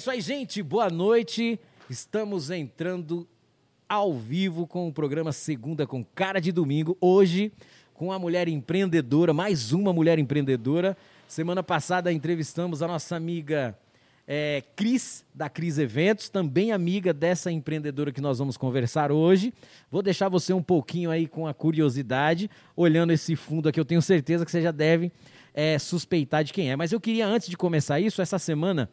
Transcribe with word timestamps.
isso 0.00 0.10
aí, 0.10 0.22
gente. 0.22 0.62
Boa 0.62 0.88
noite. 0.88 1.60
Estamos 1.90 2.50
entrando 2.50 3.28
ao 3.86 4.14
vivo 4.14 4.66
com 4.66 4.88
o 4.88 4.92
programa 4.92 5.30
Segunda 5.30 5.86
com 5.86 6.02
Cara 6.02 6.40
de 6.40 6.50
Domingo. 6.50 6.96
Hoje, 7.02 7.52
com 7.92 8.10
a 8.10 8.18
mulher 8.18 8.48
empreendedora, 8.48 9.34
mais 9.34 9.72
uma 9.72 9.92
mulher 9.92 10.18
empreendedora. 10.18 10.96
Semana 11.28 11.62
passada 11.62 12.10
entrevistamos 12.10 12.80
a 12.80 12.88
nossa 12.88 13.14
amiga 13.14 13.78
é, 14.26 14.62
Cris, 14.74 15.22
da 15.34 15.50
Cris 15.50 15.76
Eventos, 15.76 16.30
também 16.30 16.72
amiga 16.72 17.12
dessa 17.12 17.52
empreendedora 17.52 18.10
que 18.10 18.22
nós 18.22 18.38
vamos 18.38 18.56
conversar 18.56 19.12
hoje. 19.12 19.52
Vou 19.90 20.00
deixar 20.00 20.30
você 20.30 20.54
um 20.54 20.62
pouquinho 20.62 21.10
aí 21.10 21.26
com 21.26 21.46
a 21.46 21.52
curiosidade, 21.52 22.48
olhando 22.74 23.12
esse 23.12 23.36
fundo 23.36 23.68
aqui, 23.68 23.78
eu 23.78 23.84
tenho 23.84 24.00
certeza 24.00 24.46
que 24.46 24.50
você 24.50 24.62
já 24.62 24.70
deve 24.70 25.12
é, 25.52 25.78
suspeitar 25.78 26.42
de 26.42 26.54
quem 26.54 26.70
é. 26.70 26.76
Mas 26.76 26.90
eu 26.90 26.98
queria, 26.98 27.26
antes 27.26 27.50
de 27.50 27.56
começar 27.58 28.00
isso, 28.00 28.22
essa 28.22 28.38
semana 28.38 28.88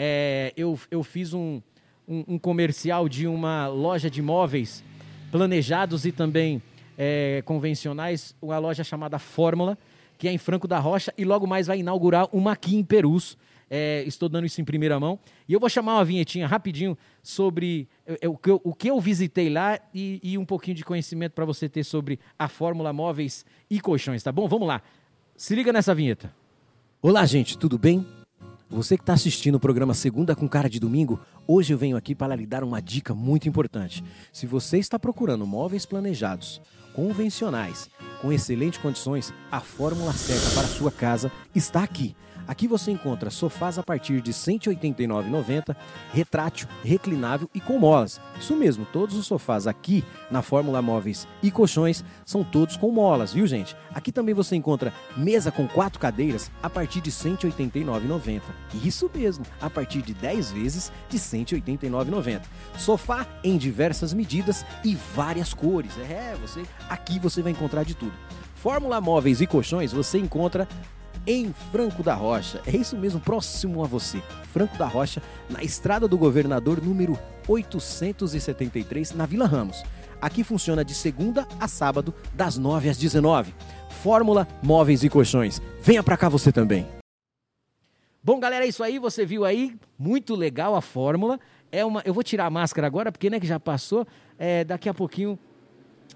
é, 0.00 0.52
eu, 0.56 0.78
eu 0.92 1.02
fiz 1.02 1.34
um, 1.34 1.60
um, 2.06 2.24
um, 2.28 2.38
comercial 2.38 3.08
de 3.08 3.26
uma 3.26 3.66
loja 3.66 4.08
de 4.08 4.22
móveis 4.22 4.84
planejados 5.32 6.06
e 6.06 6.12
também 6.12 6.62
é, 6.96 7.42
convencionais, 7.44 8.32
uma 8.40 8.60
loja 8.60 8.84
chamada 8.84 9.18
Fórmula, 9.18 9.76
que 10.16 10.28
é 10.28 10.32
em 10.32 10.38
Franco 10.38 10.68
da 10.68 10.78
Rocha, 10.78 11.12
e 11.18 11.24
logo 11.24 11.48
mais 11.48 11.66
vai 11.66 11.80
inaugurar 11.80 12.28
uma 12.32 12.52
aqui 12.52 12.76
em 12.76 12.84
Perus. 12.84 13.36
É, 13.68 14.04
estou 14.06 14.28
dando 14.28 14.46
isso 14.46 14.60
em 14.60 14.64
primeira 14.64 15.00
mão. 15.00 15.18
E 15.48 15.52
eu 15.52 15.58
vou 15.58 15.68
chamar 15.68 15.94
uma 15.94 16.04
vinhetinha 16.04 16.46
rapidinho 16.46 16.96
sobre 17.20 17.88
é, 18.06 18.18
é 18.22 18.28
o, 18.28 18.36
que 18.36 18.50
eu, 18.50 18.60
o 18.62 18.72
que 18.72 18.88
eu 18.88 19.00
visitei 19.00 19.50
lá 19.50 19.80
e, 19.92 20.20
e 20.22 20.38
um 20.38 20.44
pouquinho 20.44 20.76
de 20.76 20.84
conhecimento 20.84 21.32
para 21.32 21.44
você 21.44 21.68
ter 21.68 21.82
sobre 21.82 22.20
a 22.38 22.46
Fórmula 22.46 22.92
Móveis 22.92 23.44
e 23.68 23.80
Colchões, 23.80 24.22
tá 24.22 24.30
bom? 24.30 24.46
Vamos 24.46 24.68
lá. 24.68 24.80
Se 25.36 25.56
liga 25.56 25.72
nessa 25.72 25.92
vinheta. 25.92 26.32
Olá, 27.02 27.26
gente, 27.26 27.58
tudo 27.58 27.76
bem? 27.76 28.17
Você 28.70 28.98
que 28.98 29.02
está 29.02 29.14
assistindo 29.14 29.54
o 29.54 29.60
programa 29.60 29.94
Segunda 29.94 30.36
com 30.36 30.46
Cara 30.46 30.68
de 30.68 30.78
Domingo, 30.78 31.18
hoje 31.46 31.72
eu 31.72 31.78
venho 31.78 31.96
aqui 31.96 32.14
para 32.14 32.36
lhe 32.36 32.46
dar 32.46 32.62
uma 32.62 32.82
dica 32.82 33.14
muito 33.14 33.48
importante. 33.48 34.04
Se 34.30 34.46
você 34.46 34.76
está 34.76 34.98
procurando 34.98 35.46
móveis 35.46 35.86
planejados, 35.86 36.60
convencionais, 36.94 37.88
com 38.20 38.30
excelentes 38.30 38.78
condições, 38.78 39.32
a 39.50 39.60
fórmula 39.60 40.12
certa 40.12 40.50
para 40.50 40.64
a 40.64 40.70
sua 40.70 40.92
casa 40.92 41.32
está 41.54 41.82
aqui. 41.82 42.14
Aqui 42.48 42.66
você 42.66 42.90
encontra 42.90 43.28
sofás 43.28 43.78
a 43.78 43.82
partir 43.82 44.22
de 44.22 44.30
R$ 44.30 44.36
189,90, 44.38 45.76
retrátil, 46.14 46.66
reclinável 46.82 47.48
e 47.54 47.60
com 47.60 47.78
molas. 47.78 48.18
Isso 48.40 48.56
mesmo, 48.56 48.86
todos 48.86 49.16
os 49.16 49.26
sofás 49.26 49.66
aqui 49.66 50.02
na 50.30 50.40
Fórmula 50.40 50.80
Móveis 50.80 51.28
e 51.42 51.50
colchões 51.50 52.02
são 52.24 52.42
todos 52.42 52.74
com 52.74 52.90
molas, 52.90 53.34
viu 53.34 53.46
gente? 53.46 53.76
Aqui 53.94 54.10
também 54.10 54.34
você 54.34 54.56
encontra 54.56 54.94
mesa 55.14 55.52
com 55.52 55.68
quatro 55.68 56.00
cadeiras 56.00 56.50
a 56.62 56.70
partir 56.70 57.02
de 57.02 57.10
R$ 57.10 57.36
189,90. 57.36 58.40
Isso 58.82 59.10
mesmo, 59.14 59.44
a 59.60 59.68
partir 59.68 60.00
de 60.00 60.14
10 60.14 60.52
vezes 60.52 60.90
de 61.10 61.18
R$ 61.18 61.22
189,90. 61.22 62.40
Sofá 62.78 63.26
em 63.44 63.58
diversas 63.58 64.14
medidas 64.14 64.64
e 64.82 64.94
várias 65.14 65.52
cores. 65.52 65.92
É, 65.98 66.34
você 66.40 66.62
aqui 66.88 67.18
você 67.18 67.42
vai 67.42 67.52
encontrar 67.52 67.82
de 67.82 67.94
tudo. 67.94 68.14
Fórmula 68.54 69.00
Móveis 69.00 69.40
e 69.40 69.46
Colchões 69.46 69.92
você 69.92 70.18
encontra 70.18 70.66
em 71.28 71.52
Franco 71.70 72.02
da 72.02 72.14
Rocha. 72.14 72.62
É 72.66 72.74
isso 72.74 72.96
mesmo, 72.96 73.20
próximo 73.20 73.84
a 73.84 73.86
você. 73.86 74.22
Franco 74.50 74.78
da 74.78 74.86
Rocha, 74.86 75.22
na 75.50 75.62
Estrada 75.62 76.08
do 76.08 76.16
Governador, 76.16 76.82
número 76.82 77.18
873, 77.46 79.12
na 79.12 79.26
Vila 79.26 79.46
Ramos. 79.46 79.84
Aqui 80.22 80.42
funciona 80.42 80.82
de 80.82 80.94
segunda 80.94 81.46
a 81.60 81.68
sábado, 81.68 82.14
das 82.32 82.56
9 82.56 82.88
às 82.88 82.96
19. 82.96 83.54
Fórmula 84.02 84.48
Móveis 84.62 85.04
e 85.04 85.10
Colchões. 85.10 85.60
Venha 85.82 86.02
pra 86.02 86.16
cá 86.16 86.30
você 86.30 86.50
também. 86.50 86.86
Bom, 88.24 88.40
galera, 88.40 88.64
é 88.64 88.68
isso 88.68 88.82
aí. 88.82 88.98
Você 88.98 89.26
viu 89.26 89.44
aí? 89.44 89.76
Muito 89.98 90.34
legal 90.34 90.74
a 90.74 90.80
fórmula. 90.80 91.38
É 91.70 91.84
uma, 91.84 92.00
eu 92.06 92.14
vou 92.14 92.22
tirar 92.22 92.46
a 92.46 92.50
máscara 92.50 92.86
agora, 92.86 93.12
porque 93.12 93.28
né, 93.28 93.38
que 93.38 93.46
já 93.46 93.60
passou. 93.60 94.06
É, 94.38 94.64
daqui 94.64 94.88
a 94.88 94.94
pouquinho 94.94 95.38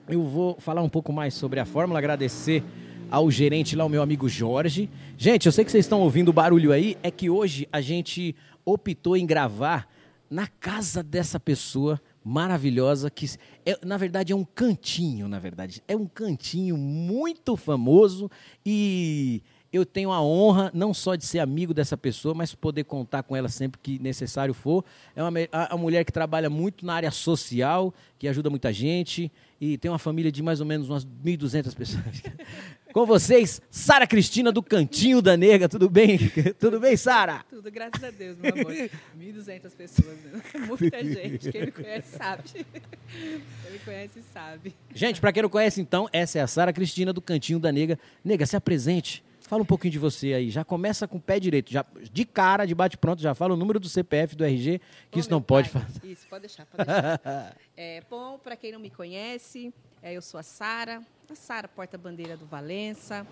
eu 0.09 0.25
vou 0.25 0.57
falar 0.59 0.81
um 0.83 0.89
pouco 0.89 1.13
mais 1.13 1.35
sobre 1.35 1.61
a 1.61 1.67
fórmula, 1.67 1.99
agradecer 1.99 2.65
ao 3.13 3.31
gerente 3.31 3.77
lá, 3.77 3.85
o 3.85 3.91
meu 3.91 4.01
amigo 4.01 4.27
Jorge. 4.27 4.89
Gente, 5.19 5.45
eu 5.45 5.53
sei 5.53 5.67
que 5.67 5.71
vocês 5.71 5.85
estão 5.85 6.01
ouvindo 6.01 6.31
o 6.31 6.33
barulho 6.33 6.73
aí, 6.73 6.97
é 7.03 7.11
que 7.11 7.29
hoje 7.29 7.69
a 7.71 7.79
gente 7.83 8.35
optou 8.65 9.19
em 9.19 9.27
gravar 9.27 9.87
na 10.31 10.47
casa 10.47 11.03
dessa 11.03 11.39
pessoa 11.39 12.01
maravilhosa 12.25 13.11
que 13.11 13.27
é, 13.67 13.79
na 13.85 13.99
verdade 13.99 14.33
é 14.33 14.37
um 14.37 14.47
cantinho, 14.47 15.29
na 15.29 15.39
verdade. 15.39 15.83
É 15.87 15.95
um 15.95 16.07
cantinho 16.07 16.75
muito 16.79 17.55
famoso 17.55 18.31
e 18.65 19.43
eu 19.73 19.85
tenho 19.85 20.11
a 20.11 20.23
honra 20.23 20.71
não 20.73 20.93
só 20.95 21.15
de 21.15 21.27
ser 21.27 21.39
amigo 21.39 21.73
dessa 21.73 21.97
pessoa, 21.97 22.35
mas 22.35 22.55
poder 22.55 22.85
contar 22.85 23.23
com 23.23 23.35
ela 23.35 23.49
sempre 23.49 23.81
que 23.83 23.99
necessário 23.99 24.53
for. 24.53 24.85
É 25.17 25.23
uma, 25.23 25.31
uma 25.71 25.79
mulher 25.79 26.05
que 26.05 26.13
trabalha 26.13 26.51
muito 26.51 26.85
na 26.85 26.95
área 26.95 27.11
social, 27.11 27.93
que 28.19 28.29
ajuda 28.29 28.51
muita 28.51 28.73
gente 28.73 29.33
e 29.61 29.79
tem 29.79 29.91
uma 29.91 29.99
família 29.99 30.33
de 30.33 30.43
mais 30.43 30.61
ou 30.61 30.67
menos 30.67 30.91
umas 30.91 31.07
1.200 31.07 31.75
pessoas. 31.75 32.23
Com 32.93 33.07
vocês, 33.07 33.59
Sara 33.71 34.07
Cristina 34.07 34.53
do 34.53 34.63
Cantinho 34.63 35.23
da 35.23 35.35
Nega. 35.35 35.67
Tudo 35.67 35.89
bem? 35.89 36.19
Tudo 36.61 36.79
bem, 36.79 36.95
Sara? 36.95 37.43
Tudo, 37.49 37.71
graças 37.71 38.05
a 38.05 38.11
Deus, 38.11 38.37
meu 38.37 38.53
amor. 38.53 38.73
1.200 39.19 39.75
pessoas, 39.75 40.19
né? 40.25 40.43
muita 40.67 41.01
gente. 41.03 41.51
Quem 41.51 41.63
me 41.63 41.73
conhece 41.73 42.17
sabe. 42.19 42.43
Quem 42.53 43.73
me 43.73 43.79
conhece 43.83 44.23
sabe. 44.31 44.75
Gente, 44.95 45.23
para 45.23 45.33
quem 45.33 45.43
não 45.43 45.49
conhece, 45.49 45.81
então, 45.81 46.07
essa 46.13 46.39
é 46.39 46.43
a 46.43 46.47
Sara 46.47 46.71
Cristina 46.71 47.15
do 47.15 47.23
Cantinho 47.23 47.59
da 47.59 47.73
Nega. 47.73 47.99
Nega, 48.23 48.45
se 48.45 48.57
apresente. 48.57 49.25
Fala 49.41 49.63
um 49.63 49.67
pouquinho 49.67 49.93
de 49.93 49.99
você 49.99 50.35
aí. 50.35 50.51
Já 50.51 50.63
começa 50.63 51.09
com 51.09 51.17
o 51.17 51.21
pé 51.21 51.41
direito. 51.41 51.73
Já, 51.73 51.87
de 52.13 52.27
cara, 52.27 52.67
de 52.67 52.75
bate-pronto, 52.75 53.23
já 53.23 53.35
fala 53.35 53.55
o 53.55 53.57
número 53.57 53.81
do 53.81 53.89
CPF, 53.89 54.37
do 54.37 54.45
RG, 54.45 54.81
que 55.11 55.19
isso 55.19 55.31
não 55.31 55.41
pode 55.41 55.71
fazer. 55.71 56.01
Isso, 56.05 56.27
pode 56.29 56.43
deixar, 56.43 56.67
pode 56.67 56.85
deixar. 56.85 57.57
é, 57.75 58.03
bom, 58.09 58.39
para 58.39 58.55
quem 58.55 58.71
não 58.71 58.79
me 58.81 58.91
conhece, 58.91 59.73
eu 60.11 60.21
sou 60.21 60.41
a 60.41 60.43
Sara, 60.43 61.01
a 61.31 61.35
Sara 61.35 61.69
Porta-Bandeira 61.69 62.37
do 62.37 62.45
Valença, 62.45 63.25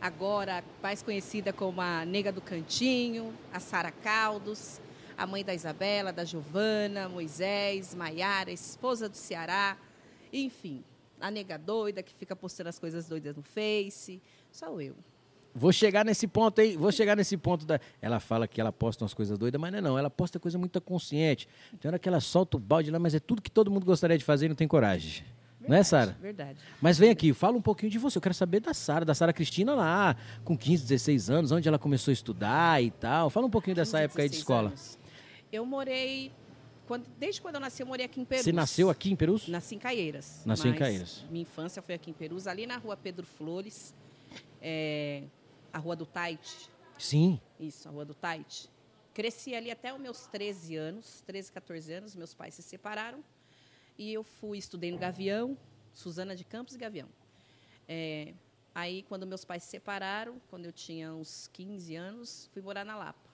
agora 0.00 0.64
mais 0.82 1.02
conhecida 1.02 1.52
como 1.52 1.80
a 1.80 2.06
Nega 2.06 2.32
do 2.32 2.40
Cantinho, 2.40 3.34
a 3.52 3.60
Sara 3.60 3.90
Caldos, 3.90 4.80
a 5.16 5.26
mãe 5.26 5.44
da 5.44 5.54
Isabela, 5.54 6.12
da 6.12 6.24
Giovana, 6.24 7.08
Moisés, 7.08 7.94
Maiara, 7.94 8.50
esposa 8.50 9.08
do 9.08 9.16
Ceará, 9.16 9.76
enfim, 10.32 10.82
a 11.20 11.30
nega 11.30 11.58
doida 11.58 12.02
que 12.02 12.14
fica 12.14 12.34
postando 12.34 12.68
as 12.68 12.78
coisas 12.78 13.06
doidas 13.06 13.36
no 13.36 13.42
Face, 13.42 14.20
sou 14.50 14.80
eu. 14.80 14.94
Vou 15.54 15.72
chegar 15.72 16.04
nesse 16.04 16.26
ponto 16.26 16.60
aí, 16.60 16.76
vou 16.76 16.92
chegar 16.92 17.16
nesse 17.16 17.34
ponto 17.34 17.64
da. 17.64 17.80
Ela 18.02 18.20
fala 18.20 18.46
que 18.46 18.60
ela 18.60 18.70
posta 18.70 19.04
umas 19.04 19.14
coisas 19.14 19.38
doidas, 19.38 19.58
mas 19.58 19.72
não 19.72 19.78
é 19.78 19.80
não. 19.80 19.98
Ela 19.98 20.10
posta 20.10 20.38
coisa 20.38 20.58
muito 20.58 20.78
consciente. 20.82 21.48
Tem 21.80 21.88
hora 21.88 21.98
que 21.98 22.06
ela 22.06 22.20
solta 22.20 22.58
o 22.58 22.60
balde 22.60 22.90
lá, 22.90 22.98
mas 22.98 23.14
é 23.14 23.20
tudo 23.20 23.40
que 23.40 23.50
todo 23.50 23.70
mundo 23.70 23.86
gostaria 23.86 24.18
de 24.18 24.24
fazer 24.24 24.46
e 24.46 24.48
não 24.50 24.56
tem 24.56 24.68
coragem. 24.68 25.24
Verdade, 25.66 25.70
não 25.70 25.76
é, 25.76 25.82
Sara? 25.82 26.16
Verdade. 26.20 26.58
Mas 26.80 26.98
vem 26.98 27.10
aqui, 27.10 27.32
fala 27.32 27.56
um 27.56 27.62
pouquinho 27.62 27.90
de 27.90 27.98
você. 27.98 28.18
Eu 28.18 28.22
quero 28.22 28.34
saber 28.34 28.60
da 28.60 28.72
Sara, 28.72 29.04
da 29.04 29.14
Sara 29.14 29.32
Cristina 29.32 29.74
lá, 29.74 30.16
com 30.44 30.56
15, 30.56 30.84
16 30.84 31.30
anos, 31.30 31.52
onde 31.52 31.68
ela 31.68 31.78
começou 31.78 32.10
a 32.10 32.14
estudar 32.14 32.82
e 32.82 32.90
tal. 32.90 33.30
Fala 33.30 33.46
um 33.46 33.50
pouquinho 33.50 33.74
15, 33.74 33.84
dessa 33.84 34.00
época 34.00 34.22
aí 34.22 34.28
de 34.28 34.36
escola. 34.36 34.68
Anos. 34.68 34.98
Eu 35.52 35.66
morei. 35.66 36.32
Quando, 36.86 37.04
desde 37.18 37.40
quando 37.40 37.56
eu 37.56 37.60
nasci, 37.60 37.82
eu 37.82 37.86
morei 37.86 38.06
aqui 38.06 38.20
em 38.20 38.24
Perus. 38.24 38.44
Você 38.44 38.52
nasceu 38.52 38.88
aqui 38.88 39.10
em 39.10 39.16
Perus? 39.16 39.48
Nasci 39.48 39.74
em 39.74 39.78
Caieiras. 39.78 40.42
Nasceu 40.44 40.70
em 40.70 40.74
Caieiras. 40.74 41.24
Minha 41.30 41.42
infância 41.42 41.82
foi 41.82 41.96
aqui 41.96 42.10
em 42.10 42.14
Perus, 42.14 42.46
ali 42.46 42.64
na 42.66 42.76
rua 42.76 42.96
Pedro 42.96 43.26
Flores. 43.26 43.92
É, 44.62 45.24
a 45.72 45.78
Rua 45.78 45.94
do 45.94 46.06
Taite. 46.06 46.70
Sim. 46.98 47.40
Isso, 47.60 47.88
a 47.88 47.90
Rua 47.90 48.04
do 48.04 48.14
Taite. 48.14 48.70
Cresci 49.12 49.54
ali 49.54 49.70
até 49.70 49.92
os 49.92 50.00
meus 50.00 50.26
13 50.26 50.76
anos, 50.76 51.22
13, 51.26 51.52
14 51.52 51.92
anos, 51.92 52.16
meus 52.16 52.34
pais 52.34 52.54
se 52.54 52.62
separaram. 52.62 53.18
E 53.98 54.12
eu 54.12 54.22
fui, 54.22 54.58
estudei 54.58 54.90
no 54.90 54.98
Gavião, 54.98 55.56
Suzana 55.94 56.36
de 56.36 56.44
Campos 56.44 56.74
e 56.74 56.78
Gavião. 56.78 57.08
É, 57.88 58.34
aí, 58.74 59.02
quando 59.04 59.26
meus 59.26 59.44
pais 59.44 59.62
se 59.62 59.70
separaram, 59.70 60.40
quando 60.50 60.66
eu 60.66 60.72
tinha 60.72 61.14
uns 61.14 61.48
15 61.52 61.96
anos, 61.96 62.50
fui 62.52 62.62
morar 62.62 62.84
na 62.84 62.96
Lapa. 62.96 63.30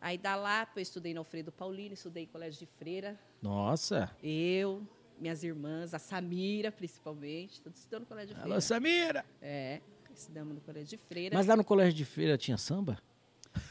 Aí, 0.00 0.18
da 0.18 0.36
Lapa, 0.36 0.78
eu 0.78 0.82
estudei 0.82 1.14
no 1.14 1.20
Alfredo 1.20 1.50
Paulino, 1.50 1.94
estudei 1.94 2.24
em 2.24 2.26
colégio 2.26 2.58
de 2.60 2.66
freira. 2.66 3.18
Nossa! 3.42 4.14
Eu, 4.22 4.86
minhas 5.18 5.42
irmãs, 5.42 5.94
a 5.94 5.98
Samira, 5.98 6.70
principalmente, 6.70 7.60
todos 7.60 7.78
estudando 7.78 8.02
no 8.02 8.06
colégio 8.06 8.28
de 8.28 8.40
freira. 8.40 8.54
Alô, 8.54 8.60
Samira! 8.60 9.24
É 9.40 9.80
estudamos 10.18 10.54
no 10.54 10.60
colégio 10.60 10.88
de 10.88 10.96
freira. 10.96 11.36
Mas 11.36 11.46
lá 11.46 11.56
no 11.56 11.64
colégio 11.64 11.94
de 11.94 12.04
freira 12.04 12.36
tinha 12.36 12.58
samba? 12.58 12.98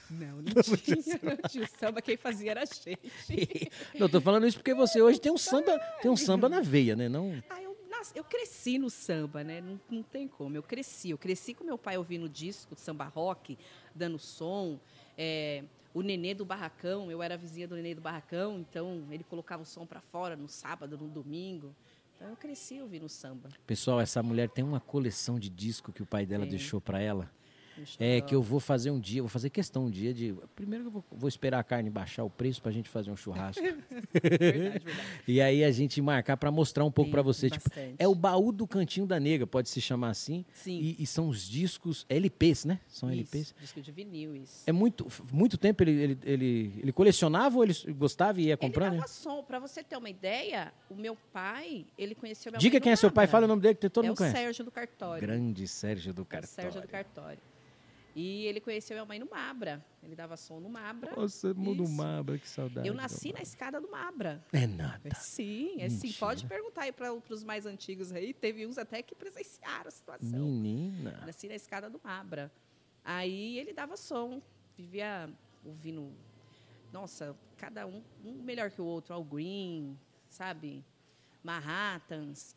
Não, 0.10 0.38
não 0.38 0.78
tinha, 0.78 1.20
não 1.24 1.50
tinha 1.50 1.68
samba, 1.80 2.02
quem 2.02 2.18
fazia 2.18 2.52
era 2.52 2.64
a 2.64 2.66
gente. 2.66 3.72
não, 4.00 4.08
tô 4.10 4.22
falando 4.22 4.48
isso 4.48 4.58
porque 4.58 4.74
você 4.74 5.02
hoje 5.02 5.20
tem 5.20 5.32
um 5.32 5.38
samba, 5.38 5.78
tem 6.02 6.10
um 6.10 6.18
samba 6.18 6.48
na 6.48 6.62
veia, 6.62 6.96
né? 6.96 7.10
Não... 7.10 7.42
Ah, 7.50 7.62
eu, 7.62 7.76
eu 8.16 8.24
cresci 8.24 8.78
no 8.78 8.90
samba, 8.90 9.44
né? 9.44 9.62
Não, 9.62 9.80
não 9.90 10.04
tem 10.04 10.28
como, 10.28 10.56
eu 10.56 10.64
cresci. 10.64 11.10
Eu 11.10 11.18
cresci 11.18 11.54
com 11.54 11.64
meu 11.64 11.78
pai 11.78 11.98
ouvindo 11.98 12.30
disco 12.30 12.76
de 12.76 12.82
samba 12.82 13.06
rock, 13.06 13.58
dando 13.94 14.18
som. 14.18 14.80
É, 15.18 15.64
o 15.94 16.02
Nenê 16.02 16.34
do 16.34 16.46
Barracão, 16.46 17.12
eu 17.12 17.24
era 17.24 17.36
vizinha 17.36 17.68
do 17.68 17.76
Nenê 17.76 17.96
do 17.96 18.02
Barracão, 18.02 18.60
então 18.60 19.04
ele 19.10 19.24
colocava 19.24 19.64
o 19.64 19.66
som 19.66 19.86
para 19.86 20.00
fora 20.00 20.36
no 20.36 20.48
sábado, 20.48 20.98
no 20.98 21.08
domingo. 21.08 21.74
Então 22.16 22.30
eu 22.30 22.36
cresci 22.36 22.82
ouvindo 22.82 23.08
samba. 23.08 23.50
Pessoal, 23.66 24.00
essa 24.00 24.24
mulher 24.24 24.50
tem 24.50 24.64
uma 24.64 24.80
coleção 24.80 25.40
de 25.40 25.50
disco 25.50 25.92
que 25.92 26.02
o 26.02 26.06
pai 26.06 26.26
dela 26.26 26.46
é. 26.46 26.48
deixou 26.48 26.82
para 26.82 27.00
ela. 27.00 27.32
É, 28.00 28.22
que 28.22 28.34
eu 28.34 28.42
vou 28.42 28.60
fazer 28.60 28.92
um 28.92 29.00
dia, 29.00 29.22
vou 29.22 29.30
fazer 29.30 29.50
questão 29.50 29.86
um 29.86 29.90
dia 29.90 30.14
de. 30.14 30.36
Primeiro 30.56 30.86
eu 30.86 30.92
vou, 30.92 31.04
vou 31.12 31.28
esperar 31.28 31.60
a 31.60 31.64
carne 31.64 31.90
baixar 31.90 32.24
o 32.24 32.30
preço 32.30 32.62
pra 32.62 32.72
gente 32.72 32.90
fazer 32.90 33.12
um 33.12 33.16
churrasco. 33.16 33.62
Verdade, 34.14 34.40
verdade. 34.40 34.84
e 35.28 35.42
aí 35.42 35.64
a 35.64 35.72
gente 35.72 36.02
marcar 36.02 36.38
pra 36.38 36.52
mostrar 36.52 36.84
um 36.84 36.92
pouco 36.92 37.12
pra 37.12 37.22
você. 37.22 37.50
Tipo, 37.50 37.70
é 37.98 38.08
o 38.08 38.16
baú 38.16 38.52
do 38.52 38.68
Cantinho 38.68 39.06
da 39.06 39.20
Nega, 39.20 39.46
pode 39.46 39.70
se 39.70 39.80
chamar 39.80 40.10
assim. 40.10 40.46
Sim. 40.54 40.80
E, 40.80 41.04
e 41.04 41.06
são 41.06 41.28
os 41.28 41.48
discos 41.48 42.06
LPs, 42.10 42.66
né? 42.66 42.80
São 42.88 43.10
Isso, 43.10 43.20
LPs. 43.20 43.56
Disco 43.60 43.82
de 43.82 43.92
vinil, 43.92 44.36
isso. 44.36 44.64
É 44.66 44.72
muito, 44.72 45.08
muito 45.32 45.58
tempo 45.58 45.84
ele, 45.84 45.92
ele, 45.92 46.20
ele, 46.24 46.74
ele 46.82 46.92
colecionava 46.92 47.58
ou 47.58 47.64
ele 47.64 47.74
gostava 47.94 48.42
e 48.42 48.46
ia 48.46 48.58
comprando? 48.58 48.94
Ele 48.94 49.02
né? 49.02 49.02
dava 49.02 49.12
som. 49.12 49.44
Pra 49.44 49.60
você 49.60 49.84
ter 49.84 49.98
uma 49.98 50.10
ideia, 50.10 50.74
o 50.90 50.96
meu 50.96 51.18
pai, 51.32 51.86
ele 51.98 52.16
conheceu 52.16 52.52
minha 52.52 52.60
Diga 52.60 52.80
quem 52.80 52.92
é 52.92 52.94
no 52.94 52.98
seu 52.98 53.12
pai, 53.12 53.28
fala 53.28 53.46
o 53.46 53.48
nome 53.48 53.62
dele 53.62 53.76
que 53.76 53.90
todo 53.90 54.06
é 54.06 54.08
mundo 54.08 54.18
o 54.18 54.18
conhece. 54.18 54.38
Sérgio 54.38 54.66
do 54.66 54.72
Cartório. 54.72 55.22
Grande 55.22 55.68
Sérgio 55.68 56.14
do 56.14 56.22
É 56.22 56.24
o 56.24 56.26
Cartório. 56.26 56.72
Sérgio 56.72 56.82
do 56.82 56.88
Cartório. 56.88 57.40
E 58.18 58.48
ele 58.48 58.60
conheceu 58.60 58.96
minha 58.96 59.06
mãe 59.06 59.20
no 59.20 59.30
Mabra. 59.30 59.86
Ele 60.02 60.16
dava 60.16 60.36
som 60.36 60.60
no 60.60 60.68
Mabra. 60.68 61.16
Nossa, 61.16 61.54
mundo 61.54 61.84
Isso. 61.84 61.94
Mabra, 61.94 62.40
que 62.40 62.50
saudade. 62.50 62.88
Eu 62.88 62.96
nasci 62.96 63.32
na 63.32 63.44
escada 63.44 63.80
do 63.80 63.88
Mabra. 63.92 64.44
É 64.52 64.66
nada. 64.66 65.12
Sim, 65.14 65.80
é 65.80 65.88
sim. 65.88 66.12
Pode 66.14 66.48
perguntar 66.48 66.86
aí 66.86 66.92
para 66.92 67.14
os 67.14 67.44
mais 67.44 67.68
antigos 67.68 68.12
aí. 68.12 68.34
Teve 68.34 68.66
uns 68.66 68.80
até 68.80 69.04
que 69.04 69.14
presenciaram 69.14 69.88
a 69.88 69.92
situação. 69.92 70.40
Menina. 70.40 71.22
Nasci 71.28 71.48
na 71.48 71.54
escada 71.54 71.92
do 71.92 72.02
Mabra. 72.04 72.52
Aí 73.06 73.60
ele 73.60 73.72
dava 73.72 73.96
som, 73.96 74.42
vivia 74.76 75.30
ouvindo. 75.64 76.12
Nossa, 76.92 77.38
cada 77.56 77.86
um, 77.86 78.02
um 78.26 78.32
melhor 78.32 78.72
que 78.72 78.82
o 78.82 78.86
outro. 78.86 79.14
Al 79.14 79.24
Green, 79.24 79.96
sabe? 80.28 80.84
Manhattans, 81.44 82.56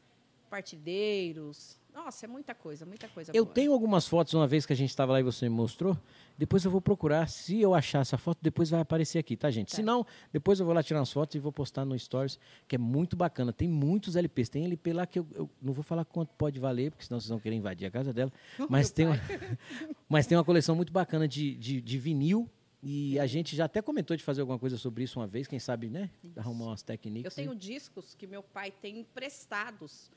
Partideiros. 0.49 1.79
Nossa, 1.95 2.27
é 2.27 2.29
muita 2.29 2.55
coisa, 2.55 2.87
muita 2.87 3.09
coisa. 3.09 3.33
Eu 3.35 3.45
boa. 3.45 3.55
tenho 3.55 3.73
algumas 3.73 4.07
fotos 4.07 4.33
uma 4.35 4.47
vez 4.47 4.65
que 4.65 4.73
a 4.73 4.77
gente 4.77 4.91
estava 4.91 5.13
lá 5.13 5.21
e 5.21 5.23
você 5.23 5.49
me 5.49 5.55
mostrou. 5.55 5.97
Depois 6.39 6.65
eu 6.65 6.71
vou 6.71 6.81
procurar. 6.81 7.29
Se 7.29 7.61
eu 7.61 7.75
achar 7.75 8.01
essa 8.01 8.17
foto, 8.17 8.39
depois 8.41 8.71
vai 8.71 8.81
aparecer 8.81 9.19
aqui, 9.19 9.37
tá, 9.37 9.51
gente? 9.51 9.71
Tá. 9.71 9.77
Se 9.77 9.83
não, 9.83 10.07
depois 10.33 10.59
eu 10.61 10.67
vou 10.67 10.75
lá 10.75 10.83
tirar 10.83 11.01
umas 11.01 11.13
fotos 11.13 11.35
e 11.35 11.39
vou 11.39 11.53
postar 11.53 11.85
no 11.85 11.99
Stories, 11.99 12.39
que 12.67 12.77
é 12.77 12.79
muito 12.79 13.17
bacana. 13.17 13.53
Tem 13.53 13.69
muitos 13.69 14.17
LPs. 14.17 14.49
Tem 14.49 14.65
LP 14.65 14.93
lá 14.93 15.07
que 15.07 15.19
eu, 15.19 15.27
eu 15.35 15.51
não 15.61 15.73
vou 15.73 15.83
falar 15.83 16.05
quanto 16.05 16.33
pode 16.35 16.59
valer, 16.59 16.91
porque 16.91 17.05
senão 17.05 17.21
vocês 17.21 17.29
vão 17.29 17.39
querer 17.39 17.57
invadir 17.57 17.87
a 17.87 17.91
casa 17.91 18.13
dela. 18.13 18.33
Mas 18.69 18.91
tem, 18.91 19.07
uma, 19.07 19.17
mas 20.09 20.27
tem 20.27 20.37
uma 20.39 20.45
coleção 20.45 20.75
muito 20.75 20.93
bacana 20.93 21.27
de, 21.27 21.55
de, 21.57 21.81
de 21.81 21.99
vinil. 21.99 22.49
E 22.83 23.19
a 23.19 23.27
gente 23.27 23.55
já 23.55 23.67
até 23.67 23.83
comentou 23.83 24.17
de 24.17 24.23
fazer 24.23 24.41
alguma 24.41 24.59
coisa 24.59 24.79
sobre 24.79 25.05
isso 25.05 25.21
uma 25.21 25.27
vez, 25.27 25.47
quem 25.47 25.59
sabe, 25.59 25.91
né? 25.91 26.09
Arrumar 26.37 26.67
umas 26.67 26.83
técnicas. 26.83 27.37
Eu 27.37 27.45
tenho 27.45 27.55
discos 27.55 28.15
que 28.15 28.27
meu 28.27 28.43
pai 28.43 28.71
tem 28.71 29.01
emprestados, 29.01 30.11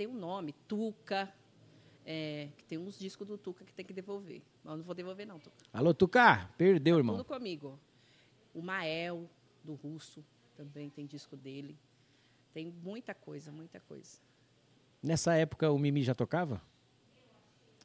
tem 0.00 0.06
um 0.06 0.14
nome, 0.14 0.54
Tuca. 0.66 1.30
é, 2.06 2.48
que 2.56 2.64
tem 2.64 2.78
uns 2.78 2.98
discos 2.98 3.28
do 3.28 3.36
Tuca 3.36 3.66
que 3.66 3.74
tem 3.74 3.84
que 3.84 3.92
devolver. 3.92 4.40
Mas 4.64 4.72
eu 4.72 4.78
não 4.78 4.84
vou 4.84 4.94
devolver, 4.94 5.26
não, 5.26 5.38
Tuca. 5.38 5.54
Alô, 5.70 5.92
Tucar, 5.92 6.50
perdeu, 6.56 6.96
irmão. 6.96 7.16
Tudo 7.18 7.26
comigo. 7.26 7.78
O 8.54 8.62
Mael, 8.62 9.28
do 9.62 9.74
Russo, 9.74 10.24
também 10.56 10.88
tem 10.88 11.04
disco 11.04 11.36
dele. 11.36 11.78
Tem 12.54 12.72
muita 12.82 13.14
coisa, 13.14 13.52
muita 13.52 13.78
coisa. 13.78 14.18
Nessa 15.02 15.34
época 15.34 15.70
o 15.70 15.78
Mimi 15.78 16.02
já 16.02 16.14
tocava? 16.14 16.62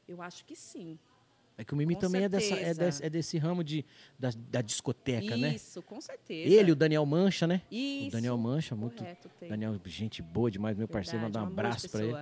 Eu 0.07 0.21
acho 0.21 0.45
que 0.45 0.56
sim. 0.56 0.97
É 1.57 1.63
que 1.63 1.74
o 1.74 1.78
Mimi 1.78 1.96
Com 1.96 2.02
também 2.02 2.24
é, 2.24 2.30
dessa, 2.30 2.56
é, 2.56 2.74
desse, 2.74 3.06
é 3.06 3.10
desse 3.10 3.38
ramo 3.38 3.63
de, 3.63 3.86
da, 4.19 4.30
da 4.50 4.62
discoteca, 4.62 5.38
né? 5.38 5.56
Isso, 5.56 5.81
com 5.81 6.02
certeza. 6.02 6.54
Ele, 6.54 6.72
o 6.72 6.75
Daniel 6.75 7.06
Mancha, 7.06 7.48
né? 7.48 7.62
Isso. 7.72 8.10
O 8.10 8.12
Daniel 8.12 8.38
Mancha, 8.38 8.75
muito. 8.75 8.98
Correto. 8.98 9.30
Daniel, 9.48 9.80
gente 9.86 10.22
boa 10.22 10.52
demais, 10.52 10.78
meu 10.78 10.88
parceiro, 10.88 11.22
Verdade, 11.22 11.46
mandar 11.46 11.50
um 11.50 11.54
abraço 11.54 11.90
pra 11.90 12.04
ele. 12.04 12.13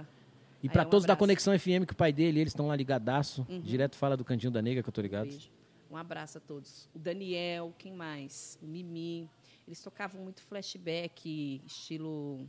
E 0.62 0.68
Aí, 0.68 0.70
pra 0.70 0.84
um 0.84 0.90
todos 0.90 1.06
da 1.06 1.14
abraço. 1.14 1.24
Uhum. 1.24 1.28
Conexão 1.28 1.60
FM, 1.60 1.86
que 1.88 1.94
o 1.94 1.96
pai 1.96 2.14
dele, 2.14 2.40
eles 2.40 2.52
estão 2.52 2.68
lá 2.68 2.76
ligadaço. 2.76 3.46
Direto 3.64 3.96
fala 3.96 4.16
do 4.16 4.24
Cantinho 4.24 4.52
da 4.52 4.62
Nega, 4.62 4.84
que 4.84 4.90
eu 4.90 4.94
tô 4.94 5.02
ligado. 5.02 5.28
Beijo. 5.28 5.50
Um 5.90 5.98
abraço 5.98 6.38
a 6.38 6.42
todos. 6.42 6.90
O 6.94 7.00
Daniel, 7.00 7.74
quem 7.78 7.94
mais? 7.94 8.58
O 8.62 8.66
Mimi. 8.66 9.30
Eles 9.68 9.82
tocavam 9.82 10.22
muito 10.22 10.42
flashback, 10.42 11.62
estilo. 11.66 12.48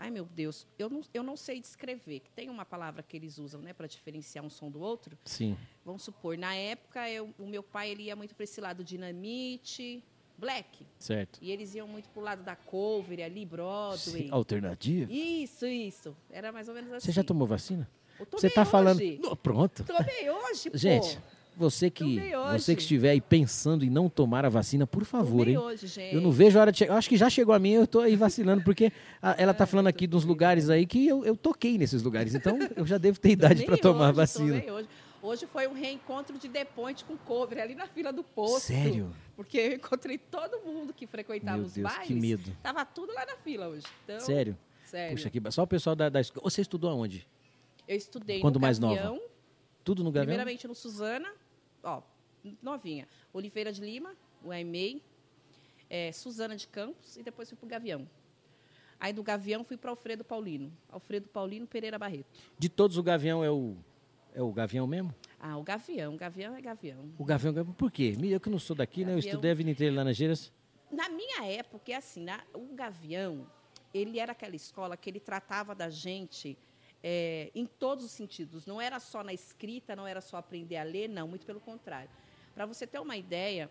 Ai, 0.00 0.10
meu 0.10 0.24
Deus, 0.26 0.64
eu 0.78 0.88
não, 0.88 1.00
eu 1.12 1.22
não 1.24 1.36
sei 1.36 1.60
descrever. 1.60 2.22
Tem 2.36 2.48
uma 2.48 2.64
palavra 2.64 3.02
que 3.02 3.16
eles 3.16 3.36
usam, 3.36 3.60
né, 3.60 3.72
para 3.72 3.88
diferenciar 3.88 4.44
um 4.44 4.48
som 4.50 4.70
do 4.70 4.80
outro. 4.80 5.18
Sim. 5.24 5.56
Vamos 5.84 6.02
supor, 6.04 6.38
na 6.38 6.54
época, 6.54 7.10
eu- 7.10 7.34
o 7.38 7.46
meu 7.46 7.62
pai 7.64 7.90
ele 7.90 8.04
ia 8.04 8.14
muito 8.14 8.32
para 8.34 8.44
esse 8.44 8.60
lado 8.60 8.84
dinamite, 8.84 10.02
black. 10.38 10.86
Certo. 10.98 11.38
E 11.42 11.50
eles 11.50 11.74
iam 11.74 11.88
muito 11.88 12.08
pro 12.10 12.22
lado 12.22 12.42
da 12.44 12.54
cover 12.54 13.24
ali, 13.24 13.44
Broadway. 13.44 13.98
Sim, 14.24 14.28
Alternativa? 14.30 15.12
Isso, 15.12 15.66
isso. 15.66 16.16
Era 16.30 16.52
mais 16.52 16.68
ou 16.68 16.74
menos 16.74 16.92
assim. 16.92 17.06
Você 17.06 17.12
já 17.12 17.24
tomou 17.24 17.46
vacina? 17.46 17.88
Eu 18.20 18.26
Você 18.30 18.48
tá 18.50 18.64
falando. 18.64 18.98
hoje. 18.98 19.18
Não, 19.22 19.36
pronto. 19.36 19.84
Tomei 19.84 20.30
hoje, 20.30 20.70
pô. 20.70 20.76
Gente, 20.78 21.18
você 21.58 21.90
que, 21.90 22.20
você 22.52 22.74
que 22.74 22.82
estiver 22.82 23.10
aí 23.10 23.20
pensando 23.20 23.84
em 23.84 23.90
não 23.90 24.08
tomar 24.08 24.44
a 24.44 24.48
vacina, 24.48 24.86
por 24.86 25.04
favor, 25.04 25.38
Tomei 25.40 25.52
hein? 25.54 25.58
hoje, 25.58 25.86
gente. 25.86 26.14
Eu 26.14 26.20
não 26.20 26.30
vejo 26.32 26.58
a 26.58 26.62
hora 26.62 26.72
de 26.72 26.78
chegar. 26.78 26.94
Eu 26.94 26.98
acho 26.98 27.08
que 27.08 27.16
já 27.16 27.28
chegou 27.28 27.54
a 27.54 27.58
minha, 27.58 27.78
eu 27.78 27.86
tô 27.86 28.00
aí 28.00 28.16
vacilando, 28.16 28.62
porque 28.64 28.92
a- 29.20 29.34
ela 29.38 29.52
tá 29.52 29.64
Ah, 29.64 29.66
falando 29.66 29.88
aqui 29.88 30.06
de 30.06 30.16
uns 30.16 30.24
lugares 30.24 30.70
aí 30.70 30.86
que 30.86 31.06
eu, 31.06 31.24
eu 31.24 31.36
toquei 31.36 31.76
nesses 31.76 32.02
lugares. 32.02 32.34
Então 32.34 32.58
eu 32.76 32.86
já 32.86 32.96
devo 32.98 33.18
ter 33.20 33.30
idade 33.32 33.64
para 33.64 33.76
tomar 33.76 34.06
a 34.06 34.08
hoje, 34.08 34.16
vacina. 34.16 34.60
tomei 34.60 34.70
Hoje. 34.70 34.88
Hoje 35.20 35.46
foi 35.52 35.66
um 35.66 35.72
reencontro 35.72 36.38
de 36.38 36.46
depois 36.46 37.02
com 37.02 37.16
cover, 37.16 37.60
ali 37.60 37.74
na 37.74 37.88
fila 37.88 38.12
do 38.12 38.22
posto. 38.22 38.66
Sério? 38.68 39.10
Porque 39.34 39.58
eu 39.58 39.72
encontrei 39.74 40.16
todo 40.16 40.60
mundo 40.64 40.94
que 40.94 41.08
frequentava 41.08 41.56
Meu 41.58 41.66
os 41.66 41.72
Deus, 41.74 41.90
bailes. 41.92 42.06
que 42.06 42.14
medo. 42.14 42.56
Tava 42.62 42.84
tudo 42.84 43.12
lá 43.12 43.26
na 43.26 43.36
fila 43.36 43.66
hoje. 43.66 43.84
Então, 44.04 44.20
Sério? 44.20 44.56
Sério. 44.86 45.16
Puxa, 45.16 45.28
que 45.28 45.40
ba- 45.40 45.50
só 45.50 45.64
o 45.64 45.66
pessoal 45.66 45.96
da, 45.96 46.08
da 46.08 46.20
escola. 46.20 46.48
Você 46.48 46.60
estudou 46.62 46.88
aonde? 46.88 47.26
Eu 47.88 47.96
estudei 47.96 48.40
Quando 48.40 48.54
no 48.54 48.60
mais 48.60 48.78
nova? 48.78 48.94
Gavião, 48.94 49.20
Tudo 49.82 50.04
no 50.04 50.12
Gavião? 50.12 50.26
primeiramente 50.28 50.68
no 50.68 50.74
Suzana, 50.74 51.28
ó, 51.88 52.02
novinha. 52.62 53.08
Oliveira 53.32 53.72
de 53.72 53.80
Lima, 53.80 54.14
o 54.44 54.52
EMEI, 54.52 55.02
é, 55.90 56.12
Suzana 56.12 56.56
de 56.56 56.66
Campos 56.68 57.16
e 57.16 57.22
depois 57.22 57.48
fui 57.48 57.56
pro 57.58 57.66
Gavião. 57.68 58.08
Aí 59.00 59.12
do 59.12 59.22
Gavião 59.22 59.62
fui 59.64 59.76
para 59.76 59.90
Alfredo 59.90 60.24
Paulino. 60.24 60.72
Alfredo 60.90 61.28
Paulino 61.28 61.66
Pereira 61.66 61.98
Barreto. 61.98 62.26
De 62.58 62.68
todos, 62.68 62.96
o 62.96 63.02
Gavião 63.02 63.44
é 63.44 63.50
o, 63.50 63.76
é 64.34 64.42
o 64.42 64.52
Gavião 64.52 64.86
mesmo? 64.86 65.14
Ah, 65.38 65.56
o 65.56 65.62
Gavião. 65.62 66.16
Gavião 66.16 66.54
é 66.56 66.60
Gavião. 66.60 67.08
O 67.16 67.24
Gavião, 67.24 67.52
Gavião- 67.54 67.74
por 67.74 67.92
quê? 67.92 68.16
Eu 68.24 68.40
que 68.40 68.50
não 68.50 68.58
sou 68.58 68.74
daqui, 68.74 69.04
né? 69.04 69.12
Eu 69.12 69.16
Gavião. 69.16 69.30
estudei 69.30 69.50
a 69.52 69.54
vida 69.54 69.70
inteira 69.70 69.94
lá 69.94 70.04
nas 70.04 70.16
Geiras. 70.16 70.52
Na 70.90 71.08
minha 71.08 71.44
época, 71.46 71.92
é 71.92 71.94
assim, 71.94 72.24
na- 72.24 72.42
o 72.52 72.74
Gavião, 72.74 73.46
ele 73.94 74.18
era 74.18 74.32
aquela 74.32 74.56
escola 74.56 74.96
que 74.96 75.08
ele 75.08 75.20
tratava 75.20 75.74
da 75.76 75.88
gente 75.88 76.58
é, 77.02 77.50
em 77.54 77.66
todos 77.66 78.04
os 78.04 78.10
sentidos. 78.10 78.66
Não 78.66 78.80
era 78.80 78.98
só 79.00 79.22
na 79.22 79.32
escrita, 79.32 79.94
não 79.94 80.06
era 80.06 80.20
só 80.20 80.36
aprender 80.36 80.76
a 80.76 80.82
ler, 80.82 81.08
não, 81.08 81.28
muito 81.28 81.46
pelo 81.46 81.60
contrário. 81.60 82.10
Para 82.54 82.66
você 82.66 82.86
ter 82.86 82.98
uma 82.98 83.16
ideia, 83.16 83.70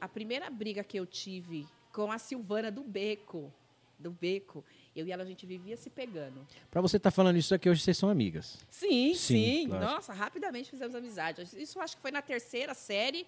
a 0.00 0.08
primeira 0.08 0.48
briga 0.50 0.84
que 0.84 0.98
eu 0.98 1.06
tive 1.06 1.66
com 1.92 2.10
a 2.10 2.18
Silvana 2.18 2.70
do 2.70 2.82
Beco, 2.82 3.52
do 3.98 4.10
Beco, 4.10 4.64
eu 4.94 5.06
e 5.06 5.12
ela, 5.12 5.22
a 5.22 5.26
gente 5.26 5.46
vivia 5.46 5.76
se 5.76 5.90
pegando. 5.90 6.46
Pra 6.70 6.80
você 6.80 6.96
estar 6.96 7.10
falando 7.10 7.36
isso 7.36 7.54
aqui 7.54 7.68
hoje, 7.68 7.82
vocês 7.82 7.96
são 7.98 8.08
amigas. 8.08 8.58
Sim, 8.70 9.14
Sim, 9.14 9.14
sim. 9.14 9.66
lógico. 9.66 9.92
Nossa, 9.92 10.12
rapidamente 10.12 10.70
fizemos 10.70 10.94
amizade. 10.94 11.42
Isso 11.56 11.80
acho 11.80 11.96
que 11.96 12.02
foi 12.02 12.10
na 12.10 12.22
terceira 12.22 12.74
série. 12.74 13.26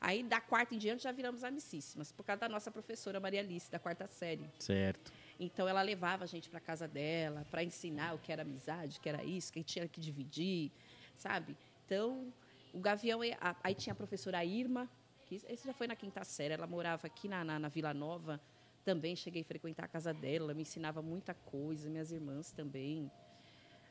Aí, 0.00 0.22
da 0.22 0.40
quarta 0.40 0.74
em 0.74 0.78
diante, 0.78 1.02
já 1.04 1.12
viramos 1.12 1.42
amicíssimas, 1.42 2.12
por 2.12 2.24
causa 2.24 2.40
da 2.40 2.48
nossa 2.48 2.70
professora 2.70 3.18
Maria 3.18 3.40
Alice, 3.40 3.70
da 3.70 3.78
quarta 3.78 4.06
série. 4.06 4.44
Certo. 4.58 5.10
Então, 5.38 5.68
ela 5.68 5.82
levava 5.82 6.24
a 6.24 6.26
gente 6.26 6.48
para 6.48 6.60
casa 6.60 6.86
dela 6.86 7.44
para 7.50 7.64
ensinar 7.64 8.14
o 8.14 8.18
que 8.18 8.32
era 8.32 8.42
amizade, 8.42 8.98
o 8.98 9.00
que 9.00 9.08
era 9.08 9.24
isso, 9.24 9.52
que 9.52 9.62
tinha 9.62 9.88
que 9.88 10.00
dividir, 10.00 10.70
sabe? 11.16 11.56
Então, 11.84 12.32
o 12.72 12.80
Gavião... 12.80 13.20
Aí 13.62 13.74
tinha 13.74 13.92
a 13.92 13.96
professora 13.96 14.44
Irma, 14.44 14.88
que 15.26 15.36
esse 15.48 15.66
já 15.66 15.72
foi 15.72 15.86
na 15.86 15.96
quinta 15.96 16.22
série, 16.24 16.54
ela 16.54 16.66
morava 16.66 17.06
aqui 17.06 17.28
na, 17.28 17.44
na, 17.44 17.58
na 17.58 17.68
Vila 17.68 17.92
Nova. 17.92 18.40
Também 18.84 19.16
cheguei 19.16 19.42
a 19.42 19.44
frequentar 19.44 19.84
a 19.84 19.88
casa 19.88 20.12
dela, 20.12 20.46
ela 20.46 20.54
me 20.54 20.62
ensinava 20.62 21.00
muita 21.00 21.34
coisa, 21.34 21.88
minhas 21.88 22.12
irmãs 22.12 22.52
também. 22.52 23.10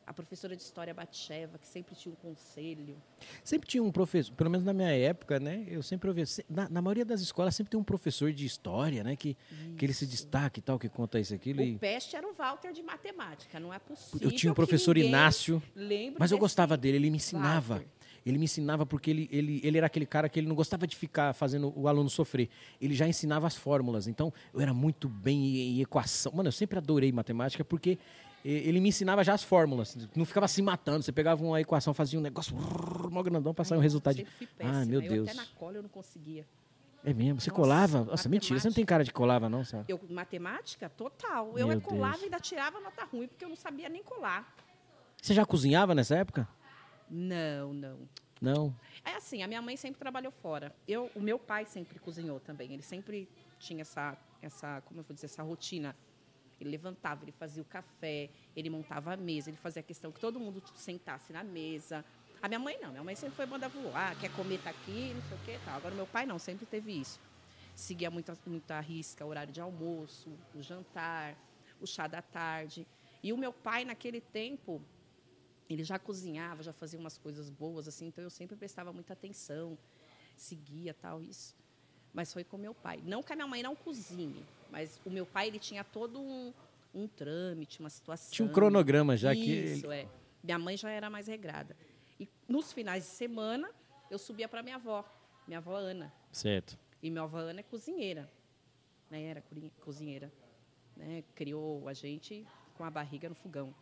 A 0.06 0.14
professora 0.14 0.56
de 0.56 0.62
história 0.62 0.94
Batcheva, 0.94 1.58
que 1.58 1.68
sempre 1.68 1.96
tinha 1.96 2.12
um 2.12 2.16
conselho. 2.16 2.96
Sempre 3.44 3.70
tinha 3.70 3.82
um 3.82 3.92
professor, 3.92 4.34
pelo 4.36 4.50
menos 4.50 4.66
na 4.66 4.74
minha 4.74 4.92
época, 4.92 5.40
né? 5.40 5.66
Eu 5.68 5.82
sempre 5.82 6.10
ouvia. 6.10 6.26
Na, 6.50 6.68
na 6.68 6.82
maioria 6.82 7.06
das 7.06 7.22
escolas 7.22 7.56
sempre 7.56 7.72
tem 7.72 7.80
um 7.80 7.84
professor 7.84 8.32
de 8.32 8.46
história, 8.46 9.04
né? 9.04 9.16
Que, 9.16 9.38
que 9.78 9.86
ele 9.86 9.94
se 9.94 10.06
destaca 10.06 10.60
e 10.60 10.62
tal, 10.62 10.78
que 10.78 10.90
conta 10.90 11.20
isso, 11.20 11.34
aquilo. 11.34 11.62
O 11.62 11.64
E 11.64 11.78
peste 11.78 12.16
era 12.16 12.28
o 12.28 12.34
Walter 12.34 12.74
de 12.74 12.84
matemática, 12.84 13.60
não 13.60 13.74
é 13.74 13.80
possível. 13.80 14.30
eu 14.30 14.36
tinha 14.36 14.52
o 14.52 14.54
que 14.54 14.58
professor 14.58 14.98
Inácio. 14.98 15.62
Mas 16.20 16.32
eu 16.32 16.38
gostava 16.38 16.76
dele, 16.76 16.98
ele 16.98 17.10
me 17.10 17.18
ensinava. 17.18 17.76
Walter. 17.76 18.04
Ele 18.26 18.38
me 18.38 18.46
ensinava 18.46 18.86
porque 18.86 19.10
ele, 19.10 19.30
ele, 19.32 19.62
ele 19.64 19.78
era 19.78 19.88
aquele 19.88 20.06
cara 20.06 20.30
que 20.30 20.40
ele 20.40 20.48
não 20.48 20.56
gostava 20.56 20.88
de 20.88 20.96
ficar 20.96 21.34
fazendo 21.34 21.74
o 21.76 21.88
aluno 21.88 22.10
sofrer. 22.10 22.50
Ele 22.80 22.94
já 22.94 23.08
ensinava 23.08 23.48
as 23.48 23.56
fórmulas. 23.56 24.08
Então, 24.08 24.34
eu 24.54 24.62
era 24.62 24.74
muito 24.74 25.10
bem 25.10 25.78
em, 25.78 25.82
equação. 25.82 26.32
Mano, 26.34 26.48
eu 26.48 26.52
sempre 26.52 26.78
adorei 26.78 27.12
matemática 27.12 27.66
porque 27.66 27.98
ele 28.44 28.80
me 28.82 28.90
ensinava 28.90 29.24
já 29.24 29.34
as 29.34 29.44
fórmulas. 29.44 29.96
Não 30.16 30.26
ficava 30.26 30.48
se 30.48 30.62
matando. 30.62 31.04
Você 31.04 31.12
pegava 31.12 31.44
uma 31.44 31.62
equação, 31.62 31.94
fazia 31.94 32.20
um 32.20 32.22
negócio 32.22 32.56
mó 33.10 33.24
grandão 33.24 33.54
para 33.54 33.64
sair 33.64 33.78
um 33.78 33.82
resultado. 33.82 34.18
Ah, 34.60 34.86
meu 34.86 35.02
eu 35.02 35.10
Deus. 35.10 35.30
Até 35.30 35.38
na 35.38 35.46
cola 35.56 35.78
eu 35.78 35.84
não 35.84 35.90
conseguia. 35.90 36.46
É 37.06 37.14
mesmo? 37.14 37.42
Você 37.42 37.50
Nossa, 37.50 37.62
colava? 37.62 38.04
Nossa, 38.06 38.30
mentira. 38.30 38.60
Você 38.60 38.68
não 38.68 38.74
tem 38.74 38.86
cara 38.86 39.04
de 39.04 39.12
colava, 39.12 39.50
não, 39.50 39.64
Sara? 39.66 39.84
Eu, 39.90 40.00
matemática, 40.10 40.90
total. 40.90 41.58
Eu 41.58 41.68
Meu 41.68 41.78
é 41.78 41.82
colava 41.82 42.14
Deus. 42.14 42.22
e 42.22 42.26
ainda 42.26 42.40
tirava 42.40 42.80
nota 42.80 43.04
ruim, 43.04 43.28
porque 43.28 43.44
eu 43.44 43.50
não 43.50 43.58
sabia 43.58 43.90
nem 43.90 44.02
colar. 44.02 44.56
Você 45.22 45.34
já 45.34 45.46
cozinhava 45.46 45.94
nessa 45.94 46.16
época? 46.16 46.48
Não, 47.10 47.74
não. 47.74 48.00
Não? 48.42 48.76
É 49.06 49.16
assim, 49.16 49.42
a 49.42 49.48
minha 49.48 49.62
mãe 49.62 49.76
sempre 49.78 50.00
trabalhou 50.00 50.32
fora. 50.32 50.74
Eu, 50.88 51.10
o 51.16 51.22
meu 51.22 51.38
pai 51.38 51.66
sempre 51.66 52.00
cozinhou 52.00 52.40
também. 52.40 52.74
Ele 52.74 52.82
sempre 52.82 53.30
tinha 53.60 53.82
essa, 53.82 54.18
essa, 54.42 54.82
como 54.82 55.00
eu 55.00 55.04
vou 55.04 55.14
dizer, 55.14 55.28
essa 55.28 55.44
rotina. 55.44 55.96
Ele 56.63 56.72
levantava, 56.72 57.24
ele 57.24 57.32
fazia 57.32 57.62
o 57.62 57.65
café, 57.65 58.29
ele 58.55 58.70
montava 58.70 59.13
a 59.13 59.17
mesa, 59.17 59.50
ele 59.50 59.58
fazia 59.58 59.84
questão 59.84 60.12
que 60.12 60.20
todo 60.20 60.39
mundo 60.39 60.63
sentasse 60.75 61.32
na 61.32 61.43
mesa. 61.43 62.03
A 62.41 62.48
minha 62.48 62.60
mãe 62.60 62.77
não, 62.82 62.91
minha 62.91 63.03
mãe 63.03 63.15
sempre 63.15 63.36
foi 63.36 63.46
mandar 63.46 63.67
voar, 63.67 64.17
quer 64.20 64.32
comer 64.34 64.60
tá 64.62 64.70
aqui, 64.70 65.13
não 65.13 65.22
sei 65.24 65.38
o 65.38 65.41
que 65.41 65.65
tal. 65.65 65.75
Agora 65.75 65.93
meu 65.96 66.08
pai 66.08 66.25
não, 66.25 66.39
sempre 66.39 66.65
teve 66.65 66.91
isso. 66.91 67.20
Seguia 67.75 68.10
muita, 68.12 68.38
muita 68.46 68.79
risca, 68.79 69.25
horário 69.25 69.51
de 69.51 69.60
almoço, 69.62 70.29
o 70.53 70.62
jantar, 70.62 71.36
o 71.82 71.88
chá 71.88 72.08
da 72.08 72.22
tarde. 72.22 72.88
E 73.22 73.32
o 73.32 73.38
meu 73.38 73.53
pai, 73.53 73.86
naquele 73.86 74.20
tempo, 74.20 74.82
ele 75.70 75.84
já 75.84 75.98
cozinhava, 75.98 76.62
já 76.62 76.74
fazia 76.74 77.00
umas 77.00 77.17
coisas 77.17 77.50
boas, 77.50 77.88
assim, 77.88 78.08
então 78.08 78.24
eu 78.24 78.29
sempre 78.29 78.55
prestava 78.55 78.91
muita 78.91 79.13
atenção, 79.13 79.77
seguia 80.36 80.93
tal, 80.93 81.22
isso. 81.22 81.55
Mas 82.13 82.32
foi 82.32 82.43
com 82.43 82.58
meu 82.58 82.74
pai. 82.74 83.01
Não 83.03 83.24
que 83.24 83.34
a 83.34 83.36
minha 83.36 83.48
mãe 83.48 83.63
não 83.63 83.75
cozinhe, 83.75 84.46
mas 84.70 85.01
o 85.05 85.10
meu 85.10 85.25
pai, 85.25 85.48
ele 85.48 85.60
tinha 85.60 85.84
todo 85.84 86.20
um, 86.20 86.53
um 86.93 87.08
trâmite, 87.08 87.79
uma 87.79 87.89
situação. 87.89 88.32
Tinha 88.32 88.48
um 88.48 88.51
cronograma 88.51 89.17
já 89.17 89.34
isso, 89.34 89.43
que... 89.43 89.51
Isso, 89.51 89.91
é. 89.91 90.08
Minha 90.43 90.60
mãe 90.60 90.77
já 90.77 90.89
era 90.89 91.10
mais 91.10 91.27
regrada. 91.27 91.75
E 92.20 92.27
nos 92.48 92.72
finais 92.72 93.03
de 93.03 93.10
semana, 93.10 93.70
eu 94.12 94.20
subia 94.20 94.48
para 94.48 94.62
minha 94.62 94.75
avó, 94.75 95.03
minha 95.48 95.58
avó 95.58 95.75
Ana. 95.75 96.13
Certo. 96.32 96.77
E 97.01 97.10
minha 97.10 97.24
avó 97.24 97.39
Ana 97.39 97.62
é 97.62 97.63
cozinheira, 97.63 98.29
né? 99.10 99.24
Era 99.24 99.43
cozinheira. 99.79 100.32
Né? 100.96 101.24
Criou 101.34 101.88
a 101.88 101.93
gente 101.93 102.46
com 102.75 102.84
a 102.84 102.89
barriga 102.89 103.27
no 103.27 103.36
fogão. 103.36 103.74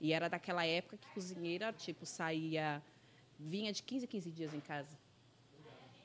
E 0.00 0.12
era 0.12 0.28
daquela 0.28 0.64
época 0.64 0.96
que 0.96 1.08
cozinheira, 1.08 1.72
tipo, 1.72 2.06
saía, 2.06 2.82
vinha 3.38 3.72
de 3.72 3.82
15 3.82 4.04
a 4.04 4.08
15 4.08 4.30
dias 4.30 4.54
em 4.54 4.60
casa. 4.60 4.96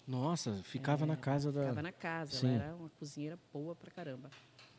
Nossa, 0.08 0.62
ficava 0.64 1.06
é, 1.06 1.08
na 1.08 1.16
casa 1.16 1.52
da. 1.52 1.62
Ficava 1.62 1.82
na 1.82 1.92
casa, 1.92 2.32
Sim. 2.38 2.56
ela 2.56 2.64
era 2.64 2.76
uma 2.76 2.90
cozinheira 2.90 3.40
boa 3.54 3.76
pra 3.76 3.90
caramba. 3.92 4.30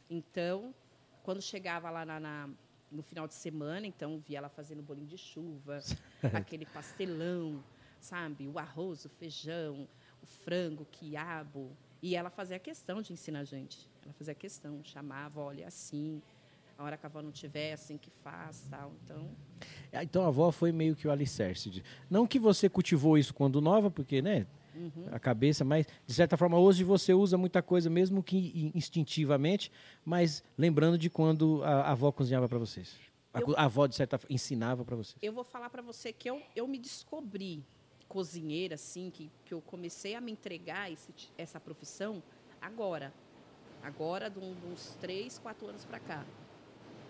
Então, 0.08 0.74
quando 1.22 1.40
chegava 1.40 1.90
lá 1.90 2.04
na, 2.04 2.20
na, 2.20 2.48
no 2.92 3.02
final 3.02 3.26
de 3.26 3.34
semana, 3.34 3.86
então 3.86 4.22
via 4.26 4.38
ela 4.38 4.48
fazendo 4.48 4.82
bolinho 4.82 5.06
de 5.06 5.16
chuva, 5.16 5.80
aquele 6.34 6.66
pastelão, 6.66 7.62
sabe? 8.00 8.46
O 8.48 8.58
arroz, 8.58 9.04
o 9.06 9.08
feijão, 9.08 9.88
o 10.22 10.26
frango, 10.26 10.82
o 10.82 10.86
quiabo. 10.86 11.70
E 12.02 12.14
ela 12.14 12.28
fazia 12.28 12.58
questão 12.58 13.00
de 13.00 13.14
ensinar 13.14 13.40
a 13.40 13.44
gente. 13.44 13.88
Ela 14.02 14.12
fazia 14.12 14.34
questão, 14.34 14.84
chamava, 14.84 15.40
olha, 15.40 15.66
assim, 15.66 16.20
a 16.76 16.84
hora 16.84 16.98
que 16.98 17.06
a 17.06 17.08
avó 17.08 17.22
não 17.22 17.32
tiver, 17.32 17.72
assim 17.72 17.96
que 17.96 18.10
faz, 18.22 18.66
tal. 18.70 18.92
Então. 19.02 19.30
É, 19.90 20.02
então 20.02 20.24
a 20.24 20.28
avó 20.28 20.52
foi 20.52 20.70
meio 20.70 20.94
que 20.94 21.08
o 21.08 21.10
alicerce. 21.10 21.82
Não 22.10 22.26
que 22.26 22.38
você 22.38 22.68
cultivou 22.68 23.16
isso 23.16 23.32
quando 23.32 23.60
nova, 23.60 23.90
porque, 23.90 24.20
né? 24.20 24.46
Uhum. 24.74 25.06
A 25.12 25.18
cabeça, 25.18 25.64
mas 25.64 25.86
de 26.06 26.14
certa 26.14 26.36
forma 26.36 26.58
hoje 26.58 26.82
você 26.82 27.14
usa 27.14 27.38
muita 27.38 27.62
coisa, 27.62 27.88
mesmo 27.88 28.22
que 28.22 28.72
instintivamente, 28.74 29.70
mas 30.04 30.42
lembrando 30.58 30.98
de 30.98 31.08
quando 31.08 31.62
a, 31.62 31.82
a 31.82 31.92
avó 31.92 32.10
cozinhava 32.10 32.48
para 32.48 32.58
vocês. 32.58 32.96
A, 33.32 33.40
eu, 33.40 33.54
a, 33.56 33.64
avó, 33.64 33.86
de 33.86 33.94
certa 33.94 34.18
forma, 34.18 34.34
ensinava 34.34 34.84
para 34.84 34.96
vocês. 34.96 35.16
Eu 35.22 35.32
vou 35.32 35.44
falar 35.44 35.70
para 35.70 35.82
você 35.82 36.12
que 36.12 36.28
eu, 36.28 36.40
eu 36.54 36.66
me 36.68 36.78
descobri 36.78 37.64
cozinheira, 38.08 38.76
assim, 38.76 39.10
que, 39.10 39.30
que 39.44 39.52
eu 39.52 39.60
comecei 39.60 40.14
a 40.14 40.20
me 40.20 40.30
entregar 40.30 40.90
esse, 40.90 41.12
essa 41.36 41.58
profissão 41.58 42.22
agora. 42.60 43.12
Agora, 43.82 44.30
de 44.30 44.38
uns 44.38 44.96
três, 45.00 45.38
quatro 45.38 45.66
anos 45.66 45.84
para 45.84 45.98
cá. 45.98 46.24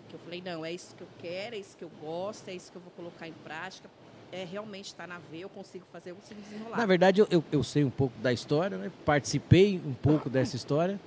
Que 0.09 0.15
eu 0.15 0.19
falei, 0.19 0.41
não, 0.41 0.65
é 0.65 0.73
isso 0.73 0.95
que 0.95 1.03
eu 1.03 1.07
quero, 1.19 1.55
é 1.55 1.59
isso 1.59 1.77
que 1.77 1.83
eu 1.83 1.91
gosto, 2.01 2.49
é 2.49 2.53
isso 2.53 2.71
que 2.71 2.77
eu 2.77 2.81
vou 2.81 2.91
colocar 2.91 3.27
em 3.27 3.33
prática. 3.33 3.89
É 4.31 4.43
realmente 4.43 4.87
está 4.87 5.07
na 5.07 5.19
veia, 5.31 5.43
eu 5.43 5.49
consigo 5.49 5.85
fazer, 5.91 6.11
eu 6.11 6.15
consigo 6.15 6.41
desenrolar. 6.41 6.77
Na 6.77 6.85
verdade, 6.85 7.21
eu, 7.21 7.27
eu, 7.29 7.43
eu 7.51 7.63
sei 7.63 7.83
um 7.83 7.89
pouco 7.89 8.17
da 8.19 8.33
história, 8.33 8.77
né? 8.77 8.91
participei 9.05 9.81
um 9.85 9.93
pouco 9.93 10.29
dessa 10.29 10.55
história 10.55 10.99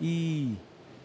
e, 0.00 0.54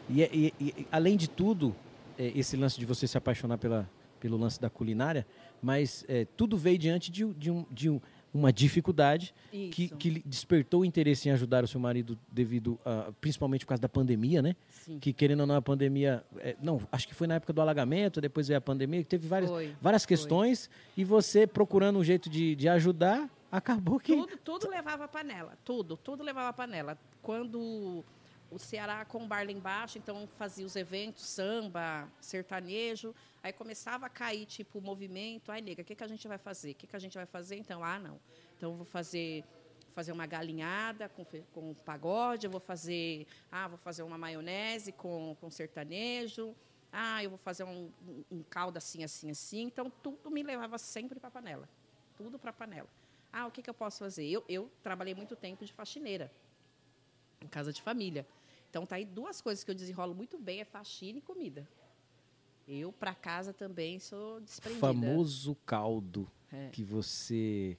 e, 0.10 0.22
e, 0.22 0.54
e 0.60 0.88
além 0.92 1.16
de 1.16 1.30
tudo, 1.30 1.76
é, 2.18 2.32
esse 2.36 2.58
lance 2.58 2.78
de 2.78 2.86
você 2.86 3.08
se 3.08 3.18
apaixonar 3.18 3.58
pela, 3.58 3.90
pelo 4.20 4.38
lance 4.38 4.60
da 4.60 4.70
culinária, 4.70 5.26
mas 5.62 6.04
é, 6.08 6.26
tudo 6.36 6.58
veio 6.58 6.78
diante 6.78 7.12
de, 7.12 7.26
de, 7.34 7.50
um, 7.52 7.66
de 7.72 7.90
um 7.90 8.02
uma 8.34 8.54
dificuldade 8.54 9.34
que, 9.52 9.90
que 9.90 10.22
despertou 10.26 10.82
o 10.82 10.86
interesse 10.86 11.28
em 11.28 11.32
ajudar 11.32 11.64
o 11.64 11.68
seu 11.68 11.80
marido 11.80 12.18
devido 12.32 12.80
a, 12.86 13.12
principalmente 13.20 13.66
por 13.66 13.70
causa 13.70 13.82
da 13.82 13.90
pandemia, 13.90 14.42
né? 14.42 14.56
Sim. 14.70 15.00
Que 15.00 15.12
querendo 15.12 15.42
ou 15.42 15.48
não 15.48 15.56
a 15.56 15.62
pandemia, 15.62 16.24
é, 16.38 16.56
não, 16.62 16.82
acho 16.92 17.08
que 17.08 17.16
foi 17.16 17.28
na 17.28 17.36
época 17.36 17.54
do 17.54 17.62
alagamento, 17.62 18.22
depois 18.22 18.48
veio 18.48 18.58
a 18.58 18.62
pandemia, 18.62 19.00
que 19.04 19.10
teve 19.10 19.28
várias, 19.28 19.50
foi, 19.50 19.76
várias 19.82 20.06
questões 20.06 20.68
foi. 20.68 21.02
e 21.02 21.04
você 21.04 21.48
procurando 21.48 22.00
um 22.00 22.04
jeito 22.04 22.30
de, 22.30 22.56
de 22.56 22.70
ajudar, 22.70 23.30
acabou 23.52 24.00
que 24.00 24.16
tudo, 24.16 24.38
tudo 24.38 24.70
levava 24.70 25.06
a 25.06 25.08
panela, 25.08 25.58
tudo, 25.66 25.98
tudo 25.98 26.24
levava 26.24 26.50
a 26.50 26.54
panela. 26.54 26.98
Quando 27.22 28.04
o 28.52 28.58
Ceará 28.58 29.06
com 29.06 29.24
o 29.24 29.28
bar 29.28 29.46
lá 29.46 29.52
embaixo, 29.52 29.98
então 29.98 30.28
fazia 30.38 30.66
os 30.66 30.76
eventos, 30.76 31.24
samba, 31.24 32.08
sertanejo, 32.20 33.14
aí 33.42 33.54
começava 33.54 34.06
a 34.06 34.10
cair, 34.10 34.46
tipo, 34.46 34.80
o 34.80 34.82
movimento, 34.82 35.52
ai, 35.52 35.62
nega, 35.62 35.82
o 35.82 35.86
que, 35.86 35.96
que 35.96 36.04
a 36.04 36.08
gente 36.08 36.28
vai 36.28 36.38
fazer? 36.38 36.72
O 36.72 36.76
que, 36.76 36.88
que 36.88 36.96
a 36.96 37.00
gente 37.00 37.16
vai 37.16 37.26
fazer? 37.26 37.56
Então, 37.56 37.84
ah, 37.84 38.00
não, 38.00 38.20
então 38.58 38.76
vou 38.76 38.86
fazer 38.86 39.44
fazer 39.94 40.12
uma 40.14 40.26
galinhada 40.26 41.10
com, 41.10 41.26
com 41.52 41.74
pagode, 41.74 42.46
eu 42.46 42.52
vou 42.52 42.62
fazer, 42.62 43.28
ah, 43.52 43.68
vou 43.68 43.78
fazer 43.78 44.04
uma 44.04 44.18
maionese 44.18 44.94
com, 44.94 45.36
com 45.42 45.50
sertanejo, 45.50 46.56
ah, 46.92 47.22
eu 47.24 47.32
vou 47.32 47.40
fazer 47.40 47.64
um, 47.66 47.92
um, 48.08 48.24
um 48.32 48.44
caldo 48.44 48.78
assim, 48.78 49.04
assim, 49.04 49.30
assim, 49.30 49.64
então 49.64 49.90
tudo 49.90 50.32
me 50.32 50.42
levava 50.42 50.78
sempre 50.78 51.20
para 51.20 51.28
a 51.28 51.32
panela, 51.32 51.68
tudo 52.16 52.40
para 52.40 52.52
a 52.52 52.54
panela. 52.54 52.88
Ah, 53.32 53.46
o 53.48 53.52
que, 53.52 53.62
que 53.62 53.70
eu 53.70 53.74
posso 53.74 54.00
fazer? 54.00 54.26
Eu, 54.26 54.44
eu 54.48 54.72
trabalhei 54.82 55.14
muito 55.14 55.36
tempo 55.36 55.66
de 55.66 55.74
faxineira, 55.74 56.32
em 57.42 57.48
casa 57.48 57.74
de 57.74 57.82
família. 57.82 58.26
Então, 58.70 58.86
tá 58.86 58.96
aí 58.96 59.06
duas 59.06 59.42
coisas 59.42 59.64
que 59.64 59.72
eu 59.72 59.76
desenrolo 59.76 60.16
muito 60.16 60.38
bem, 60.38 60.62
é 60.62 60.66
faxina 60.66 61.20
e 61.20 61.22
comida. 61.22 61.68
Eu, 62.72 62.94
para 62.94 63.16
casa, 63.16 63.52
também 63.52 64.00
sou 64.00 64.40
desprendida. 64.42 64.80
Famoso 64.80 65.56
caldo 65.66 66.30
é. 66.54 66.70
que 66.70 66.84
você 66.84 67.76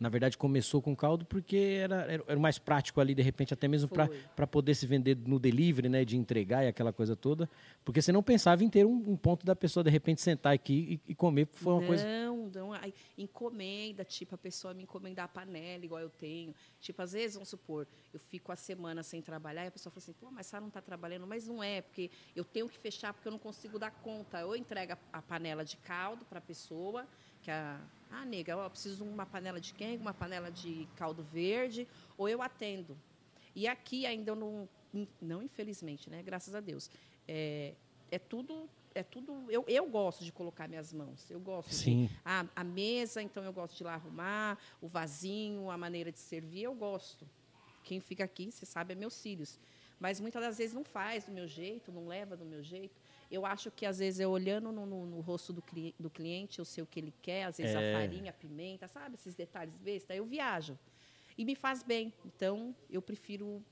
na 0.00 0.08
verdade, 0.08 0.38
começou 0.38 0.80
com 0.80 0.94
caldo 0.94 1.24
porque 1.24 1.56
era, 1.56 2.02
era, 2.02 2.24
era 2.26 2.38
mais 2.38 2.58
prático 2.58 3.00
ali, 3.00 3.14
de 3.14 3.22
repente, 3.22 3.52
até 3.52 3.66
mesmo 3.66 3.88
para 3.88 4.46
poder 4.46 4.74
se 4.74 4.86
vender 4.86 5.16
no 5.16 5.38
delivery, 5.38 5.88
né? 5.88 6.04
De 6.04 6.16
entregar 6.16 6.64
e 6.64 6.68
aquela 6.68 6.92
coisa 6.92 7.16
toda. 7.16 7.50
Porque 7.84 8.00
você 8.00 8.12
não 8.12 8.22
pensava 8.22 8.62
em 8.62 8.68
ter 8.68 8.86
um, 8.86 8.94
um 8.94 9.16
ponto 9.16 9.44
da 9.44 9.56
pessoa, 9.56 9.82
de 9.82 9.90
repente, 9.90 10.20
sentar 10.20 10.54
aqui 10.54 11.00
e, 11.06 11.12
e 11.12 11.14
comer. 11.14 11.48
Foi 11.52 11.72
uma 11.72 11.80
não, 11.80 11.86
coisa. 11.88 12.04
Não, 12.04 12.50
não. 12.54 12.70
Encomenda, 13.16 14.04
tipo, 14.04 14.34
a 14.34 14.38
pessoa 14.38 14.72
me 14.72 14.84
encomendar 14.84 15.24
a 15.24 15.28
panela, 15.28 15.84
igual 15.84 16.00
eu 16.00 16.10
tenho. 16.10 16.54
Tipo, 16.80 17.02
às 17.02 17.12
vezes, 17.12 17.34
vamos 17.34 17.48
supor, 17.48 17.86
eu 18.14 18.20
fico 18.20 18.52
a 18.52 18.56
semana 18.56 19.02
sem 19.02 19.20
trabalhar 19.20 19.64
e 19.64 19.68
a 19.68 19.70
pessoa 19.70 19.92
fala 19.92 20.02
assim, 20.02 20.12
pô, 20.12 20.30
mas 20.30 20.46
Sara 20.46 20.60
não 20.60 20.68
está 20.68 20.80
trabalhando. 20.80 21.26
Mas 21.26 21.48
não 21.48 21.62
é, 21.62 21.82
porque 21.82 22.10
eu 22.36 22.44
tenho 22.44 22.68
que 22.68 22.78
fechar 22.78 23.12
porque 23.12 23.26
eu 23.26 23.32
não 23.32 23.38
consigo 23.38 23.78
dar 23.78 23.90
conta. 23.90 24.38
Eu 24.40 24.54
entrego 24.54 24.92
a, 24.92 25.18
a 25.18 25.22
panela 25.22 25.64
de 25.64 25.76
caldo 25.78 26.24
para 26.24 26.38
a 26.38 26.42
pessoa 26.42 27.06
que 27.48 27.52
a 27.52 27.80
ah, 28.10 28.24
nega, 28.26 28.52
eu 28.52 28.70
preciso 28.70 29.04
de 29.04 29.10
uma 29.10 29.24
panela 29.24 29.60
de 29.60 29.72
quem? 29.72 29.96
Uma 29.96 30.12
panela 30.12 30.50
de 30.50 30.86
caldo 30.96 31.22
verde, 31.22 31.86
ou 32.16 32.28
eu 32.28 32.42
atendo. 32.42 32.96
E 33.54 33.66
aqui 33.66 34.06
ainda 34.06 34.30
eu 34.30 34.36
não, 34.36 34.68
não 35.20 35.42
infelizmente, 35.42 36.08
né? 36.08 36.22
Graças 36.22 36.54
a 36.54 36.60
Deus. 36.60 36.90
É, 37.26 37.74
é 38.10 38.18
tudo 38.18 38.68
é 38.94 39.02
tudo 39.02 39.44
eu, 39.50 39.64
eu 39.68 39.86
gosto 39.86 40.24
de 40.24 40.32
colocar 40.32 40.66
minhas 40.66 40.94
mãos 40.94 41.30
eu 41.30 41.38
gosto 41.38 41.74
Sim. 41.74 42.06
de 42.06 42.20
a, 42.24 42.46
a 42.56 42.64
mesa 42.64 43.22
então 43.22 43.44
eu 43.44 43.52
gosto 43.52 43.76
de 43.76 43.84
lá 43.84 43.94
arrumar 43.94 44.58
o 44.80 44.88
vasinho 44.88 45.70
a 45.70 45.76
maneira 45.76 46.10
de 46.10 46.18
servir 46.18 46.62
eu 46.62 46.74
gosto 46.74 47.28
quem 47.84 48.00
fica 48.00 48.24
aqui 48.24 48.50
você 48.50 48.64
sabe 48.64 48.94
é 48.94 48.96
meus 48.96 49.20
filhos 49.20 49.60
mas 50.00 50.18
muitas 50.18 50.40
das 50.40 50.56
vezes 50.56 50.74
não 50.74 50.84
faz 50.84 51.26
do 51.26 51.32
meu 51.32 51.46
jeito 51.46 51.92
não 51.92 52.08
leva 52.08 52.34
do 52.34 52.46
meu 52.46 52.62
jeito 52.62 52.98
eu 53.30 53.44
acho 53.44 53.70
que, 53.70 53.84
às 53.84 53.98
vezes, 53.98 54.20
eu 54.20 54.30
olhando 54.30 54.72
no, 54.72 54.86
no, 54.86 55.06
no 55.06 55.20
rosto 55.20 55.52
do, 55.52 55.60
cli 55.60 55.94
do, 55.98 56.08
cliente, 56.08 56.58
eu 56.58 56.64
sei 56.64 56.82
o 56.82 56.86
que 56.86 56.98
ele 56.98 57.14
quer, 57.22 57.44
às 57.44 57.58
vezes 57.58 57.74
é. 57.74 57.94
a 57.94 58.00
farinha, 58.00 58.30
a 58.30 58.32
pimenta, 58.32 58.88
sabe? 58.88 59.16
Esses 59.16 59.34
detalhes 59.34 59.76
besta, 59.76 60.14
eu 60.14 60.24
viajo. 60.24 60.78
E 61.36 61.44
me 61.44 61.54
faz 61.54 61.82
bem. 61.82 62.12
Então, 62.24 62.74
eu 62.90 63.02
prefiro 63.02 63.62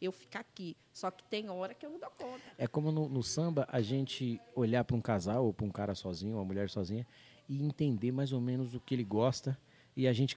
eu 0.00 0.10
ficar 0.10 0.40
aqui. 0.40 0.76
Só 0.92 1.10
que 1.10 1.22
tem 1.24 1.48
hora 1.48 1.74
que 1.74 1.86
eu 1.86 1.90
não 1.90 1.98
dou 1.98 2.10
conta. 2.10 2.42
É 2.58 2.66
como 2.66 2.90
no, 2.90 3.08
no 3.08 3.22
samba, 3.22 3.66
a 3.70 3.80
gente 3.80 4.40
olhar 4.54 4.82
para 4.84 4.96
um 4.96 5.00
casal 5.00 5.44
ou 5.44 5.52
para 5.52 5.66
um 5.66 5.70
cara 5.70 5.94
sozinho, 5.94 6.36
uma 6.36 6.44
mulher 6.44 6.68
sozinha, 6.68 7.06
e 7.48 7.62
entender 7.62 8.10
mais 8.10 8.32
ou 8.32 8.40
menos 8.40 8.74
o 8.74 8.80
que 8.80 8.94
ele 8.94 9.04
gosta. 9.04 9.58
E 9.96 10.08
a 10.08 10.12
gente 10.12 10.36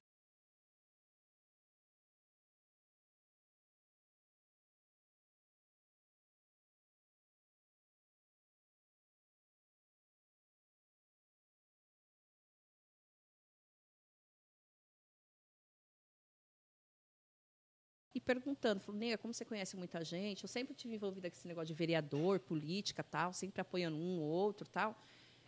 e 18.16 18.20
perguntando, 18.22 18.80
falou, 18.80 18.98
Nega, 18.98 19.18
como 19.18 19.34
você 19.34 19.44
conhece 19.44 19.76
muita 19.76 20.02
gente? 20.06 20.46
Eu 20.46 20.48
sempre 20.48 20.74
tive 20.74 20.96
envolvida 20.96 21.30
com 21.30 21.36
esse 21.36 21.46
negócio 21.46 21.68
de 21.68 21.74
vereador, 21.74 22.40
política, 22.40 23.04
tal, 23.04 23.34
sempre 23.34 23.60
apoiando 23.60 23.98
um 23.98 24.22
ou 24.22 24.30
outro, 24.30 24.66
tal, 24.70 24.98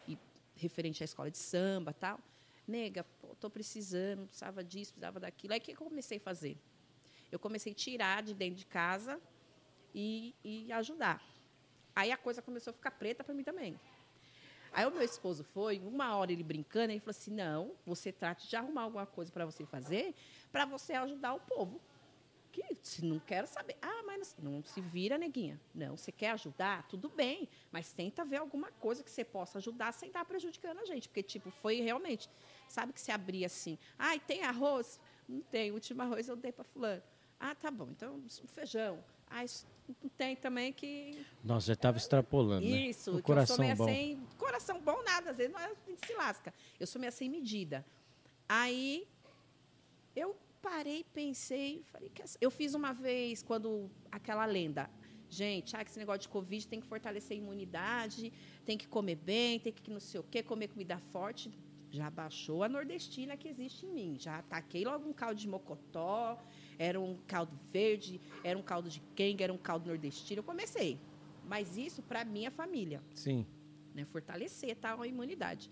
e 0.06 0.18
referente 0.54 1.02
à 1.02 1.06
escola 1.06 1.32
de 1.32 1.38
samba, 1.38 1.94
tal. 1.94 2.20
nega, 2.68 3.06
tô 3.40 3.50
precisando, 3.50 4.26
precisava 4.26 4.62
disso, 4.66 4.92
precisava 4.92 5.18
daquilo. 5.18 5.54
Aí 5.54 5.60
o 5.60 5.62
que 5.62 5.72
eu 5.72 5.78
comecei 5.78 6.18
a 6.18 6.22
fazer? 6.22 6.58
Eu 7.32 7.40
comecei 7.40 7.72
a 7.72 7.76
tirar 7.76 8.22
de 8.22 8.34
dentro 8.34 8.56
de 8.56 8.66
casa 8.66 9.18
e, 9.96 10.36
e 10.44 10.70
ajudar. 10.74 11.24
Aí 11.96 12.12
a 12.12 12.18
coisa 12.18 12.42
começou 12.42 12.72
a 12.72 12.74
ficar 12.74 12.92
preta 12.92 13.24
para 13.24 13.34
mim 13.34 13.44
também. 13.44 13.80
Aí 14.74 14.86
o 14.86 14.92
meu 14.92 15.04
esposo 15.04 15.46
foi, 15.46 15.80
uma 15.80 16.18
hora 16.18 16.34
ele 16.34 16.44
brincando, 16.44 16.92
ele 16.92 17.00
falou 17.00 17.12
assim: 17.12 17.32
não, 17.32 17.72
você 17.86 18.12
trate 18.12 18.46
de 18.50 18.56
arrumar 18.58 18.82
alguma 18.82 19.06
coisa 19.06 19.32
para 19.32 19.46
você 19.46 19.66
fazer, 19.66 20.14
para 20.52 20.66
você 20.66 20.94
ajudar 20.94 21.34
o 21.34 21.40
povo. 21.40 21.80
Que 22.58 22.76
se 22.82 23.06
não 23.06 23.20
quero 23.20 23.46
saber. 23.46 23.78
Ah, 23.80 24.02
mas 24.06 24.36
não 24.42 24.64
se 24.64 24.82
vira, 24.82 25.16
neguinha. 25.16 25.60
Não, 25.76 25.96
você 25.96 26.12
quer 26.12 26.32
ajudar? 26.32 26.88
Tudo 26.88 27.08
bem, 27.08 27.48
mas 27.72 27.94
tenta 27.94 28.26
ver 28.26 28.38
alguma 28.38 28.72
coisa 28.72 29.04
que 29.04 29.12
você 29.12 29.24
possa 29.24 29.60
ajudar 29.60 29.92
sem 29.92 30.08
estar 30.08 30.26
prejudicando 30.26 30.80
a 30.80 30.86
gente. 30.86 31.08
Porque, 31.08 31.22
tipo, 31.22 31.52
foi 31.52 31.82
realmente. 31.82 32.28
Sabe 32.68 32.94
que 32.94 33.00
se 33.00 33.12
abria 33.12 33.46
assim. 33.46 33.78
Ai, 33.98 34.20
tem 34.20 34.44
arroz? 34.44 35.00
Não 35.30 35.42
tem. 35.42 35.70
O 35.70 35.76
último 35.76 36.02
arroz 36.02 36.28
eu 36.28 36.36
dei 36.36 36.52
para 36.52 36.64
fulano. 36.64 37.04
Ah, 37.40 37.54
tá 37.54 37.70
bom. 37.70 37.90
Então, 37.92 38.24
feijão. 38.48 39.04
Ah, 39.30 39.46
tem 40.18 40.36
também 40.36 40.74
que. 40.74 41.24
Nossa, 41.44 41.68
já 41.68 41.74
estava 41.74 41.98
extrapolando. 41.98 42.66
Né? 42.66 42.88
Isso, 42.88 43.12
né? 43.12 43.20
o 43.20 43.22
coração 43.22 43.64
eu 43.64 43.76
sou 43.76 43.86
bom. 43.86 43.94
Sem, 43.94 44.28
coração 44.38 44.82
bom, 44.82 45.04
nada, 45.04 45.30
às 45.30 45.38
vezes 45.38 45.54
não, 45.54 45.60
é, 45.60 45.66
a 45.66 45.90
gente 45.90 46.08
se 46.08 46.14
lasca. 46.16 46.52
Eu 46.80 46.88
sou 46.88 47.00
meio 47.00 47.12
sem 47.12 47.30
medida. 47.30 47.86
Aí 48.50 49.08
eu 50.16 50.36
parei, 50.62 51.04
pensei, 51.14 51.84
falei 51.92 52.10
que 52.10 52.24
eu 52.42 52.52
fiz 52.52 52.74
uma 52.74 52.94
vez 52.94 53.42
quando 53.42 53.90
aquela 54.12 54.46
lenda. 54.46 54.90
Gente, 55.30 55.76
ah, 55.76 55.84
que 55.84 55.90
esse 55.90 56.00
negócio 56.00 56.22
de 56.22 56.30
Covid 56.30 56.68
tem 56.68 56.80
que 56.80 56.88
fortalecer 56.88 57.36
a 57.36 57.40
imunidade, 57.40 58.32
tem 58.66 58.78
que 58.78 58.88
comer 58.88 59.16
bem, 59.16 59.60
tem 59.60 59.74
que 59.74 59.92
não 59.92 60.00
sei 60.00 60.20
o 60.20 60.24
quê, 60.24 60.42
comer 60.42 60.70
comida 60.70 60.98
forte. 61.12 61.52
Já 61.90 62.10
baixou 62.10 62.64
a 62.64 62.70
nordestina 62.70 63.38
que 63.38 63.48
existe 63.48 63.86
em 63.86 63.90
mim. 63.90 64.18
Já 64.20 64.40
ataquei 64.40 64.84
logo 64.86 65.08
um 65.08 65.14
caldo 65.14 65.40
de 65.40 65.48
mocotó, 65.48 66.38
era 66.78 67.00
um 67.00 67.18
caldo 67.28 67.58
verde, 67.72 68.20
era 68.44 68.58
um 68.58 68.62
caldo 68.62 68.90
de 68.90 69.02
quenga, 69.16 69.44
era 69.44 69.54
um 69.54 69.58
caldo 69.58 69.88
nordestino. 69.88 70.40
Eu 70.40 70.44
comecei. 70.44 71.00
Mas 71.46 71.78
isso 71.78 72.02
para 72.02 72.26
minha 72.26 72.52
família. 72.52 73.02
Sim. 73.14 73.46
Né, 73.94 74.06
fortalecer 74.06 74.76
tal, 74.76 75.02
a 75.02 75.08
imunidade. 75.08 75.72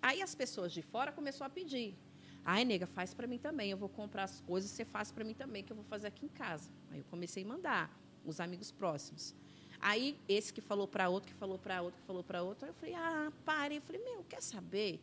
Aí 0.00 0.22
as 0.22 0.34
pessoas 0.34 0.72
de 0.72 0.82
fora 0.82 1.12
começaram 1.12 1.50
a 1.50 1.54
pedir. 1.54 1.96
Ai, 2.44 2.64
nega, 2.64 2.86
faz 2.86 3.14
para 3.14 3.26
mim 3.26 3.38
também. 3.38 3.70
Eu 3.70 3.76
vou 3.78 3.88
comprar 3.88 4.24
as 4.24 4.40
coisas, 4.40 4.70
você 4.70 4.84
faz 4.84 5.10
para 5.10 5.24
mim 5.24 5.34
também, 5.34 5.64
que 5.64 5.72
eu 5.72 5.76
vou 5.76 5.84
fazer 5.84 6.06
aqui 6.08 6.26
em 6.26 6.28
casa. 6.28 6.70
Aí 6.90 6.98
eu 6.98 7.04
comecei 7.04 7.42
a 7.42 7.46
mandar 7.46 8.00
os 8.22 8.38
amigos 8.40 8.70
próximos. 8.70 9.34
Aí 9.80 10.18
esse 10.28 10.52
que 10.52 10.60
falou 10.60 10.86
para 10.86 11.08
outro, 11.08 11.32
que 11.32 11.34
falou 11.38 11.58
para 11.58 11.80
outro, 11.82 12.00
que 12.00 12.06
falou 12.06 12.22
para 12.22 12.42
outro, 12.42 12.66
aí 12.66 12.70
eu 12.70 12.74
falei: 12.74 12.94
"Ah, 12.94 13.32
pare". 13.44 13.76
Eu 13.76 13.82
falei: 13.82 14.02
"Meu, 14.02 14.24
quer 14.24 14.42
saber? 14.42 15.02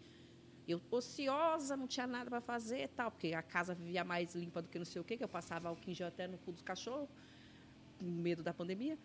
Eu 0.67 0.81
ociosa, 0.91 1.75
não 1.75 1.87
tinha 1.87 2.07
nada 2.07 2.29
para 2.29 2.41
fazer, 2.41 2.87
tal, 2.89 3.11
porque 3.11 3.33
a 3.33 3.41
casa 3.43 3.73
vivia 3.75 4.03
mais 4.03 4.35
limpa 4.35 4.61
do 4.61 4.69
que 4.69 4.77
não 4.77 4.85
sei 4.85 5.01
o 5.01 5.05
quê, 5.05 5.17
que 5.17 5.23
eu 5.23 5.29
passava 5.29 5.69
álcool 5.69 5.89
em 5.89 5.93
gel 5.95 6.07
até 6.07 6.27
no 6.27 6.37
cu 6.37 6.51
dos 6.51 6.61
cachorros, 6.61 7.09
com 7.97 8.05
medo 8.05 8.43
da 8.43 8.53
pandemia. 8.53 8.99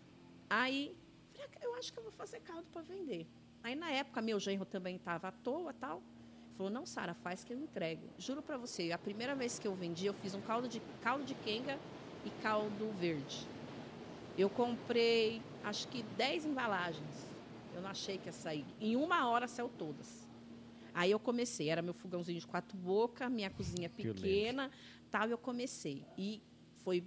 Aí, 0.49 0.97
falei, 1.33 1.47
ah, 1.55 1.59
eu 1.65 1.75
acho 1.75 1.93
que 1.93 1.99
eu 1.99 2.03
vou 2.03 2.11
fazer 2.11 2.39
caldo 2.41 2.69
para 2.69 2.81
vender. 2.83 3.27
Aí 3.63 3.75
na 3.75 3.91
época 3.91 4.21
meu 4.21 4.39
genro 4.39 4.65
também 4.65 4.95
estava 4.97 5.27
à 5.29 5.31
toa, 5.31 5.73
tal. 5.73 6.16
Falou: 6.57 6.71
"Não, 6.71 6.85
Sara, 6.85 7.13
faz 7.13 7.43
que 7.43 7.53
eu 7.53 7.59
entrego". 7.59 8.01
Juro 8.17 8.41
para 8.41 8.57
você, 8.57 8.91
a 8.91 8.97
primeira 8.97 9.35
vez 9.35 9.59
que 9.59 9.67
eu 9.67 9.75
vendi, 9.75 10.07
eu 10.07 10.13
fiz 10.15 10.33
um 10.33 10.41
caldo 10.41 10.67
de 10.67 10.81
caldo 11.01 11.23
de 11.23 11.35
quenga 11.35 11.77
e 12.25 12.31
caldo 12.41 12.91
verde. 12.99 13.47
Eu 14.37 14.49
comprei, 14.49 15.41
acho 15.63 15.87
que 15.87 16.03
10 16.17 16.45
embalagens. 16.45 17.27
Eu 17.73 17.81
não 17.81 17.89
achei 17.89 18.17
que 18.17 18.27
ia 18.27 18.31
sair. 18.31 18.65
Em 18.81 18.95
uma 18.95 19.27
hora 19.29 19.47
saiu 19.47 19.69
todas. 19.77 20.27
Aí 20.93 21.11
eu 21.11 21.19
comecei, 21.19 21.69
era 21.69 21.81
meu 21.81 21.93
fogãozinho 21.93 22.39
de 22.39 22.47
quatro 22.47 22.75
bocas, 22.75 23.31
minha 23.31 23.51
cozinha 23.51 23.87
pequena, 23.87 24.71
tal, 25.11 25.27
eu 25.27 25.37
comecei. 25.37 26.03
E 26.17 26.41
foi 26.83 27.03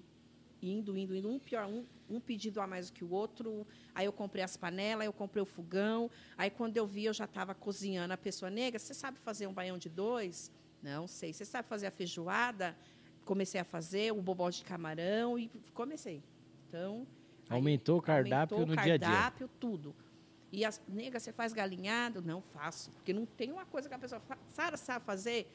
indo, 0.62 0.96
indo, 0.96 1.14
indo, 1.14 1.30
um 1.30 1.38
pior, 1.38 1.66
um, 1.66 1.84
um 2.08 2.20
pedido 2.20 2.60
a 2.60 2.66
mais 2.66 2.90
do 2.90 2.92
que 2.94 3.04
o 3.04 3.10
outro. 3.10 3.66
Aí 3.94 4.06
eu 4.06 4.12
comprei 4.12 4.42
as 4.42 4.56
panelas, 4.56 5.06
eu 5.06 5.12
comprei 5.12 5.42
o 5.42 5.46
fogão. 5.46 6.10
Aí 6.36 6.50
quando 6.50 6.76
eu 6.76 6.86
vi, 6.86 7.04
eu 7.04 7.12
já 7.12 7.24
estava 7.24 7.54
cozinhando. 7.54 8.12
A 8.12 8.16
pessoa 8.16 8.50
negra, 8.50 8.78
você 8.78 8.94
sabe 8.94 9.18
fazer 9.18 9.46
um 9.46 9.52
baião 9.52 9.78
de 9.78 9.88
dois? 9.88 10.50
Não 10.82 11.06
sei. 11.06 11.32
Você 11.32 11.44
sabe 11.44 11.68
fazer 11.68 11.86
a 11.86 11.90
feijoada? 11.90 12.76
Comecei 13.24 13.60
a 13.60 13.64
fazer 13.64 14.12
o 14.12 14.22
bobó 14.22 14.50
de 14.50 14.64
camarão 14.64 15.38
e 15.38 15.50
comecei. 15.74 16.22
Então 16.68 17.06
aumentou 17.48 17.98
o 17.98 18.02
cardápio 18.02 18.56
aumentou 18.56 18.66
no 18.66 18.72
o 18.72 18.76
cardápio, 18.76 18.84
dia 18.84 18.94
a 18.94 18.98
dia. 18.98 19.08
Cardápio, 19.08 19.50
tudo. 19.58 19.94
E 20.52 20.64
as 20.64 20.80
nega, 20.88 21.20
você 21.20 21.32
faz 21.32 21.52
galinhado? 21.52 22.20
Não 22.22 22.40
faço, 22.40 22.90
porque 22.90 23.12
não 23.12 23.24
tem 23.24 23.52
uma 23.52 23.64
coisa 23.64 23.88
que 23.88 23.94
a 23.94 23.98
pessoa 23.98 24.20
fala, 24.20 24.40
Sara, 24.48 24.76
sabe 24.76 25.04
fazer? 25.04 25.48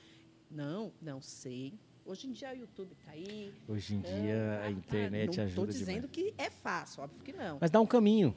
Não, 0.50 0.94
não 1.02 1.22
sei. 1.22 1.74
Hoje 2.06 2.28
em 2.28 2.32
dia 2.34 2.54
o 2.54 2.58
YouTube 2.58 2.91
está 2.91 3.12
aí. 3.13 3.52
Hoje 3.68 3.96
em 3.96 3.98
então, 3.98 4.22
dia 4.22 4.62
a 4.63 4.70
internet 4.70 5.38
não 5.38 5.44
ajuda 5.44 5.50
Estou 5.50 5.65
dizendo 5.65 6.08
demais. 6.08 6.12
que 6.12 6.34
é 6.38 6.52
fácil, 6.52 7.02
óbvio 7.02 7.24
que 7.24 7.34
não. 7.34 7.58
Mas 7.60 7.72
dá 7.72 7.82
um 7.82 7.86
caminho. 7.86 8.36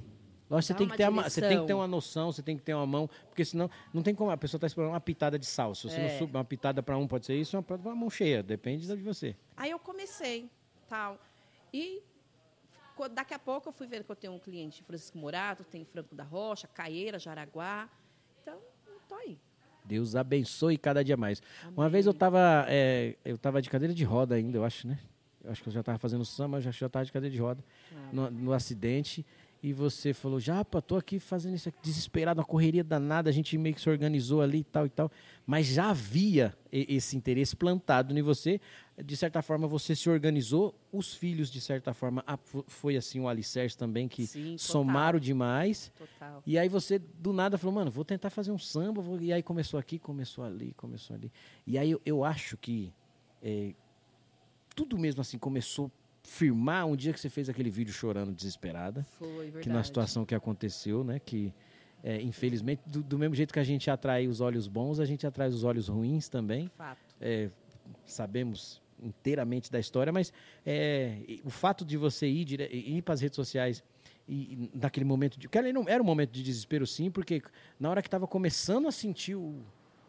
Lógico, 0.49 0.69
você 0.69 0.75
tem, 0.75 0.89
que 0.89 0.97
ter 0.97 1.09
uma, 1.09 1.29
você 1.29 1.41
tem 1.43 1.61
que 1.61 1.67
ter 1.67 1.75
uma 1.75 1.87
noção, 1.87 2.33
você 2.33 2.43
tem 2.43 2.57
que 2.57 2.63
ter 2.63 2.73
uma 2.73 2.87
mão, 2.87 3.11
porque 3.27 3.45
senão 3.45 3.71
não 3.93 4.03
tem 4.03 4.15
como 4.15 4.31
a 4.31 4.37
pessoa 4.39 4.57
está 4.57 4.67
esperando 4.67 4.93
uma 4.93 5.01
pitada 5.01 5.39
de 5.39 5.45
sal. 5.45 5.75
Se 5.75 5.83
você 5.83 5.97
é. 5.97 6.11
não 6.11 6.19
subir 6.19 6.39
uma 6.39 6.45
pitada 6.45 6.83
para 6.83 6.97
um, 6.97 7.07
pode 7.07 7.27
ser 7.27 7.39
isso, 7.39 7.55
uma 7.59 7.63
para 7.63 7.77
uma 7.77 7.95
mão 7.95 8.09
cheia, 8.09 8.43
depende 8.43 8.87
de 8.87 9.03
você. 9.03 9.37
Aí 9.55 9.71
eu 9.71 9.79
comecei, 9.79 10.51
tal. 10.89 11.19
E 11.71 12.03
daqui 13.13 13.35
a 13.35 13.39
pouco 13.39 13.69
eu 13.69 13.73
fui 13.73 13.87
vendo 13.87 14.05
que 14.05 14.11
eu 14.11 14.17
tenho 14.17 14.33
um 14.33 14.39
cliente 14.39 14.83
Francisco 14.83 15.19
Morato, 15.19 15.63
tem 15.63 15.85
Franco 15.85 16.15
da 16.15 16.25
Rocha, 16.25 16.67
Caeira, 16.67 17.19
Jaraguá. 17.19 17.87
Então, 18.41 18.59
estou 19.03 19.19
aí. 19.19 19.39
Deus 19.89 20.15
abençoe 20.15 20.77
cada 20.77 21.03
dia 21.03 21.17
mais. 21.17 21.43
Amém. 21.63 21.75
Uma 21.77 21.89
vez 21.89 22.05
eu 22.05 22.13
estava 22.13 22.67
é, 22.69 23.17
eu 23.25 23.39
tava 23.39 23.63
de 23.63 23.71
cadeira 23.71 23.95
de 23.95 24.05
roda 24.05 24.35
ainda, 24.35 24.59
eu 24.59 24.65
acho, 24.65 24.87
né? 24.87 24.99
Eu 25.43 25.51
acho 25.51 25.63
que 25.63 25.69
eu 25.69 25.73
já 25.73 25.81
estava 25.81 25.97
fazendo 25.97 26.25
samba, 26.25 26.61
já 26.61 26.71
estava 26.71 27.05
de 27.05 27.11
cadeira 27.11 27.35
de 27.35 27.41
roda 27.41 27.65
ah. 27.93 28.09
no, 28.13 28.31
no 28.31 28.53
acidente 28.53 29.25
e 29.63 29.73
você 29.73 30.13
falou, 30.13 30.39
Japa, 30.39 30.81
tô 30.81 30.97
aqui 30.97 31.19
fazendo 31.19 31.55
isso 31.57 31.69
aqui, 31.69 31.79
desesperado, 31.83 32.41
uma 32.41 32.47
correria 32.47 32.85
danada, 32.85 33.29
a 33.29 33.33
gente 33.33 33.59
meio 33.59 33.75
que 33.75 33.81
se 33.81 33.91
organizou 33.91 34.41
ali 34.41 34.59
e 34.59 34.65
tal 34.65 34.87
e 34.87 34.89
tal, 34.89 35.11
mas 35.45 35.67
já 35.67 35.91
havia 35.91 36.55
esse 36.71 37.17
interesse 37.17 37.57
plantado 37.57 38.17
em 38.17 38.23
você, 38.23 38.61
de 39.05 39.17
certa 39.17 39.43
forma 39.43 39.67
você 39.67 39.95
se 39.95 40.09
organizou, 40.11 40.75
os 40.93 41.15
filhos 41.15 41.51
de 41.51 41.61
certa 41.61 41.95
forma 41.95 42.25
foi 42.67 42.97
assim 42.97 43.21
um 43.21 43.29
alicerce 43.29 43.77
também 43.77 44.09
que 44.09 44.27
Sim, 44.27 44.59
somaram 44.59 45.19
demais, 45.19 45.93
total. 45.97 46.43
e 46.47 46.59
aí 46.59 46.69
você 46.69 46.99
do 46.99 47.33
nada 47.33 47.57
falou, 47.57 47.75
mano, 47.75 47.91
vou 47.91 48.05
tentar 48.05 48.31
fazer 48.31 48.51
um 48.51 48.59
samba, 48.59 49.01
vou... 49.01 49.21
e 49.21 49.33
aí 49.33 49.43
começou 49.43 49.79
aqui, 49.79 49.99
começou 49.99 50.45
ali, 50.45 50.75
começou 50.75 51.15
ali, 51.15 51.31
e 51.67 51.79
aí 51.79 51.91
eu, 51.91 52.01
eu 52.05 52.25
acho 52.25 52.57
que 52.57 52.93
é, 53.43 53.73
tudo 54.75 54.99
mesmo 54.99 55.21
assim 55.21 55.39
começou 55.39 55.91
firmar 56.23 56.87
um 56.87 56.95
dia 56.95 57.13
que 57.13 57.19
você 57.19 57.31
fez 57.31 57.49
aquele 57.49 57.71
vídeo 57.71 57.93
chorando 57.93 58.35
desesperada. 58.35 59.03
Foi, 59.19 59.45
verdade. 59.45 59.61
Que 59.63 59.69
na 59.71 59.83
situação 59.83 60.27
que 60.27 60.35
aconteceu, 60.35 61.03
né? 61.03 61.19
Que 61.19 61.55
é, 62.05 62.21
infelizmente, 62.21 62.83
do, 62.87 63.03
do, 63.03 63.19
mesmo 63.19 63.35
jeito 63.35 63.53
que 63.53 63.59
a 63.59 63.65
gente 63.65 63.91
atrai 63.91 64.29
os 64.29 64.41
olhos 64.41 64.69
bons, 64.69 65.01
a 65.01 65.07
gente 65.07 65.27
atrai 65.27 65.49
os 65.49 65.65
olhos 65.65 65.89
ruins 65.89 66.29
também. 66.29 66.71
Fato. 66.77 66.99
É, 67.19 67.51
sabemos 68.05 68.83
inteiramente 69.03 69.71
da 69.71 69.79
história, 69.79 70.13
mas 70.13 70.33
é, 70.65 71.19
o 71.45 71.51
fato 71.51 71.85
de 71.85 71.97
você 71.97 72.27
ir, 72.27 72.45
dire... 72.45 72.69
ir 72.73 73.03
para 73.03 73.15
as 73.15 73.21
redes 73.21 73.37
sociais 73.37 73.83
e, 74.27 74.35
e 74.35 74.71
naquele 74.75 75.05
momento 75.05 75.39
de. 75.39 75.49
Era 75.87 76.03
um 76.03 76.07
momento 76.07 76.31
de 76.31 76.43
desespero, 76.43 76.87
sim, 76.87 77.11
porque 77.11 77.43
na 77.79 77.91
hora 77.91 78.03
que 78.03 78.09
estava 78.09 78.27
começando 78.27 78.89
a 78.89 78.93
sentir 78.93 79.35
o, 79.35 79.63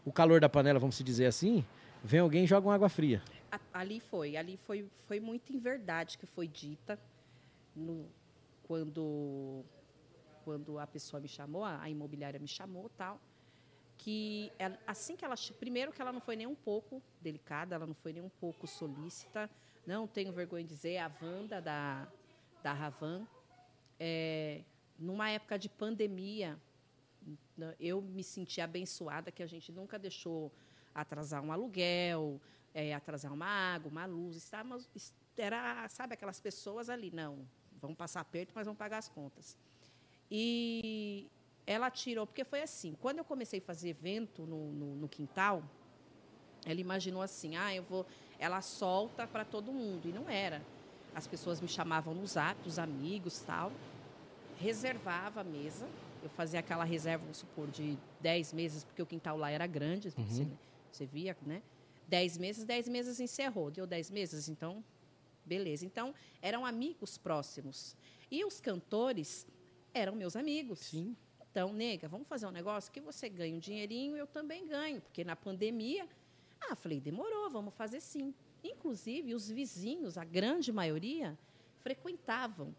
o 0.06 0.12
calor 0.12 0.42
da 0.42 0.50
panela, 0.50 0.80
vamos 0.80 0.98
dizer 1.04 1.26
assim, 1.26 1.66
vem 2.04 2.20
alguém 2.20 2.44
e 2.44 2.48
joga 2.48 2.68
uma 2.68 2.76
água 2.76 2.90
fria 2.90 3.22
ali 3.74 4.00
foi, 4.00 4.36
ali 4.36 4.58
foi, 4.58 4.88
foi 5.06 5.20
muito 5.20 5.52
em 5.54 5.58
verdade 5.58 6.18
que 6.18 6.26
foi 6.26 6.48
dita 6.48 7.00
no, 7.76 8.06
quando 8.64 9.64
quando 10.44 10.80
a 10.80 10.88
pessoa 10.88 11.20
me 11.20 11.28
chamou, 11.28 11.64
a, 11.64 11.82
a 11.82 11.90
imobiliária 11.90 12.40
me 12.40 12.48
chamou, 12.48 12.90
tal, 12.98 13.22
que 14.00 14.52
ela, 14.58 14.80
assim 14.88 15.16
que 15.16 15.26
ela 15.26 15.36
primeiro 15.60 15.92
que 15.92 16.02
ela 16.02 16.12
não 16.12 16.22
foi 16.22 16.36
nem 16.36 16.48
um 16.48 16.56
pouco 16.56 17.02
delicada, 17.22 17.76
ela 17.76 17.86
não 17.86 17.94
foi 17.94 18.14
nem 18.14 18.24
um 18.24 18.30
pouco 18.30 18.66
solícita, 18.66 19.50
não 19.86 20.08
tenho 20.08 20.32
vergonha 20.32 20.64
de 20.64 20.70
dizer, 20.70 20.98
a 20.98 21.12
Wanda 21.22 21.62
da 21.62 22.08
da 22.64 22.74
Ravan, 22.74 23.26
é, 24.00 24.64
numa 24.98 25.30
época 25.30 25.58
de 25.58 25.70
pandemia, 25.70 26.60
eu 27.80 28.02
me 28.02 28.24
senti 28.24 28.60
abençoada 28.62 29.32
que 29.32 29.44
a 29.44 29.48
gente 29.48 29.72
nunca 29.72 29.98
deixou 29.98 30.52
atrasar 30.94 31.44
um 31.44 31.52
aluguel, 31.52 32.42
é, 32.74 32.94
atrasar 32.94 33.34
uma 33.34 33.46
água, 33.46 33.90
uma 33.90 34.06
luz. 34.06 34.36
Estávamos, 34.38 34.90
era, 35.38 35.88
sabe, 35.90 36.14
aquelas 36.14 36.40
pessoas 36.40 36.90
ali, 36.90 37.12
não, 37.12 37.48
vão 37.80 37.96
passar 37.96 38.24
perto, 38.26 38.52
mas 38.56 38.66
vão 38.66 38.76
pagar 38.76 38.98
as 38.98 39.08
contas. 39.08 39.58
E 40.30 41.30
ela 41.70 41.92
tirou, 41.92 42.26
porque 42.26 42.44
foi 42.44 42.64
assim, 42.64 42.96
quando 43.00 43.20
eu 43.20 43.24
comecei 43.24 43.60
a 43.60 43.62
fazer 43.62 43.90
evento 43.90 44.42
no, 44.42 44.72
no, 44.74 44.96
no 44.96 45.08
quintal, 45.08 45.64
ela 46.66 46.82
imaginou 46.82 47.22
assim, 47.22 47.58
ah, 47.58 47.76
eu 47.76 47.84
vou, 47.84 48.08
ela 48.40 48.60
solta 48.60 49.28
para 49.28 49.46
todo 49.46 49.72
mundo, 49.72 50.10
e 50.10 50.12
não 50.12 50.28
era. 50.28 50.64
As 51.14 51.28
pessoas 51.28 51.62
me 51.62 51.68
chamavam 51.68 52.16
no 52.16 52.26
zap, 52.26 52.60
os 52.68 52.80
amigos, 52.80 53.40
tal, 53.42 53.72
reservava 54.58 55.42
a 55.42 55.44
mesa, 55.44 55.88
eu 56.24 56.30
fazia 56.32 56.60
aquela 56.60 56.84
reserva, 56.84 57.22
vamos 57.22 57.38
supor, 57.38 57.68
de 57.68 57.96
10 58.20 58.52
meses, 58.54 58.84
porque 58.84 59.04
o 59.04 59.06
quintal 59.06 59.38
lá 59.38 59.52
era 59.52 59.68
grande, 59.68 60.08
uhum. 60.18 60.24
assim, 60.24 60.58
Você 60.92 61.06
via, 61.06 61.38
né? 61.46 61.62
Dez 62.08 62.36
meses, 62.36 62.64
dez 62.64 62.90
meses 62.90 63.20
encerrou. 63.20 63.70
Deu 63.70 63.86
dez 63.86 64.10
meses, 64.10 64.50
então, 64.50 64.84
beleza. 65.46 65.86
Então, 65.86 66.16
eram 66.42 66.66
amigos 66.66 67.20
próximos. 67.20 67.96
E 68.32 68.44
os 68.44 68.60
cantores 68.60 69.46
eram 69.94 70.16
meus 70.16 70.36
amigos. 70.36 70.80
Sim. 70.80 71.16
Então, 71.52 71.74
nega, 71.74 72.08
vamos 72.08 72.28
fazer 72.28 72.46
um 72.46 72.52
negócio 72.52 72.92
que 72.92 73.02
você 73.02 73.28
ganha 73.28 73.56
um 73.56 73.60
dinheirinho 73.60 74.16
eu 74.16 74.28
também 74.28 74.68
ganho. 74.68 75.02
Porque 75.02 75.24
na 75.24 75.36
pandemia, 75.36 76.08
ah, 76.62 76.76
falei, 76.76 77.00
demorou, 77.00 77.50
vamos 77.50 77.74
fazer 77.74 78.00
sim. 78.00 78.34
Inclusive, 78.64 79.34
os 79.34 79.50
vizinhos, 79.50 80.18
a 80.18 80.24
grande 80.24 80.72
maioria, 80.72 81.38
frequentavam 81.82 82.76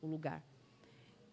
o 0.00 0.06
lugar. 0.06 0.42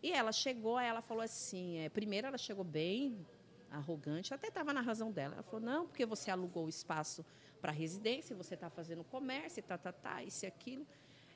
E 0.01 0.11
ela 0.11 0.31
chegou, 0.31 0.79
ela 0.79 1.01
falou 1.01 1.23
assim, 1.23 1.79
é, 1.79 1.89
primeiro 1.89 2.27
ela 2.27 2.37
chegou 2.37 2.63
bem 2.63 3.25
arrogante, 3.71 4.33
até 4.33 4.47
estava 4.47 4.73
na 4.73 4.81
razão 4.81 5.11
dela. 5.11 5.35
Ela 5.35 5.43
falou, 5.43 5.61
não, 5.61 5.87
porque 5.87 6.05
você 6.05 6.31
alugou 6.31 6.65
o 6.65 6.69
espaço 6.69 7.25
para 7.59 7.71
residência, 7.71 8.35
você 8.35 8.53
está 8.53 8.69
fazendo 8.69 9.03
comércio, 9.03 9.61
tá, 9.63 9.77
tá, 9.77 9.91
tá, 9.91 10.23
isso 10.23 10.45
e 10.45 10.47
aquilo. 10.47 10.85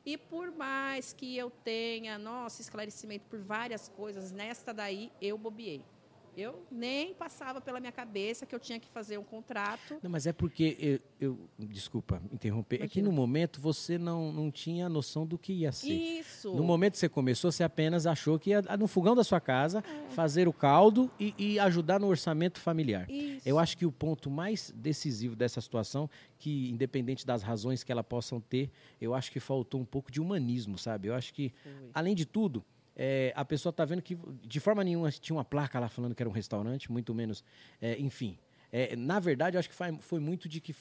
E 0.05 0.17
por 0.17 0.51
mais 0.51 1.13
que 1.13 1.37
eu 1.37 1.49
tenha, 1.49 2.17
nossa, 2.17 2.61
esclarecimento 2.61 3.25
por 3.29 3.39
várias 3.39 3.87
coisas, 3.87 4.31
nesta 4.31 4.73
daí 4.73 5.11
eu 5.21 5.37
bobiei. 5.37 5.83
Eu 6.35 6.65
nem 6.71 7.13
passava 7.13 7.61
pela 7.61 7.79
minha 7.79 7.91
cabeça 7.91 8.45
que 8.45 8.53
eu 8.55 8.59
tinha 8.59 8.79
que 8.79 8.89
fazer 8.89 9.17
um 9.17 9.23
contrato. 9.23 9.97
Não, 10.01 10.09
mas 10.09 10.25
é 10.25 10.33
porque 10.33 10.99
eu, 11.19 11.37
eu 11.59 11.67
desculpa 11.67 12.21
interromper. 12.31 12.77
Imagina. 12.77 12.85
É 12.85 12.93
que 12.93 13.01
no 13.01 13.11
momento 13.11 13.61
você 13.61 13.97
não, 13.97 14.31
não 14.31 14.49
tinha 14.51 14.89
noção 14.89 15.25
do 15.25 15.37
que 15.37 15.53
ia 15.53 15.71
ser. 15.71 15.93
Isso. 15.93 16.53
No 16.53 16.63
momento 16.63 16.93
que 16.93 16.99
você 16.99 17.09
começou, 17.09 17.51
você 17.51 17.63
apenas 17.63 18.05
achou 18.05 18.39
que 18.39 18.49
ia 18.49 18.61
no 18.77 18.87
fogão 18.87 19.15
da 19.15 19.23
sua 19.23 19.39
casa 19.39 19.83
é. 19.87 20.09
fazer 20.09 20.47
o 20.47 20.53
caldo 20.53 21.09
e, 21.19 21.33
e, 21.37 21.59
ajudar 21.59 21.99
no 21.99 22.07
orçamento 22.07 22.59
familiar. 22.59 23.09
Isso. 23.09 23.47
Eu 23.47 23.59
acho 23.59 23.77
que 23.77 23.85
o 23.85 23.91
ponto 23.91 24.29
mais 24.29 24.73
decisivo 24.75 25.35
dessa 25.35 25.61
situação, 25.61 26.09
que 26.39 26.69
independente 26.69 27.25
das 27.25 27.43
razões 27.43 27.83
que 27.83 27.91
ela 27.91 28.03
possam 28.03 28.41
ter, 28.41 28.71
eu 28.99 29.13
acho 29.13 29.31
que 29.31 29.39
faltou 29.39 29.79
um 29.79 29.85
pouco 29.85 30.11
de 30.11 30.19
humanismo, 30.19 30.77
sabe? 30.77 31.07
Eu 31.07 31.15
acho 31.15 31.33
que, 31.33 31.53
Foi. 31.63 31.71
além 31.93 32.15
de 32.15 32.25
tudo, 32.25 32.63
é, 32.95 33.33
a 33.35 33.43
pessoa 33.43 33.71
está 33.71 33.83
vendo 33.85 34.01
que 34.01 34.17
de 34.43 34.59
forma 34.59 34.83
nenhuma 34.83 35.11
tinha 35.11 35.35
uma 35.35 35.45
placa 35.45 35.79
lá 35.79 35.89
falando 35.89 36.13
que 36.13 36.21
era 36.21 36.29
um 36.29 36.33
restaurante, 36.33 36.91
muito 36.91 37.13
menos. 37.13 37.43
É, 37.81 37.99
enfim. 37.99 38.37
É, 38.71 38.95
na 38.95 39.19
verdade, 39.19 39.55
eu 39.55 39.59
acho 39.59 39.69
que 39.69 39.75
foi, 39.75 39.97
foi 39.99 40.19
muito 40.19 40.47
de 40.47 40.59
que 40.59 40.75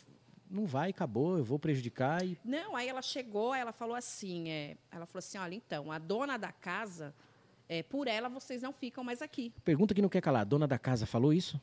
não 0.51 0.67
vai, 0.67 0.91
acabou, 0.91 1.39
eu 1.39 1.45
vou 1.45 1.59
prejudicar. 1.59 2.25
E... 2.25 2.39
Não, 2.45 2.77
aí 2.77 2.89
ela 2.89 3.03
chegou, 3.03 3.55
ela 3.55 3.73
falou 3.73 3.97
assim: 3.97 4.51
é, 4.51 4.77
ela 4.91 5.07
falou 5.07 5.19
assim: 5.19 5.39
olha, 5.39 5.55
então, 5.55 5.91
a 5.91 5.99
dona 5.99 6.37
da 6.37 6.53
casa, 6.53 7.15
é, 7.69 7.83
por 7.83 8.07
ela 8.07 8.29
vocês 8.29 8.63
não 8.63 8.73
ficam 8.73 9.03
mais 9.03 9.23
aqui. 9.23 9.53
Pergunta 9.65 9.95
que 9.95 10.03
não 10.03 10.09
quer 10.09 10.21
calar: 10.21 10.43
a 10.43 10.45
dona 10.45 10.69
da 10.69 10.79
casa 10.79 11.07
falou 11.07 11.33
isso? 11.33 11.61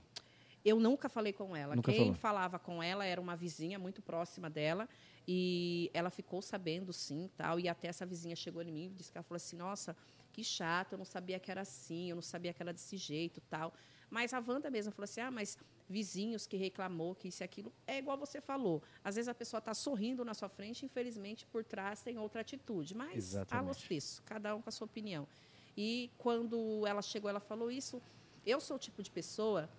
Eu 0.66 0.80
nunca 0.80 1.08
falei 1.08 1.32
com 1.32 1.56
ela. 1.56 1.76
Nunca 1.76 1.92
Quem 1.92 2.02
falou. 2.02 2.16
falava 2.16 2.60
com 2.60 2.84
ela 2.84 3.06
era 3.06 3.22
uma 3.22 3.36
vizinha 3.36 3.80
muito 3.80 4.02
próxima 4.02 4.50
dela. 4.50 4.90
E 5.28 5.90
ela 5.94 6.10
ficou 6.10 6.42
sabendo, 6.42 6.92
sim, 6.92 7.30
tal. 7.38 7.60
E 7.60 7.70
até 7.70 7.88
essa 7.88 8.06
vizinha 8.06 8.36
chegou 8.36 8.62
em 8.62 8.72
mim 8.72 8.86
e 8.88 8.90
disse 8.90 9.12
que 9.12 9.18
ela 9.18 9.24
falou 9.24 9.38
assim: 9.38 9.56
nossa, 9.56 9.96
que 10.40 10.44
chato, 10.44 10.94
eu 10.94 10.98
não 10.98 11.06
sabia 11.06 11.38
que 11.40 11.52
era 11.52 11.62
assim, 11.62 12.10
eu 12.10 12.16
não 12.16 12.22
sabia 12.22 12.54
que 12.54 12.62
era 12.62 12.72
desse 12.72 12.96
jeito, 12.96 13.42
tal. 13.50 13.74
Mas 14.10 14.34
a 14.34 14.40
Wanda 14.40 14.70
mesmo 14.72 14.92
falou 14.92 15.04
assim: 15.04 15.22
ah, 15.22 15.30
mas 15.30 15.58
vizinhos 15.88 16.48
que 16.48 16.56
reclamou 16.56 17.14
que 17.14 17.28
isso 17.28 17.44
e 17.44 17.46
aquilo. 17.46 17.74
É 17.86 18.00
igual 18.00 18.18
você 18.18 18.40
falou. 18.40 18.82
Às 19.04 19.16
vezes 19.16 19.28
a 19.28 19.34
pessoa 19.34 19.60
está 19.60 19.74
sorrindo 19.74 20.24
na 20.24 20.34
sua 20.34 20.48
frente, 20.48 20.86
infelizmente 20.86 21.46
por 21.46 21.64
trás 21.64 22.02
tem 22.02 22.18
outra 22.18 22.42
atitude. 22.42 22.96
Mas 22.96 23.18
Exatamente. 23.18 23.96
isso, 23.96 24.24
cada 24.24 24.56
um 24.56 24.62
com 24.62 24.70
a 24.70 24.72
sua 24.72 24.86
opinião. 24.86 25.28
E 25.76 26.10
quando 26.18 26.86
ela 26.88 27.02
chegou, 27.02 27.30
ela 27.30 27.40
falou 27.40 27.70
isso. 27.70 28.02
Eu 28.46 28.60
sou 28.62 28.78
o 28.78 28.80
tipo 28.80 29.04
de 29.04 29.12
pessoa 29.12 29.70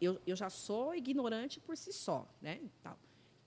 eu, 0.00 0.20
eu 0.26 0.36
já 0.36 0.50
sou 0.50 0.94
ignorante 0.94 1.58
por 1.60 1.76
si 1.76 1.92
só, 1.92 2.28
né? 2.40 2.60
Tal. 2.82 2.98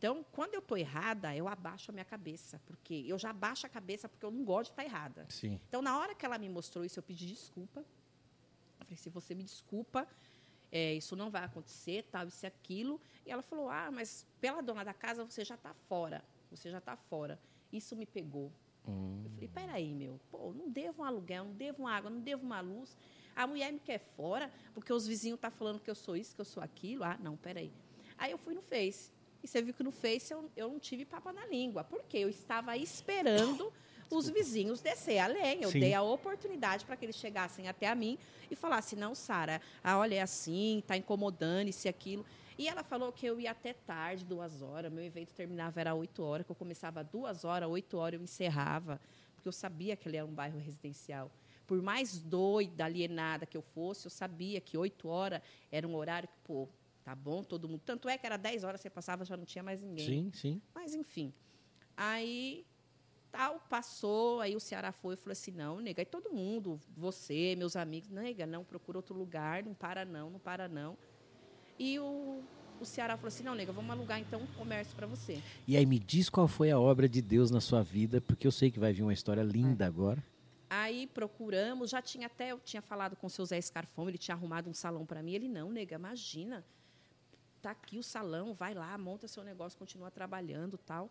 Então, 0.03 0.21
quando 0.33 0.53
eu 0.53 0.59
estou 0.59 0.77
errada, 0.77 1.33
eu 1.33 1.47
abaixo 1.47 1.89
a 1.89 1.93
minha 1.93 2.03
cabeça, 2.03 2.59
porque 2.65 3.05
eu 3.07 3.17
já 3.17 3.29
abaixo 3.29 3.65
a 3.65 3.69
cabeça 3.69 4.09
porque 4.09 4.25
eu 4.25 4.31
não 4.31 4.43
gosto 4.43 4.65
de 4.65 4.71
estar 4.73 4.83
errada. 4.83 5.25
Sim. 5.29 5.57
Então, 5.69 5.81
na 5.81 5.97
hora 5.97 6.13
que 6.13 6.25
ela 6.25 6.37
me 6.37 6.49
mostrou 6.49 6.83
isso, 6.83 6.99
eu 6.99 7.03
pedi 7.03 7.25
desculpa. 7.25 7.79
Eu 8.81 8.85
falei, 8.85 8.97
se 8.97 9.09
você 9.09 9.33
me 9.33 9.43
desculpa, 9.43 10.05
é, 10.69 10.93
isso 10.93 11.15
não 11.15 11.31
vai 11.31 11.45
acontecer, 11.45 12.03
tal, 12.11 12.27
isso 12.27 12.45
e 12.45 12.47
aquilo. 12.47 12.99
E 13.25 13.31
ela 13.31 13.41
falou, 13.41 13.69
ah, 13.69 13.89
mas 13.93 14.27
pela 14.41 14.61
dona 14.61 14.83
da 14.83 14.93
casa 14.93 15.23
você 15.23 15.45
já 15.45 15.55
está 15.55 15.73
fora. 15.73 16.21
Você 16.51 16.69
já 16.69 16.79
está 16.79 16.97
fora. 16.97 17.39
Isso 17.71 17.95
me 17.95 18.05
pegou. 18.05 18.51
Hum. 18.85 19.21
Eu 19.23 19.31
falei, 19.31 19.47
peraí, 19.47 19.93
meu, 19.93 20.19
pô, 20.29 20.51
não 20.51 20.69
devo 20.69 21.03
um 21.03 21.05
aluguel, 21.05 21.45
não 21.45 21.53
devo 21.53 21.83
uma 21.83 21.93
água, 21.93 22.09
não 22.09 22.19
devo 22.19 22.43
uma 22.43 22.59
luz. 22.59 22.97
A 23.33 23.47
mulher 23.47 23.71
me 23.71 23.79
quer 23.79 23.99
fora, 23.99 24.51
porque 24.73 24.91
os 24.91 25.07
vizinhos 25.07 25.37
estão 25.37 25.49
tá 25.49 25.57
falando 25.57 25.79
que 25.79 25.89
eu 25.89 25.95
sou 25.95 26.17
isso, 26.17 26.35
que 26.35 26.41
eu 26.41 26.45
sou 26.45 26.61
aquilo. 26.61 27.05
Ah, 27.05 27.17
não, 27.23 27.37
peraí. 27.37 27.71
Aí 28.17 28.31
eu 28.31 28.37
fui 28.37 28.53
no 28.53 28.61
Face. 28.61 29.13
E 29.43 29.47
você 29.47 29.61
viu 29.61 29.73
que 29.73 29.83
no 29.83 29.91
Face 29.91 30.33
eu, 30.33 30.49
eu 30.55 30.69
não 30.69 30.79
tive 30.79 31.03
papa 31.03 31.33
na 31.33 31.45
língua, 31.45 31.83
porque 31.83 32.17
eu 32.17 32.29
estava 32.29 32.77
esperando 32.77 33.71
os 34.09 34.29
vizinhos 34.29 34.79
descer 34.79 35.19
a 35.19 35.27
lenha. 35.27 35.63
Eu 35.63 35.71
Sim. 35.71 35.79
dei 35.79 35.93
a 35.93 36.01
oportunidade 36.01 36.85
para 36.85 36.95
que 36.95 37.05
eles 37.05 37.15
chegassem 37.15 37.67
até 37.67 37.87
a 37.87 37.95
mim 37.95 38.17
e 38.49 38.55
falassem: 38.55 38.97
não, 38.97 39.13
Sara, 39.13 39.61
ah, 39.83 39.97
olha, 39.97 40.15
é 40.15 40.21
assim, 40.21 40.79
está 40.79 40.95
incomodando, 40.95 41.67
isso 41.67 41.87
e 41.87 41.89
aquilo. 41.89 42.25
E 42.57 42.67
ela 42.67 42.83
falou 42.83 43.11
que 43.11 43.25
eu 43.25 43.39
ia 43.39 43.51
até 43.51 43.73
tarde, 43.73 44.23
duas 44.23 44.61
horas. 44.61 44.91
Meu 44.91 45.03
evento 45.03 45.33
terminava 45.33 45.79
era 45.81 45.93
oito 45.93 46.23
horas, 46.23 46.45
que 46.45 46.51
eu 46.51 46.55
começava 46.55 47.03
duas 47.03 47.43
horas, 47.43 47.67
oito 47.69 47.97
horas 47.97 48.19
eu 48.19 48.23
encerrava, 48.23 49.01
porque 49.35 49.47
eu 49.47 49.51
sabia 49.51 49.95
que 49.95 50.07
ele 50.07 50.17
era 50.17 50.25
um 50.25 50.33
bairro 50.33 50.59
residencial. 50.59 51.31
Por 51.65 51.81
mais 51.81 52.21
doida, 52.21 52.85
alienada 52.85 53.45
que 53.45 53.57
eu 53.57 53.61
fosse, 53.61 54.05
eu 54.05 54.11
sabia 54.11 54.61
que 54.61 54.77
oito 54.77 55.07
horas 55.07 55.41
era 55.71 55.87
um 55.87 55.95
horário 55.95 56.29
que, 56.29 56.35
pô, 56.43 56.67
Tá 57.03 57.13
bom, 57.13 57.43
todo 57.43 57.67
mundo. 57.67 57.81
Tanto 57.85 58.07
é 58.07 58.17
que 58.17 58.25
era 58.25 58.37
10 58.37 58.63
horas, 58.63 58.79
você 58.79 58.89
passava, 58.89 59.25
já 59.25 59.35
não 59.35 59.45
tinha 59.45 59.61
mais 59.61 59.81
ninguém. 59.81 60.05
Sim, 60.05 60.31
sim. 60.33 60.61
Mas, 60.73 60.93
enfim. 60.93 61.33
Aí, 61.97 62.65
tal, 63.31 63.59
passou, 63.69 64.39
aí 64.39 64.55
o 64.55 64.59
Ceará 64.59 64.91
foi 64.91 65.15
e 65.15 65.17
falou 65.17 65.33
assim, 65.33 65.51
não, 65.51 65.79
nega, 65.79 66.01
e 66.01 66.05
todo 66.05 66.31
mundo, 66.31 66.79
você, 66.95 67.55
meus 67.57 67.75
amigos, 67.75 68.09
nega, 68.09 68.45
não, 68.45 68.63
procura 68.63 68.97
outro 68.97 69.15
lugar, 69.15 69.63
não 69.63 69.73
para 69.73 70.05
não, 70.05 70.29
não 70.29 70.39
para 70.39 70.69
não. 70.69 70.97
E 71.77 71.99
o, 71.99 72.41
o 72.79 72.85
Ceará 72.85 73.17
falou 73.17 73.27
assim, 73.27 73.43
não, 73.43 73.53
nega, 73.53 73.73
vamos 73.73 73.91
alugar 73.91 74.19
então 74.19 74.39
um 74.41 74.47
comércio 74.47 74.95
para 74.95 75.05
você. 75.05 75.41
E 75.67 75.75
aí 75.75 75.85
me 75.85 75.99
diz 75.99 76.29
qual 76.29 76.47
foi 76.47 76.71
a 76.71 76.79
obra 76.79 77.09
de 77.09 77.21
Deus 77.21 77.51
na 77.51 77.59
sua 77.59 77.83
vida, 77.83 78.21
porque 78.21 78.47
eu 78.47 78.51
sei 78.51 78.71
que 78.71 78.79
vai 78.79 78.93
vir 78.93 79.03
uma 79.03 79.13
história 79.13 79.43
linda 79.43 79.83
é. 79.83 79.87
agora. 79.87 80.23
Aí 80.69 81.05
procuramos, 81.07 81.89
já 81.89 82.01
tinha 82.01 82.27
até, 82.27 82.51
eu 82.51 82.59
tinha 82.59 82.81
falado 82.81 83.15
com 83.15 83.27
o 83.27 83.29
seu 83.29 83.45
Zé 83.45 83.57
Escarfão, 83.57 84.07
ele 84.07 84.17
tinha 84.17 84.33
arrumado 84.33 84.69
um 84.69 84.73
salão 84.73 85.05
para 85.05 85.21
mim. 85.21 85.33
Ele, 85.33 85.47
não, 85.47 85.71
nega, 85.71 85.95
imagina, 85.95 86.65
tá 87.63 87.71
aqui 87.71 87.97
o 87.97 88.03
salão, 88.03 88.53
vai 88.53 88.73
lá, 88.73 88.95
monta 88.97 89.27
seu 89.27 89.43
negócio, 89.43 89.79
continua 89.79 90.11
trabalhando 90.11 90.77
tal. 90.77 91.09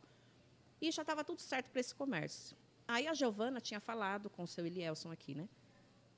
E 0.81 0.91
já 0.91 1.03
estava 1.03 1.25
tudo 1.25 1.41
certo 1.41 1.71
para 1.71 1.81
esse 1.81 1.95
comércio. 1.95 2.57
Aí 2.87 3.09
a 3.09 3.15
Giovana 3.15 3.61
tinha 3.61 3.81
falado 3.81 4.29
com 4.29 4.43
o 4.43 4.47
seu 4.47 4.67
Elielson 4.67 5.11
aqui, 5.11 5.35
né? 5.35 5.49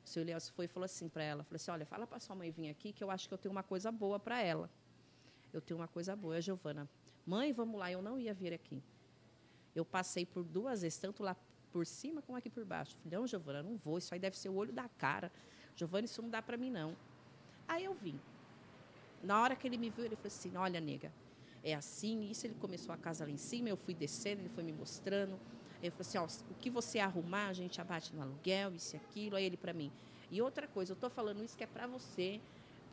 O 0.05 0.09
seu 0.09 0.23
Elielson 0.23 0.53
foi 0.53 0.65
e 0.65 0.69
falou 0.69 0.85
assim 0.85 1.09
para 1.09 1.23
ela, 1.23 1.45
falou 1.45 1.57
assim, 1.57 1.71
olha, 1.71 1.87
fala 1.87 2.07
para 2.07 2.19
sua 2.19 2.35
mãe 2.35 2.51
vir 2.51 2.69
aqui 2.69 2.93
que 2.93 3.05
eu 3.05 3.11
acho 3.11 3.29
que 3.29 3.35
eu 3.35 3.39
tenho 3.39 3.53
uma 3.53 3.63
coisa 3.63 3.93
boa 3.93 4.19
para 4.19 4.41
ela. 4.43 4.69
Eu 5.53 5.61
tenho 5.61 5.79
uma 5.79 5.87
coisa 5.87 6.17
boa. 6.17 6.35
E 6.35 6.39
a 6.39 6.41
Giovana, 6.41 6.89
mãe, 7.25 7.53
vamos 7.53 7.79
lá, 7.79 7.93
eu 7.93 8.03
não 8.03 8.19
ia 8.19 8.35
vir 8.35 8.53
aqui. 8.53 8.83
Eu 9.73 9.85
passei 9.85 10.27
por 10.27 10.43
duas 10.43 10.83
vezes, 10.83 10.99
tanto 10.99 11.23
lá 11.23 11.37
por 11.71 11.87
cima 11.87 12.21
como 12.23 12.37
aqui 12.37 12.51
por 12.51 12.65
baixo. 12.65 12.97
Falei, 12.97 13.19
não, 13.19 13.27
Giovana, 13.27 13.63
não 13.63 13.77
vou, 13.77 13.99
isso 13.99 14.13
aí 14.13 14.19
deve 14.19 14.37
ser 14.37 14.49
o 14.49 14.55
olho 14.55 14.73
da 14.73 14.89
cara. 14.89 15.31
Giovana, 15.77 16.07
isso 16.07 16.21
não 16.21 16.29
dá 16.29 16.43
para 16.43 16.57
mim, 16.57 16.71
não. 16.71 16.97
Aí 17.69 17.85
eu 17.85 17.95
vim. 17.95 18.19
Na 19.25 19.41
hora 19.43 19.57
que 19.57 19.67
ele 19.67 19.77
me 19.77 19.91
viu, 19.91 20.05
ele 20.05 20.17
falou 20.17 20.29
assim: 20.29 20.57
Olha, 20.57 20.81
nega, 20.81 21.13
é 21.63 21.75
assim. 21.75 22.31
Isso 22.31 22.47
ele 22.47 22.55
começou 22.55 22.95
a 22.95 22.99
casa 22.99 23.25
lá 23.25 23.31
em 23.31 23.37
cima, 23.37 23.69
eu 23.69 23.77
fui 23.77 23.95
descendo, 23.95 24.43
ele 24.43 24.51
foi 24.51 24.63
me 24.63 24.73
mostrando. 24.73 25.39
Ele 25.83 25.91
falou 25.91 26.01
assim: 26.01 26.19
Ó, 26.19 26.53
o 26.53 26.55
que 26.55 26.71
você 26.71 26.99
arrumar, 26.99 27.49
a 27.49 27.53
gente 27.53 27.81
abate 27.81 28.15
no 28.15 28.23
aluguel, 28.23 28.75
isso 28.75 28.95
e 28.95 28.99
aquilo. 28.99 29.37
Aí 29.37 29.45
ele 29.45 29.57
para 29.57 29.73
mim. 29.73 29.91
E 30.31 30.41
outra 30.41 30.67
coisa, 30.67 30.93
eu 30.93 30.95
estou 30.95 31.11
falando 31.11 31.43
isso 31.45 31.57
que 31.57 31.65
é 31.65 31.67
para 31.67 31.87
você, 31.87 32.41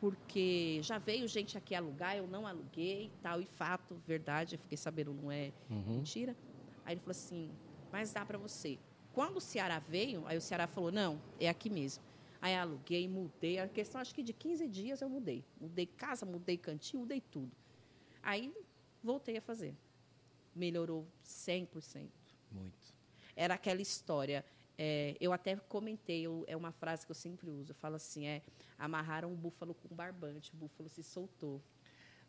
porque 0.00 0.80
já 0.82 0.98
veio 0.98 1.26
gente 1.26 1.56
aqui 1.56 1.74
alugar, 1.74 2.16
eu 2.16 2.26
não 2.26 2.46
aluguei 2.46 3.10
tal. 3.22 3.40
E 3.40 3.46
fato, 3.46 4.00
verdade, 4.06 4.56
eu 4.56 4.58
fiquei 4.58 4.76
sabendo, 4.76 5.12
não 5.12 5.30
é 5.30 5.52
uhum. 5.70 5.96
mentira. 5.96 6.36
Aí 6.84 6.94
ele 6.94 7.00
falou 7.00 7.12
assim: 7.12 7.50
Mas 7.90 8.12
dá 8.12 8.24
para 8.24 8.38
você. 8.38 8.78
Quando 9.12 9.36
o 9.36 9.40
Ceará 9.40 9.78
veio, 9.78 10.26
aí 10.26 10.36
o 10.36 10.40
Ceará 10.40 10.66
falou: 10.66 10.90
Não, 10.90 11.20
é 11.38 11.48
aqui 11.48 11.68
mesmo. 11.68 12.02
Aí 12.42 12.56
aluguei, 12.56 13.06
mudei. 13.06 13.60
A 13.60 13.68
questão, 13.68 14.00
acho 14.00 14.12
que 14.12 14.20
de 14.20 14.32
15 14.32 14.66
dias 14.66 15.00
eu 15.00 15.08
mudei. 15.08 15.44
Mudei 15.60 15.86
casa, 15.86 16.26
mudei 16.26 16.58
cantinho, 16.58 17.02
mudei 17.02 17.20
tudo. 17.20 17.52
Aí 18.20 18.52
voltei 19.00 19.36
a 19.36 19.40
fazer. 19.40 19.76
Melhorou 20.52 21.06
100%. 21.24 22.10
Muito. 22.50 22.94
Era 23.36 23.54
aquela 23.54 23.80
história. 23.80 24.44
É, 24.76 25.16
eu 25.20 25.32
até 25.32 25.54
comentei, 25.54 26.22
eu, 26.22 26.44
é 26.48 26.56
uma 26.56 26.72
frase 26.72 27.06
que 27.06 27.12
eu 27.12 27.14
sempre 27.14 27.48
uso. 27.48 27.70
Eu 27.70 27.76
falo 27.76 27.94
assim: 27.94 28.26
é 28.26 28.42
amarraram 28.76 29.30
um 29.30 29.36
búfalo 29.36 29.72
com 29.72 29.94
barbante, 29.94 30.52
o 30.52 30.56
búfalo 30.56 30.88
se 30.88 31.04
soltou. 31.04 31.62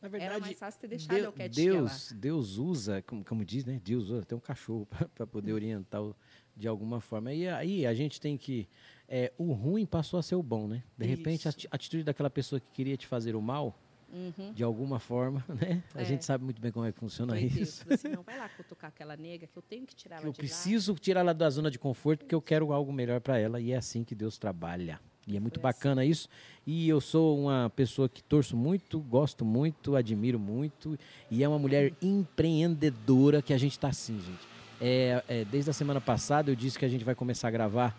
Na 0.04 0.10
verdade, 0.10 0.32
Era 0.34 0.40
mais 0.42 0.60
fácil 0.60 0.82
ter 0.82 0.88
deixado 0.90 1.16
Deus, 1.16 1.26
eu 1.26 1.32
quietinha 1.32 1.72
Deus, 1.72 2.12
lá. 2.12 2.18
Deus 2.20 2.58
usa, 2.58 3.02
como, 3.04 3.24
como 3.24 3.46
diz, 3.46 3.64
né? 3.64 3.80
Deus 3.82 4.10
usa 4.10 4.22
até 4.22 4.36
um 4.36 4.40
cachorro 4.40 4.86
para 5.16 5.26
poder 5.26 5.54
orientar 5.54 6.04
o, 6.04 6.14
de 6.58 6.68
alguma 6.68 7.00
forma. 7.00 7.34
E 7.34 7.48
aí 7.48 7.86
a 7.86 7.94
gente 7.94 8.20
tem 8.20 8.38
que. 8.38 8.68
É, 9.08 9.32
o 9.38 9.54
ruim 9.54 9.86
passou 9.86 10.20
a 10.20 10.24
ser 10.24 10.36
o 10.36 10.44
bom, 10.44 10.68
né? 10.68 10.84
De 10.98 11.06
repente, 11.06 11.48
a 11.48 11.52
Isso. 11.52 11.68
atitude 11.72 12.04
daquela 12.04 12.30
pessoa 12.30 12.60
que 12.60 12.68
queria 12.74 12.98
te 12.98 13.08
fazer 13.08 13.34
o 13.34 13.42
mal 13.42 13.80
uhum. 14.12 14.52
de 14.52 14.62
alguma 14.62 15.00
forma, 15.00 15.42
né? 15.62 15.82
A 15.96 16.02
é. 16.02 16.06
gente 16.06 16.26
sabe 16.26 16.44
muito 16.44 16.62
bem 16.62 16.70
como 16.70 16.86
é 16.86 16.92
que 16.92 17.00
funciona 17.00 17.40
isso. 17.40 17.86
Deus, 17.88 18.00
assim, 18.00 18.10
não, 18.10 18.24
vai 18.24 18.38
lá 18.38 18.50
cutucar 18.50 18.90
aquela 18.90 19.16
nega 19.16 19.48
que 19.48 19.58
eu 19.58 19.64
tenho 19.64 19.86
que 19.86 19.96
tirar 19.96 20.18
ela 20.18 20.26
Eu 20.26 20.34
preciso 20.34 20.96
tirar 20.96 21.22
ela 21.22 21.34
da 21.34 21.50
zona 21.50 21.72
de 21.72 21.80
conforto 21.80 22.20
porque 22.20 22.36
eu 22.36 22.42
quero 22.42 22.74
algo 22.74 22.92
melhor 22.92 23.22
para 23.22 23.38
ela 23.40 23.62
e 23.62 23.72
é 23.72 23.78
assim 23.78 24.04
que 24.04 24.14
Deus 24.14 24.38
trabalha. 24.38 25.00
E 25.28 25.38
é 25.38 25.40
muito 25.40 25.60
Foi 25.60 25.64
bacana 25.64 26.02
assim. 26.02 26.12
isso. 26.12 26.30
E 26.66 26.88
eu 26.88 27.00
sou 27.02 27.40
uma 27.40 27.72
pessoa 27.76 28.08
que 28.08 28.24
torço 28.24 28.56
muito, 28.56 29.00
gosto 29.00 29.44
muito, 29.44 29.96
admiro 29.96 30.40
muito. 30.40 30.98
E 31.30 31.44
é 31.44 31.48
uma 31.48 31.60
mulher 31.60 31.94
empreendedora 32.02 33.42
que 33.42 33.54
a 33.54 33.58
gente 33.58 33.74
está 33.74 33.90
assim, 33.90 34.20
gente. 34.20 34.48
É, 34.82 35.24
é, 35.28 35.46
desde 35.46 35.70
a 35.70 35.74
semana 35.74 36.02
passada 36.02 36.52
eu 36.52 36.56
disse 36.56 36.78
que 36.78 36.84
a 36.84 36.90
gente 36.90 37.06
vai 37.06 37.16
começar 37.16 37.48
a 37.48 37.52
gravar 37.52 37.98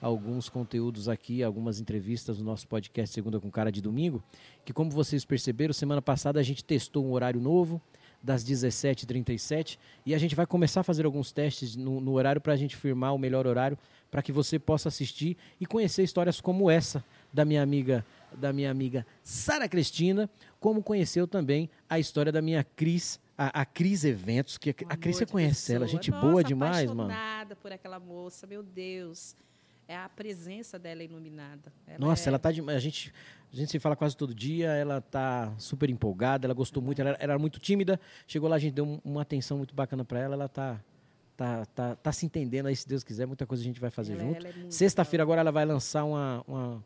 alguns 0.00 0.48
conteúdos 0.48 1.08
aqui, 1.08 1.42
algumas 1.42 1.80
entrevistas 1.80 2.38
no 2.38 2.44
nosso 2.44 2.66
podcast 2.68 3.14
Segunda 3.14 3.40
com 3.40 3.50
Cara 3.50 3.72
de 3.72 3.80
Domingo, 3.80 4.22
que 4.64 4.72
como 4.72 4.90
vocês 4.90 5.24
perceberam, 5.24 5.72
semana 5.72 6.02
passada 6.02 6.38
a 6.38 6.42
gente 6.42 6.62
testou 6.62 7.06
um 7.06 7.12
horário 7.12 7.40
novo, 7.40 7.80
das 8.22 8.44
17h37, 8.44 9.78
e 10.04 10.14
a 10.14 10.18
gente 10.18 10.34
vai 10.34 10.46
começar 10.46 10.80
a 10.80 10.82
fazer 10.82 11.04
alguns 11.04 11.30
testes 11.30 11.76
no, 11.76 12.00
no 12.00 12.12
horário 12.12 12.40
para 12.40 12.54
a 12.54 12.56
gente 12.56 12.74
firmar 12.74 13.14
o 13.14 13.18
melhor 13.18 13.46
horário 13.46 13.78
para 14.14 14.22
que 14.22 14.30
você 14.30 14.60
possa 14.60 14.88
assistir 14.88 15.36
e 15.60 15.66
conhecer 15.66 16.04
histórias 16.04 16.40
como 16.40 16.70
essa 16.70 17.04
da 17.32 17.44
minha 17.44 17.60
amiga 17.60 18.06
da 18.32 18.52
minha 18.52 18.70
amiga 18.70 19.04
Sara 19.24 19.68
Cristina, 19.68 20.30
como 20.60 20.84
conheceu 20.84 21.26
também 21.26 21.68
a 21.90 21.98
história 21.98 22.30
da 22.30 22.40
minha 22.40 22.62
Cris, 22.62 23.18
a, 23.36 23.62
a 23.62 23.64
Cris 23.64 24.04
Eventos, 24.04 24.56
que 24.56 24.70
a, 24.70 24.74
a 24.90 24.96
Cris 24.96 25.16
você 25.16 25.26
conhece 25.26 25.62
pessoa. 25.62 25.76
ela, 25.78 25.88
gente 25.88 26.12
Nossa, 26.12 26.26
boa 26.28 26.44
demais, 26.44 26.92
mano. 26.92 27.12
Por 27.60 27.72
aquela 27.72 27.98
moça, 27.98 28.46
meu 28.46 28.62
Deus 28.62 29.34
é 29.88 29.96
a 29.96 30.08
presença 30.08 30.78
dela 30.78 31.02
iluminada. 31.02 31.72
Ela 31.84 31.98
Nossa, 31.98 32.28
é... 32.28 32.30
ela 32.30 32.38
tá 32.38 32.52
de, 32.52 32.60
a 32.70 32.78
gente 32.78 33.12
a 33.52 33.56
gente 33.56 33.72
se 33.72 33.80
fala 33.80 33.96
quase 33.96 34.16
todo 34.16 34.32
dia, 34.32 34.70
ela 34.74 35.00
tá 35.00 35.52
super 35.58 35.90
empolgada, 35.90 36.46
ela 36.46 36.54
gostou 36.54 36.80
muito, 36.80 37.00
ela, 37.00 37.10
ela 37.10 37.18
era 37.20 37.38
muito 37.38 37.58
tímida, 37.58 37.98
chegou 38.28 38.48
lá 38.48 38.54
a 38.54 38.60
gente 38.60 38.74
deu 38.74 39.00
uma 39.04 39.22
atenção 39.22 39.58
muito 39.58 39.74
bacana 39.74 40.04
para 40.04 40.20
ela, 40.20 40.34
ela 40.34 40.48
tá 40.48 40.80
tá, 41.36 41.66
tá, 41.66 41.96
tá 41.96 42.12
se 42.12 42.26
entendendo 42.26 42.66
aí 42.66 42.76
se 42.76 42.88
Deus 42.88 43.02
quiser, 43.04 43.26
muita 43.26 43.46
coisa 43.46 43.62
a 43.62 43.66
gente 43.66 43.80
vai 43.80 43.90
fazer 43.90 44.14
ela, 44.14 44.22
junto. 44.22 44.46
É 44.46 44.70
Sexta-feira 44.70 45.22
agora 45.22 45.40
ela 45.40 45.52
vai 45.52 45.64
lançar 45.64 46.04
uma, 46.04 46.44
uma 46.46 46.84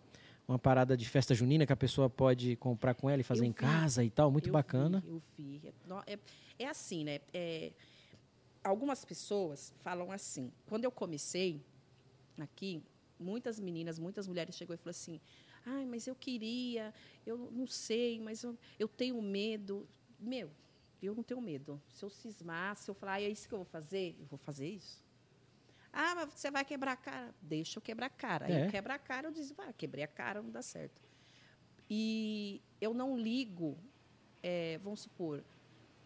uma 0.49 0.59
parada 0.59 0.97
de 0.97 1.07
festa 1.07 1.35
junina 1.35 1.67
que 1.67 1.73
a 1.75 1.77
pessoa 1.77 2.09
pode 2.09 2.57
comprar 2.57 2.95
com 2.95 3.11
ela 3.11 3.21
e 3.21 3.25
fazer 3.25 3.43
eu 3.43 3.45
em 3.45 3.51
vi, 3.51 3.55
casa 3.55 4.03
e 4.03 4.09
tal, 4.09 4.33
muito 4.33 4.49
eu 4.49 4.53
bacana. 4.53 5.01
Vi, 5.01 5.09
eu 5.09 5.23
vi. 5.37 5.75
É, 6.07 6.19
é 6.59 6.67
assim, 6.67 7.05
né? 7.05 7.21
É, 7.35 7.71
algumas 8.65 9.05
pessoas 9.05 9.75
falam 9.81 10.11
assim. 10.11 10.51
Quando 10.67 10.85
eu 10.85 10.91
comecei, 10.91 11.61
aqui, 12.39 12.83
muitas 13.21 13.61
meninas, 13.61 13.99
muitas 13.99 14.27
mulheres 14.27 14.57
chegou 14.57 14.75
e 14.75 14.79
falou 14.79 14.91
assim: 14.91 15.21
"Ai, 15.67 15.85
mas 15.85 16.07
eu 16.07 16.15
queria, 16.15 16.95
eu 17.27 17.51
não 17.53 17.67
sei, 17.67 18.19
mas 18.19 18.43
eu, 18.43 18.57
eu 18.79 18.89
tenho 18.89 19.21
medo". 19.21 19.87
Meu, 20.19 20.51
eu 21.07 21.15
não 21.15 21.23
tenho 21.23 21.41
medo. 21.41 21.81
Se 21.89 22.05
eu 22.05 22.11
cismar, 22.11 22.77
se 22.77 22.91
eu 22.91 22.95
falar, 22.95 23.15
ah, 23.15 23.23
é 23.23 23.29
isso 23.29 23.49
que 23.49 23.55
eu 23.55 23.59
vou 23.59 23.67
fazer, 23.67 24.17
eu 24.19 24.27
vou 24.27 24.39
fazer 24.39 24.69
isso. 24.69 25.03
Ah, 25.93 26.15
mas 26.15 26.33
você 26.33 26.51
vai 26.51 26.65
quebrar 26.65 26.93
a 26.93 26.97
cara. 26.97 27.35
Deixa 27.41 27.79
eu 27.79 27.83
quebrar 27.83 28.07
a 28.07 28.11
cara. 28.11 28.47
Aí 28.47 28.53
é. 28.53 28.67
eu 28.67 28.71
quebrar 28.71 28.95
a 28.95 28.99
cara, 28.99 29.29
eu 29.29 29.33
disse, 29.33 29.55
vai, 29.55 29.73
quebrei 29.73 30.05
a 30.05 30.09
cara, 30.09 30.43
não 30.43 30.51
dá 30.51 30.63
certo. 30.63 31.01
E 31.89 32.61
eu 32.81 32.93
não 32.93 33.19
ligo, 33.19 33.79
é, 34.43 34.79
vamos 34.79 35.01
supor, 35.01 35.43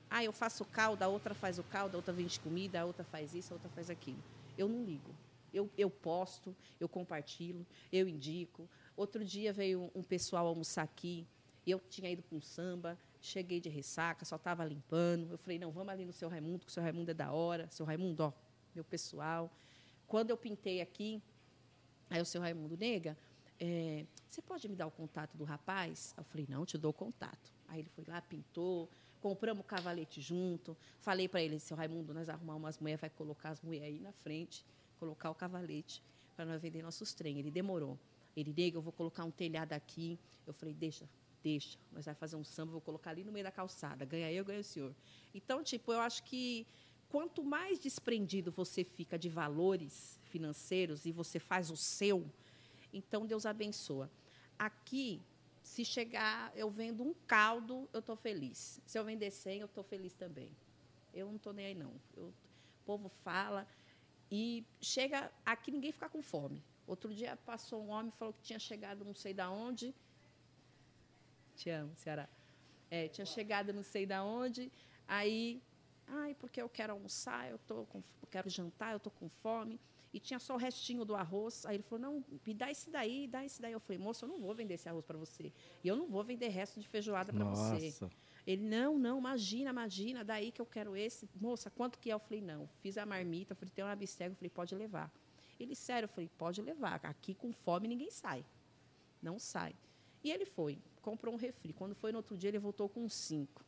ah, 0.08 0.22
eu 0.22 0.32
faço 0.32 0.64
caldo, 0.66 1.02
a 1.02 1.08
outra 1.08 1.34
faz 1.34 1.58
o 1.58 1.62
caldo, 1.62 1.94
a 1.94 1.98
outra 1.98 2.12
vende 2.12 2.38
comida, 2.38 2.80
a 2.80 2.84
outra 2.84 3.02
faz 3.02 3.34
isso, 3.34 3.52
a 3.52 3.56
outra 3.56 3.70
faz 3.70 3.88
aquilo. 3.88 4.22
Eu 4.58 4.68
não 4.68 4.84
ligo. 4.84 5.10
Eu, 5.52 5.70
eu 5.76 5.90
posto, 5.90 6.54
eu 6.78 6.88
compartilho, 6.88 7.66
eu 7.90 8.06
indico. 8.06 8.68
Outro 8.96 9.24
dia 9.24 9.52
veio 9.52 9.90
um 9.94 10.02
pessoal 10.02 10.46
almoçar 10.46 10.82
aqui, 10.82 11.26
eu 11.66 11.80
tinha 11.88 12.10
ido 12.10 12.22
para 12.22 12.36
um 12.36 12.40
samba, 12.40 12.98
cheguei 13.22 13.60
de 13.60 13.68
ressaca, 13.68 14.24
só 14.24 14.36
estava 14.36 14.64
limpando. 14.64 15.30
Eu 15.30 15.38
falei, 15.38 15.58
não, 15.58 15.70
vamos 15.70 15.92
ali 15.92 16.04
no 16.04 16.12
seu 16.12 16.28
Raimundo, 16.28 16.66
que 16.66 16.70
o 16.70 16.72
seu 16.72 16.82
Raimundo 16.82 17.10
é 17.10 17.14
da 17.14 17.32
hora. 17.32 17.68
Seu 17.70 17.86
Raimundo, 17.86 18.24
ó, 18.24 18.32
meu 18.74 18.84
pessoal. 18.84 19.50
Quando 20.06 20.30
eu 20.30 20.36
pintei 20.36 20.80
aqui, 20.80 21.22
aí 22.10 22.20
o 22.20 22.26
seu 22.26 22.40
Raimundo, 22.40 22.76
nega, 22.76 23.16
é, 23.58 24.04
você 24.28 24.42
pode 24.42 24.68
me 24.68 24.76
dar 24.76 24.86
o 24.86 24.90
contato 24.90 25.36
do 25.36 25.44
rapaz? 25.44 26.14
Eu 26.18 26.24
falei, 26.24 26.46
não, 26.48 26.66
te 26.66 26.76
dou 26.76 26.90
o 26.90 26.94
contato. 26.94 27.50
Aí 27.68 27.78
ele 27.78 27.88
foi 27.88 28.04
lá, 28.06 28.20
pintou, 28.20 28.90
compramos 29.20 29.64
o 29.64 29.66
cavalete 29.66 30.20
junto. 30.20 30.76
Falei 31.00 31.28
para 31.28 31.40
ele, 31.40 31.58
seu 31.58 31.76
Raimundo, 31.76 32.12
nós 32.12 32.28
arrumamos 32.28 32.62
umas 32.62 32.78
mulheres, 32.78 33.00
vai 33.00 33.10
colocar 33.10 33.50
as 33.50 33.62
mulheres 33.62 33.94
aí 33.94 34.00
na 34.00 34.12
frente 34.12 34.66
colocar 35.02 35.30
o 35.30 35.34
cavalete 35.34 36.00
para 36.36 36.44
nós 36.44 36.62
vender 36.62 36.80
nossos 36.80 37.12
trem. 37.12 37.40
Ele 37.40 37.50
demorou. 37.50 37.98
Ele, 38.36 38.54
nega, 38.56 38.76
eu 38.76 38.82
vou 38.82 38.92
colocar 38.92 39.24
um 39.24 39.32
telhado 39.32 39.72
aqui. 39.72 40.16
Eu 40.46 40.54
falei, 40.54 40.72
deixa, 40.72 41.08
deixa. 41.42 41.78
Nós 41.92 42.04
vamos 42.04 42.18
fazer 42.18 42.36
um 42.36 42.44
samba, 42.44 42.72
vou 42.72 42.80
colocar 42.80 43.10
ali 43.10 43.24
no 43.24 43.32
meio 43.32 43.44
da 43.44 43.50
calçada. 43.50 44.04
Ganha 44.04 44.30
eu, 44.32 44.44
ganha 44.44 44.60
o 44.60 44.64
senhor. 44.64 44.94
Então, 45.34 45.62
tipo, 45.62 45.92
eu 45.92 46.00
acho 46.00 46.22
que 46.24 46.66
quanto 47.08 47.42
mais 47.44 47.78
desprendido 47.78 48.50
você 48.50 48.84
fica 48.84 49.18
de 49.18 49.28
valores 49.28 50.18
financeiros 50.24 51.04
e 51.04 51.12
você 51.12 51.38
faz 51.38 51.70
o 51.70 51.76
seu, 51.76 52.24
então 52.92 53.26
Deus 53.26 53.44
abençoa. 53.44 54.10
Aqui, 54.58 55.20
se 55.62 55.84
chegar, 55.84 56.52
eu 56.56 56.70
vendo 56.70 57.02
um 57.02 57.14
caldo, 57.26 57.88
eu 57.92 58.00
estou 58.00 58.16
feliz. 58.16 58.80
Se 58.86 58.98
eu 58.98 59.04
vender 59.04 59.30
100, 59.30 59.60
eu 59.60 59.66
estou 59.66 59.84
feliz 59.84 60.14
também. 60.14 60.50
Eu 61.12 61.26
não 61.26 61.36
estou 61.36 61.52
nem 61.52 61.66
aí, 61.66 61.74
não. 61.74 61.92
Eu, 62.16 62.28
o 62.28 62.84
povo 62.84 63.08
fala, 63.22 63.66
e 64.34 64.64
chega 64.80 65.30
aqui 65.44 65.70
ninguém 65.70 65.92
fica 65.92 66.08
com 66.08 66.22
fome. 66.22 66.64
Outro 66.86 67.14
dia 67.14 67.36
passou 67.36 67.82
um 67.82 67.90
homem 67.90 68.10
falou 68.18 68.32
que 68.32 68.40
tinha 68.40 68.58
chegado 68.58 69.04
não 69.04 69.14
sei 69.14 69.34
da 69.34 69.50
onde. 69.50 69.94
Te 71.56 71.70
amo, 71.70 71.92
Ceará. 71.96 72.28
É, 72.90 73.08
tinha 73.08 73.24
chegado 73.24 73.72
não 73.72 73.82
sei 73.82 74.04
da 74.04 74.22
onde. 74.22 74.70
Aí, 75.08 75.62
ai, 76.06 76.34
porque 76.34 76.60
eu 76.60 76.68
quero 76.68 76.92
almoçar, 76.92 77.50
eu 77.50 77.58
tô 77.58 77.84
com, 77.86 77.98
eu 78.20 78.28
quero 78.30 78.48
jantar, 78.50 78.92
eu 78.92 79.00
tô 79.00 79.10
com 79.10 79.28
fome. 79.28 79.80
E 80.12 80.20
tinha 80.20 80.38
só 80.38 80.54
o 80.54 80.58
restinho 80.58 81.04
do 81.04 81.14
arroz. 81.14 81.64
Aí 81.64 81.76
ele 81.76 81.82
falou: 81.82 82.00
"Não, 82.00 82.24
me 82.46 82.52
dá 82.52 82.70
esse 82.70 82.90
daí, 82.90 83.26
dá 83.26 83.44
esse 83.44 83.62
daí". 83.62 83.72
Eu 83.72 83.80
falei: 83.80 83.98
"Moço, 83.98 84.24
eu 84.24 84.28
não 84.28 84.38
vou 84.38 84.54
vender 84.54 84.74
esse 84.74 84.88
arroz 84.88 85.04
para 85.06 85.16
você. 85.16 85.50
E 85.82 85.88
eu 85.88 85.96
não 85.96 86.06
vou 86.06 86.22
vender 86.22 86.48
resto 86.48 86.78
de 86.80 86.86
feijoada 86.86 87.32
para 87.32 87.44
você". 87.44 87.90
Ele, 88.46 88.62
não, 88.62 88.98
não, 88.98 89.18
imagina, 89.18 89.70
imagina, 89.70 90.24
daí 90.24 90.50
que 90.50 90.60
eu 90.60 90.66
quero 90.66 90.96
esse. 90.96 91.28
Moça, 91.40 91.70
quanto 91.70 91.98
que 91.98 92.10
é? 92.10 92.14
Eu 92.14 92.18
falei, 92.18 92.40
não. 92.40 92.68
Fiz 92.80 92.98
a 92.98 93.06
marmita, 93.06 93.54
falei, 93.54 93.70
tem 93.72 93.84
uma 93.84 93.94
bistega, 93.94 94.32
eu 94.32 94.36
falei, 94.36 94.50
pode 94.50 94.74
levar. 94.74 95.10
Ele, 95.60 95.76
sério, 95.76 96.06
eu 96.06 96.08
falei, 96.08 96.28
pode 96.36 96.60
levar. 96.60 97.00
Aqui 97.04 97.34
com 97.34 97.52
fome 97.52 97.86
ninguém 97.86 98.10
sai. 98.10 98.44
Não 99.22 99.38
sai. 99.38 99.74
E 100.24 100.30
ele 100.30 100.44
foi, 100.44 100.78
comprou 101.02 101.34
um 101.34 101.36
refri. 101.36 101.72
Quando 101.72 101.94
foi 101.94 102.12
no 102.12 102.18
outro 102.18 102.36
dia, 102.36 102.48
ele 102.48 102.58
voltou 102.58 102.88
com 102.88 103.08
cinco. 103.08 103.64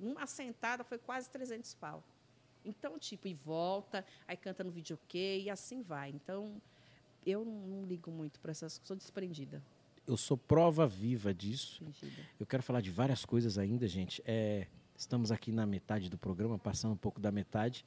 Uma 0.00 0.26
sentada 0.26 0.84
foi 0.84 0.98
quase 0.98 1.28
300 1.30 1.74
pau. 1.74 2.02
Então, 2.64 2.98
tipo, 2.98 3.26
e 3.26 3.34
volta, 3.34 4.04
aí 4.26 4.36
canta 4.36 4.62
no 4.62 4.70
videokê 4.70 5.40
e 5.40 5.50
assim 5.50 5.82
vai. 5.82 6.10
Então, 6.10 6.60
eu 7.26 7.44
não, 7.44 7.52
não 7.52 7.84
ligo 7.84 8.10
muito 8.10 8.38
para 8.40 8.50
essas 8.50 8.78
coisas, 8.78 8.86
sou 8.86 8.96
desprendida 8.96 9.62
eu 10.06 10.16
sou 10.16 10.36
prova 10.36 10.86
viva 10.86 11.32
disso. 11.32 11.82
Eu 12.38 12.46
quero 12.46 12.62
falar 12.62 12.80
de 12.80 12.90
várias 12.90 13.24
coisas 13.24 13.58
ainda, 13.58 13.86
gente. 13.88 14.22
É, 14.26 14.66
estamos 14.96 15.32
aqui 15.32 15.50
na 15.50 15.66
metade 15.66 16.08
do 16.08 16.18
programa, 16.18 16.58
passando 16.58 16.92
um 16.92 16.96
pouco 16.96 17.20
da 17.20 17.32
metade. 17.32 17.84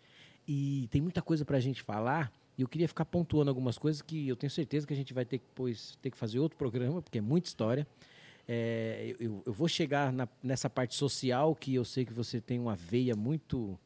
E 0.47 0.87
tem 0.89 1.01
muita 1.01 1.21
coisa 1.21 1.45
para 1.45 1.57
a 1.57 1.59
gente 1.59 1.81
falar. 1.81 2.31
E 2.57 2.61
eu 2.61 2.67
queria 2.67 2.87
ficar 2.87 3.05
pontuando 3.05 3.49
algumas 3.49 3.77
coisas 3.77 4.01
que 4.01 4.27
eu 4.27 4.35
tenho 4.35 4.49
certeza 4.49 4.87
que 4.87 4.93
a 4.93 4.95
gente 4.95 5.13
vai 5.13 5.25
ter 5.25 5.39
que, 5.39 5.45
pois, 5.53 5.95
ter 6.01 6.09
que 6.09 6.17
fazer 6.17 6.39
outro 6.39 6.57
programa, 6.57 7.01
porque 7.01 7.19
é 7.19 7.21
muita 7.21 7.47
história. 7.47 7.87
É, 8.47 9.15
eu, 9.19 9.43
eu, 9.45 9.53
vou 9.53 9.67
chegar 9.67 10.13
na, 10.13 10.27
nessa 10.41 10.69
parte 10.69 10.95
social, 10.95 11.53
que 11.53 11.75
eu 11.75 11.83
sei 11.83 12.05
que 12.05 12.13
você 12.13 12.39
tem 12.39 12.59
uma 12.59 12.75
veia 12.75 13.15
muito, 13.15 13.77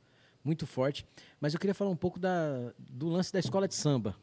muito 0.43 0.67
forte. 0.67 1.05
Mas 1.39 1.53
eu 1.53 1.59
queria 1.59 1.73
falar 1.73 1.89
um 1.89 1.95
pouco 1.95 2.19
da, 2.19 2.71
do 2.77 3.09
lance 3.09 3.33
da 3.33 3.39
escola 3.39 3.67
de 3.67 3.73
samba. 3.73 4.15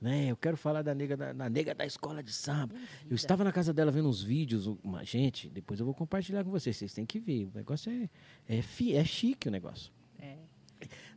Né? 0.00 0.30
Eu 0.30 0.36
quero 0.36 0.56
falar 0.56 0.82
da 0.82 0.94
nega 0.94 1.16
da, 1.16 1.32
da 1.32 1.48
nega 1.48 1.74
da 1.74 1.86
escola 1.86 2.22
de 2.22 2.32
samba. 2.32 2.74
Eu 3.08 3.14
estava 3.14 3.44
na 3.44 3.52
casa 3.52 3.72
dela 3.72 3.90
vendo 3.90 4.08
uns 4.08 4.22
vídeos. 4.22 4.66
Uma, 4.82 5.04
gente, 5.04 5.48
depois 5.48 5.78
eu 5.78 5.86
vou 5.86 5.94
compartilhar 5.94 6.42
com 6.44 6.50
vocês. 6.50 6.76
Vocês 6.76 6.92
têm 6.92 7.06
que 7.06 7.20
ver. 7.20 7.46
O 7.46 7.52
negócio 7.54 7.90
é, 7.92 8.56
é, 8.56 8.62
fi, 8.62 8.96
é 8.96 9.04
chique 9.04 9.48
o 9.48 9.50
negócio. 9.50 9.92
É. 10.18 10.36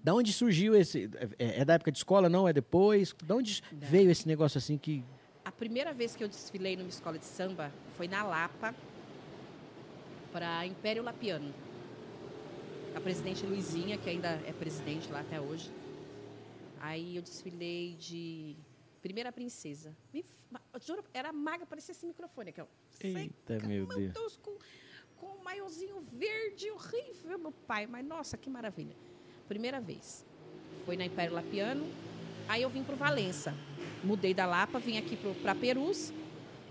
Da 0.03 0.13
onde 0.13 0.33
surgiu 0.33 0.75
esse. 0.75 1.09
É, 1.39 1.61
é, 1.61 1.65
da 1.65 1.73
época 1.73 1.91
de 1.91 1.97
escola, 1.97 2.29
não? 2.29 2.47
É 2.47 2.53
depois? 2.53 3.15
Da 3.23 3.35
onde 3.35 3.61
não. 3.71 3.79
veio 3.79 4.11
esse 4.11 4.27
negócio 4.27 4.57
assim 4.57 4.77
que. 4.77 5.03
Primeira 5.63 5.93
vez 5.93 6.13
que 6.13 6.21
eu 6.21 6.27
desfilei 6.27 6.75
numa 6.75 6.89
escola 6.89 7.17
de 7.17 7.23
samba 7.23 7.71
foi 7.95 8.05
na 8.05 8.21
Lapa, 8.21 8.75
para 10.29 10.65
Império 10.67 11.01
Lapiano. 11.01 11.53
A 12.93 12.99
presidente 12.99 13.45
Luizinha, 13.45 13.97
que 13.97 14.09
ainda 14.09 14.41
é 14.45 14.51
presidente 14.51 15.09
lá 15.09 15.21
até 15.21 15.39
hoje, 15.39 15.71
Aí 16.81 17.15
eu 17.15 17.21
desfilei 17.21 17.95
de 17.97 18.57
Primeira 19.01 19.31
Princesa. 19.31 19.95
Me, 20.13 20.25
juro, 20.81 21.01
era 21.13 21.31
magra, 21.31 21.65
parecia 21.65 21.93
esse 21.93 22.05
microfone 22.05 22.49
aqui, 22.49 22.59
ó. 22.59 22.65
Eita, 22.99 23.53
Seca, 23.53 23.65
meu 23.65 23.85
Deus. 23.85 24.35
Com, 24.43 24.57
com 25.15 25.27
um 25.27 25.43
maiozinho 25.43 26.05
verde 26.11 26.69
horrível, 26.71 27.39
meu 27.39 27.53
pai. 27.53 27.87
Mas, 27.87 28.05
nossa, 28.05 28.35
que 28.35 28.49
maravilha. 28.49 28.97
Primeira 29.47 29.79
vez. 29.79 30.25
Foi 30.83 30.97
na 30.97 31.05
Império 31.05 31.33
Lapiano. 31.33 31.85
Aí 32.49 32.63
eu 32.63 32.69
vim 32.69 32.83
para 32.83 32.97
Valença. 32.97 33.53
Mudei 34.03 34.33
da 34.33 34.45
Lapa, 34.45 34.79
vim 34.79 34.97
aqui 34.97 35.17
para 35.41 35.55
Perus 35.55 36.11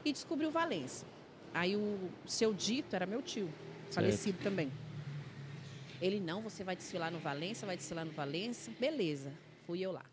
e 0.04 0.12
descobri 0.12 0.46
o 0.46 0.50
Valença. 0.50 1.06
Aí 1.54 1.76
o 1.76 2.10
seu 2.26 2.52
Dito 2.52 2.94
era 2.94 3.06
meu 3.06 3.22
tio. 3.22 3.48
falecido 3.90 4.38
também. 4.42 4.70
Ele, 6.00 6.18
não, 6.18 6.42
você 6.42 6.64
vai 6.64 6.74
desfilar 6.74 7.10
no 7.10 7.18
Valença, 7.18 7.64
vai 7.64 7.76
desfilar 7.76 8.04
no 8.04 8.12
Valença. 8.12 8.70
Beleza, 8.78 9.32
fui 9.66 9.80
eu 9.80 9.92
lá. 9.92 10.04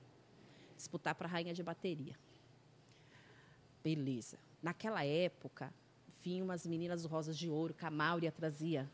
Disputar 0.78 1.16
para 1.16 1.28
rainha 1.28 1.54
de 1.54 1.64
bateria. 1.64 2.16
Beleza. 3.84 4.38
Naquela 4.62 5.04
época, 5.04 5.74
vinham 6.22 6.46
umas 6.46 6.66
meninas 6.66 7.06
Rosas 7.06 7.38
de 7.38 7.50
Ouro, 7.50 7.74
que 7.74 7.86
a 7.86 7.90
Mauri 7.90 8.30
trazia. 8.32 8.90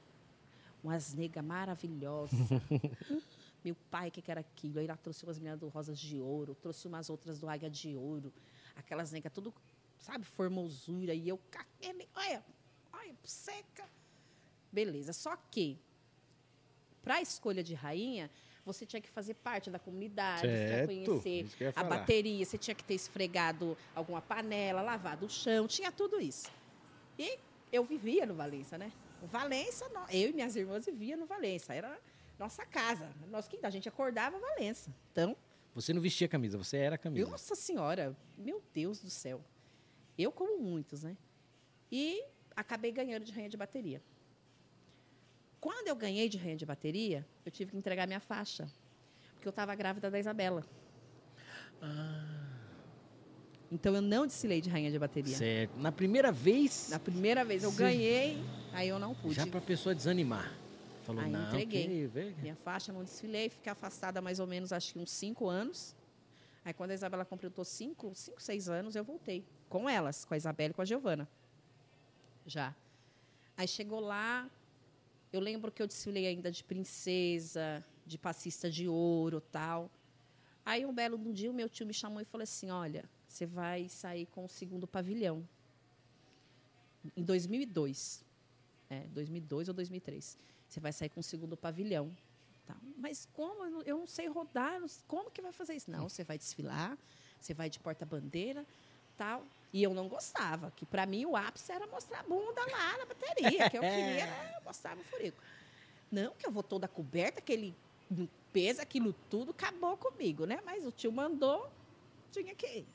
Umas 0.83 1.13
negas 1.13 1.43
maravilhosas. 1.43 2.39
Meu 3.65 3.75
pai, 3.89 4.09
o 4.09 4.11
que, 4.11 4.21
que 4.21 4.29
era 4.29 4.41
aquilo? 4.41 4.77
Aí 4.77 4.85
ela 4.85 4.95
trouxe 4.95 5.23
umas 5.23 5.39
meninas 5.39 5.59
do 5.59 5.67
Rosas 5.67 5.97
de 5.97 6.19
Ouro, 6.19 6.53
trouxe 6.53 6.87
umas 6.87 7.09
outras 7.09 7.39
do 7.39 7.49
Águia 7.49 7.67
de 7.67 7.95
Ouro. 7.95 8.31
Aquelas 8.75 9.11
negas, 9.11 9.33
tudo, 9.33 9.51
sabe, 9.97 10.23
formosura. 10.23 11.15
E 11.15 11.27
eu, 11.27 11.39
olha, 12.13 12.45
olha, 12.93 13.15
seca. 13.23 13.83
Beleza. 14.71 15.13
Só 15.13 15.35
que, 15.49 15.79
para 17.01 17.15
a 17.15 17.21
escolha 17.23 17.63
de 17.63 17.73
rainha, 17.73 18.29
você 18.63 18.85
tinha 18.85 19.01
que 19.01 19.09
fazer 19.09 19.33
parte 19.33 19.71
da 19.71 19.79
comunidade, 19.79 20.41
certo. 20.41 20.87
você 20.87 20.93
tinha 20.93 21.43
que 21.43 21.57
conhecer 21.57 21.73
a 21.75 21.83
bateria, 21.83 22.45
você 22.45 22.57
tinha 22.59 22.75
que 22.75 22.83
ter 22.83 22.93
esfregado 22.93 23.75
alguma 23.95 24.21
panela, 24.21 24.83
lavado 24.83 25.25
o 25.25 25.29
chão, 25.29 25.67
tinha 25.67 25.91
tudo 25.91 26.21
isso. 26.21 26.51
E 27.17 27.39
eu 27.71 27.83
vivia 27.83 28.27
no 28.27 28.35
Valença, 28.35 28.77
né? 28.77 28.91
Valença, 29.23 29.89
eu 30.11 30.29
e 30.29 30.33
minhas 30.33 30.55
irmãs 30.55 30.85
viviam 30.85 31.17
no 31.17 31.25
Valença. 31.25 31.73
Era 31.73 31.99
nossa 32.37 32.65
casa, 32.65 33.09
nosso 33.29 33.49
quintal. 33.49 33.67
A 33.67 33.71
gente 33.71 33.87
acordava 33.87 34.37
Valença. 34.39 34.93
Então. 35.11 35.35
Você 35.73 35.93
não 35.93 36.01
vestia 36.01 36.27
camisa, 36.27 36.57
você 36.57 36.77
era 36.77 36.97
camisa. 36.97 37.29
Nossa 37.29 37.53
Senhora, 37.53 38.15
meu 38.37 38.63
Deus 38.73 39.01
do 39.01 39.09
céu. 39.09 39.43
Eu, 40.17 40.31
como 40.31 40.61
muitos, 40.61 41.03
né? 41.03 41.17
E 41.91 42.23
acabei 42.55 42.91
ganhando 42.91 43.25
de 43.25 43.33
rainha 43.33 43.49
de 43.49 43.57
bateria. 43.57 44.01
Quando 45.59 45.87
eu 45.87 45.95
ganhei 45.95 46.29
de 46.29 46.37
rainha 46.37 46.55
de 46.55 46.65
bateria, 46.65 47.27
eu 47.45 47.51
tive 47.51 47.71
que 47.71 47.77
entregar 47.77 48.07
minha 48.07 48.21
faixa. 48.21 48.71
Porque 49.33 49.47
eu 49.47 49.49
estava 49.49 49.75
grávida 49.75 50.09
da 50.09 50.17
Isabela. 50.17 50.63
Ah. 51.81 52.45
Então 53.71 53.93
eu 53.95 54.01
não 54.01 54.25
desfilei 54.25 54.61
de 54.61 54.69
rainha 54.69 54.91
de 54.91 54.97
bateria. 54.97 55.35
Certo. 55.35 55.77
Na 55.77 55.91
primeira 55.91 56.31
vez? 56.31 56.87
Na 56.89 56.99
primeira 56.99 57.43
vez 57.43 57.63
eu 57.63 57.71
ganhei, 57.71 58.41
aí 58.71 58.87
eu 58.87 58.97
não 58.97 59.13
pude. 59.13 59.33
Já 59.33 59.45
para 59.45 59.59
a 59.59 59.61
pessoa 59.61 59.93
desanimar. 59.93 60.64
Falou, 61.05 61.21
aí 61.21 61.31
não, 61.31 61.47
entreguei. 61.47 62.09
Que... 62.09 62.41
Minha 62.41 62.55
faixa, 62.55 62.91
não 62.91 63.03
desfilei, 63.03 63.49
fiquei 63.49 63.71
afastada 63.71 64.21
mais 64.21 64.39
ou 64.39 64.47
menos, 64.47 64.73
acho 64.73 64.93
que 64.93 64.99
uns 64.99 65.11
cinco 65.11 65.47
anos. 65.47 65.95
Aí 66.63 66.73
quando 66.73 66.91
a 66.91 66.93
Isabela 66.95 67.23
completou 67.23 67.63
cinco, 67.63 68.11
cinco, 68.15 68.41
seis 68.41 68.67
anos, 68.67 68.95
eu 68.95 69.03
voltei. 69.03 69.45
Com 69.69 69.87
elas, 69.87 70.25
com 70.25 70.33
a 70.33 70.37
Isabela 70.37 70.71
e 70.71 70.73
com 70.73 70.81
a 70.81 70.85
Giovana. 70.85 71.29
Já. 72.45 72.75
Aí 73.55 73.67
chegou 73.67 73.99
lá, 73.99 74.49
eu 75.31 75.39
lembro 75.39 75.71
que 75.71 75.81
eu 75.81 75.87
desfilei 75.87 76.25
ainda 76.25 76.51
de 76.51 76.63
princesa, 76.63 77.85
de 78.03 78.17
passista 78.17 78.69
de 78.69 78.87
ouro 78.87 79.39
tal. 79.39 79.91
Aí 80.65 80.85
um 80.87 80.93
belo 80.93 81.17
dia 81.31 81.51
o 81.51 81.53
meu 81.53 81.69
tio 81.69 81.85
me 81.85 81.93
chamou 81.93 82.19
e 82.19 82.25
falou 82.25 82.43
assim: 82.43 82.71
Olha, 82.71 83.07
você 83.27 83.45
vai 83.45 83.87
sair 83.87 84.25
com 84.25 84.45
o 84.45 84.49
segundo 84.49 84.87
pavilhão. 84.87 85.47
Em 87.15 87.23
2002. 87.23 88.25
É, 88.89 89.01
2002 89.13 89.67
ou 89.67 89.73
2003. 89.73 90.37
Você 90.75 90.81
vai 90.81 90.91
sair 90.91 91.07
com 91.07 91.21
o 91.21 91.23
segundo 91.23 91.55
pavilhão. 91.55 92.11
Tá. 92.67 92.75
Mas 92.97 93.29
como? 93.31 93.81
Eu 93.83 93.99
não 93.99 94.07
sei 94.07 94.27
rodar. 94.27 94.81
Como 95.07 95.31
que 95.31 95.41
vai 95.41 95.53
fazer 95.53 95.73
isso? 95.73 95.89
Não, 95.89 96.09
você 96.09 96.21
vai 96.21 96.37
desfilar, 96.37 96.97
você 97.39 97.53
vai 97.53 97.69
de 97.69 97.79
porta-bandeira, 97.79 98.65
tal. 99.17 99.45
E 99.71 99.81
eu 99.81 99.93
não 99.93 100.09
gostava, 100.09 100.71
que 100.71 100.85
para 100.85 101.05
mim 101.05 101.25
o 101.25 101.37
ápice 101.37 101.71
era 101.71 101.87
mostrar 101.87 102.19
a 102.19 102.23
bunda 102.23 102.59
lá 102.69 102.97
na 102.97 103.05
bateria, 103.05 103.69
que 103.69 103.77
eu 103.77 103.81
queria 103.87 104.25
era 104.25 104.61
mostrar 104.65 104.97
o 104.97 105.03
furico. 105.05 105.41
Não, 106.11 106.33
que 106.33 106.45
eu 106.45 106.51
vou 106.51 106.61
toda 106.61 106.89
coberta, 106.89 107.39
aquele 107.39 107.73
peso, 108.51 108.81
aquilo 108.81 109.15
tudo, 109.29 109.51
acabou 109.51 109.95
comigo, 109.95 110.45
né? 110.45 110.59
Mas 110.65 110.85
o 110.85 110.91
tio 110.91 111.11
mandou, 111.11 111.71
tinha 112.33 112.53
que 112.53 112.67
ir. 112.67 112.85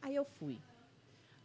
Aí 0.00 0.14
eu 0.14 0.24
fui. 0.24 0.60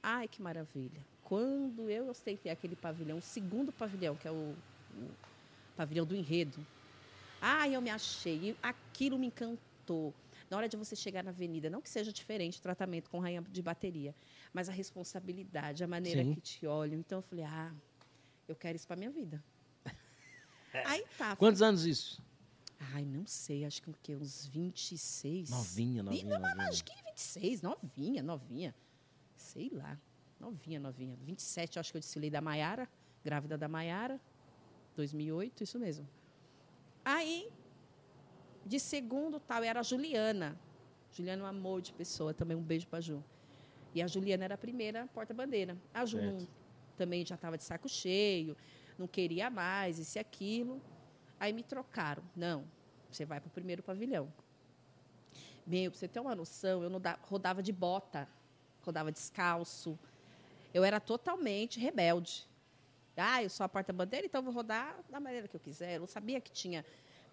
Ai, 0.04 0.28
que 0.28 0.44
maravilha. 0.44 1.04
Quando 1.24 1.90
eu 1.90 2.08
ostentei 2.08 2.52
aquele 2.52 2.76
pavilhão, 2.76 3.18
o 3.18 3.22
segundo 3.22 3.72
pavilhão, 3.72 4.16
que 4.16 4.28
é 4.28 4.32
o, 4.32 4.56
o 4.96 5.31
pavilhão 5.76 6.06
do 6.06 6.16
enredo, 6.16 6.66
ai, 7.42 7.76
eu 7.76 7.82
me 7.82 7.90
achei. 7.90 8.50
E 8.50 8.58
aquilo 8.62 9.18
me 9.18 9.28
encantou 9.28 10.14
na 10.52 10.58
hora 10.58 10.68
de 10.68 10.76
você 10.76 10.98
chegar 10.98 11.24
na 11.24 11.32
avenida, 11.32 11.70
não 11.70 11.82
que 11.82 11.90
seja 11.90 12.12
diferente 12.12 12.60
o 12.60 12.62
tratamento 12.62 13.10
com 13.10 13.20
rainha 13.20 13.42
de 13.42 13.62
bateria, 13.62 14.14
mas 14.52 14.68
a 14.68 14.74
responsabilidade, 14.74 15.82
a 15.82 15.88
maneira 15.88 16.22
Sim. 16.24 16.34
que 16.34 16.42
te 16.42 16.68
olham. 16.68 17.00
Então 17.00 17.20
eu 17.20 17.24
falei, 17.24 17.46
ah, 17.46 17.74
eu 18.50 18.56
quero 18.56 18.76
isso 18.76 18.86
para 18.86 18.98
minha 18.98 19.10
vida. 19.10 19.42
Aí 20.86 21.06
tá. 21.18 21.38
Quantos 21.38 21.62
anos 21.62 21.86
isso? 21.86 22.22
Ai, 22.94 23.06
não 23.06 23.26
sei, 23.26 23.64
acho 23.64 23.82
que, 23.82 23.94
que 24.04 24.16
uns 24.16 24.48
26. 24.48 25.52
Novinha, 25.52 26.04
novinha. 26.04 26.26
Não, 26.26 26.40
novinha. 26.40 26.68
acho 26.68 26.84
que 26.84 26.94
26, 27.06 27.62
novinha, 27.62 28.22
novinha. 28.22 28.76
Sei 29.38 29.70
lá. 29.70 29.98
Novinha, 30.38 30.80
novinha. 30.80 31.16
27, 31.22 31.80
acho 31.80 31.92
que 31.92 31.98
eu 31.98 32.02
desfilei 32.02 32.30
da 32.30 32.42
Maiara, 32.42 32.90
grávida 33.24 33.58
da 33.58 33.70
Maiara, 33.70 34.20
2008, 35.02 35.64
isso 35.64 35.80
mesmo. 35.80 36.08
Aí 37.04 37.52
de 38.66 38.80
segundo 38.80 39.40
tal 39.40 39.64
era 39.64 39.80
a 39.80 39.84
Juliana. 39.84 40.58
Juliana 41.12 41.42
é 41.42 41.46
um 41.46 41.48
amor 41.48 41.82
de 41.82 41.92
pessoa, 41.94 42.34
também 42.34 42.56
um 42.56 42.62
beijo 42.62 42.88
para 42.88 43.00
a 43.00 43.02
Ju. 43.02 43.24
E 43.94 44.02
a 44.02 44.08
Juliana 44.08 44.46
era 44.46 44.56
a 44.56 44.58
primeira 44.58 45.08
porta-bandeira. 45.14 45.76
A 45.94 46.06
Ju 46.06 46.22
não, 46.22 46.48
também 46.96 47.26
já 47.26 47.36
estava 47.36 47.58
de 47.58 47.64
saco 47.64 47.90
cheio, 47.90 48.56
não 48.98 49.08
queria 49.08 49.50
mais, 49.50 50.00
isso 50.00 50.18
e 50.18 50.20
aquilo. 50.20 50.82
Aí 51.40 51.52
me 51.52 51.64
trocaram. 51.64 52.24
Não, 52.36 52.64
você 53.10 53.26
vai 53.26 53.40
para 53.40 53.48
o 53.48 53.52
primeiro 53.52 53.82
pavilhão. 53.82 54.32
Meu, 55.66 55.92
para 55.92 56.00
você 56.00 56.08
ter 56.08 56.20
uma 56.20 56.36
noção, 56.36 56.84
eu 56.84 56.90
não 56.90 57.02
rodava 57.24 57.62
de 57.62 57.72
bota, 57.72 58.28
rodava 58.84 59.12
descalço. 59.12 59.98
Eu 60.74 60.84
era 60.84 61.00
totalmente 61.00 61.80
rebelde. 61.80 62.48
Ah, 63.18 63.44
eu 63.44 63.50
sou 63.50 63.64
a 63.66 63.70
porta-bandeira, 63.70 64.26
então 64.26 64.42
vou 64.42 64.54
rodar 64.54 64.98
da 65.10 65.20
maneira 65.20 65.48
que 65.48 65.56
eu 65.56 65.60
quiser. 65.60 65.96
Eu 65.96 66.02
não 66.02 66.08
sabia 66.08 66.40
que 66.40 66.52
tinha 66.52 66.86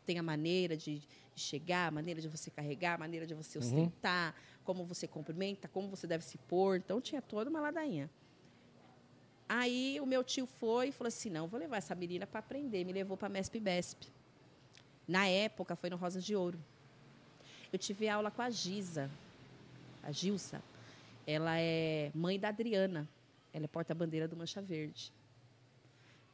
tem 0.09 0.19
a 0.19 0.23
maneira 0.23 0.75
de, 0.75 1.03
chegar, 1.37 1.89
a 1.89 1.91
maneira 1.91 2.19
de 2.19 2.29
você 2.29 2.51
carregar, 2.51 2.95
a 2.95 2.99
maneira 2.99 3.27
de 3.27 3.35
você 3.35 3.59
uhum. 3.59 3.65
ostentar, 3.65 4.35
uhum. 4.35 4.61
como 4.65 4.85
você 4.85 5.07
cumprimenta, 5.07 5.69
como 5.69 5.87
você 5.89 6.07
deve 6.07 6.25
se 6.25 6.39
pôr. 6.39 6.79
Então, 6.79 6.99
tinha 6.99 7.21
toda 7.21 7.51
uma 7.51 7.61
ladainha. 7.61 8.11
Aí, 9.47 9.99
o 10.01 10.07
meu 10.07 10.25
tio 10.25 10.47
foi 10.47 10.89
e 10.89 10.93
falou 10.93 11.09
assim, 11.09 11.29
não, 11.29 11.47
vou 11.47 11.61
levar 11.61 11.77
essa 11.77 11.95
menina 11.95 12.27
para 12.27 12.41
aprender. 12.41 12.85
Me 12.85 12.93
levou 12.93 13.19
para 13.19 13.29
a 13.29 13.31
MESP-BESP. 13.31 14.09
Na 15.07 15.27
época, 15.27 15.77
foi 15.77 15.91
no 15.91 15.97
Rosas 15.97 16.25
de 16.25 16.35
Ouro. 16.35 16.59
Eu 17.71 17.79
tive 17.79 18.09
aula 18.09 18.31
com 18.31 18.41
a 18.41 18.49
Giza, 18.49 19.11
a 20.03 20.11
Gilsa. 20.11 20.63
Ela 21.27 21.61
é 21.61 22.11
mãe 22.15 22.39
da 22.39 22.49
Adriana. 22.49 23.07
Ela 23.53 23.67
é 23.67 23.69
porta-bandeira 23.69 24.27
do 24.27 24.37
Mancha 24.37 24.61
Verde. 24.63 25.13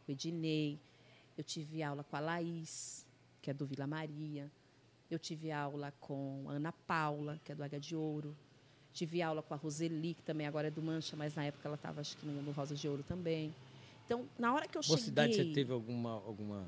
O 0.07 0.11
Ednei. 0.11 0.79
Eu 1.37 1.45
tive 1.45 1.83
aula 1.83 2.05
com 2.05 2.17
a 2.17 2.21
Laís 2.21 3.05
que 3.45 3.51
é 3.51 3.55
do 3.55 3.67
Vila 3.67 3.87
Maria. 3.87 4.51
Eu 5.11 5.19
tive 5.19 5.53
aula 5.53 5.93
com 6.01 6.47
a 6.49 6.53
Ana 6.53 6.73
Paula, 6.73 7.39
que 7.45 7.53
é 7.53 7.55
do 7.55 7.63
Águia 7.63 7.79
de 7.79 7.95
Ouro. 7.95 8.35
Tive 8.95 9.21
aula 9.21 9.43
com 9.43 9.53
a 9.53 9.57
Roseli, 9.59 10.15
que 10.15 10.23
também 10.23 10.47
agora 10.47 10.69
é 10.69 10.71
do 10.71 10.81
Mancha, 10.81 11.15
mas 11.15 11.35
na 11.35 11.45
época 11.45 11.69
ela 11.69 11.75
estava, 11.75 12.01
acho 12.01 12.17
que, 12.17 12.25
no, 12.27 12.41
no, 12.41 12.53
Rosa 12.53 12.75
de 12.75 12.89
Ouro 12.89 13.03
também. 13.03 13.55
Então, 14.07 14.27
na 14.39 14.55
hora 14.55 14.67
que 14.67 14.79
eu 14.79 14.83
Mocidade, 14.89 15.35
cheguei... 15.35 15.51
você 15.51 15.55
teve 15.55 15.73
alguma, 15.75 16.13
alguma, 16.13 16.67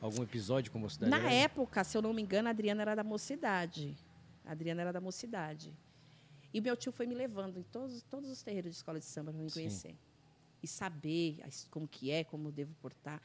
algum 0.00 0.22
episódio 0.22 0.72
com 0.72 0.78
Mocidade? 0.78 1.10
Na 1.10 1.30
época, 1.30 1.84
se 1.84 1.98
eu 1.98 2.00
não 2.00 2.14
me 2.14 2.22
engano, 2.22 2.48
a 2.48 2.52
Adriana 2.52 2.80
era 2.80 2.94
da 2.94 3.04
Mocidade. 3.04 3.94
A 4.46 4.52
Adriana 4.52 4.80
era 4.80 4.92
da 4.94 5.00
Mocidade. 5.00 5.74
E 6.54 6.60
meu 6.60 6.74
tio 6.74 6.90
foi 6.90 7.06
me 7.06 7.14
levando 7.14 7.58
em 7.58 7.62
todos, 7.64 8.02
todos 8.04 8.30
os 8.30 8.42
terreiros 8.42 8.70
de 8.70 8.76
escola 8.78 8.98
de 8.98 9.04
samba 9.04 9.30
para 9.30 9.42
me 9.42 9.50
conhecer. 9.50 9.94
E 10.66 10.68
saber 10.68 11.38
como 11.70 11.86
que 11.86 12.10
é, 12.10 12.24
como 12.24 12.48
eu 12.48 12.52
devo 12.52 12.74
portar. 12.82 13.22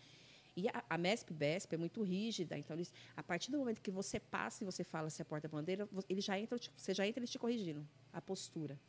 E 0.55 0.67
a, 0.67 0.83
a 0.87 0.97
MESP-BESP 0.97 1.73
é 1.73 1.77
muito 1.77 2.03
rígida, 2.03 2.55
então 2.55 2.75
eles, 2.75 2.93
a 3.17 3.23
partir 3.23 3.49
do 3.49 3.57
momento 3.57 3.81
que 3.81 3.89
você 3.89 4.19
passa 4.19 4.63
e 4.63 4.65
você 4.65 4.83
fala 4.83 5.09
se 5.09 5.19
é 5.19 5.25
porta-bandeira, 5.25 5.89
ele 6.07 6.21
já 6.21 6.39
entra, 6.39 6.59
tipo, 6.59 6.79
você 6.79 6.93
já 6.93 7.07
entra 7.07 7.19
eles 7.19 7.31
te 7.31 7.39
corrigindo. 7.39 7.87
A 8.13 8.21
postura, 8.21 8.79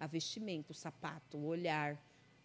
a 0.00 0.06
vestimenta, 0.08 0.72
o 0.72 0.74
sapato, 0.74 1.38
o 1.38 1.44
olhar. 1.44 1.96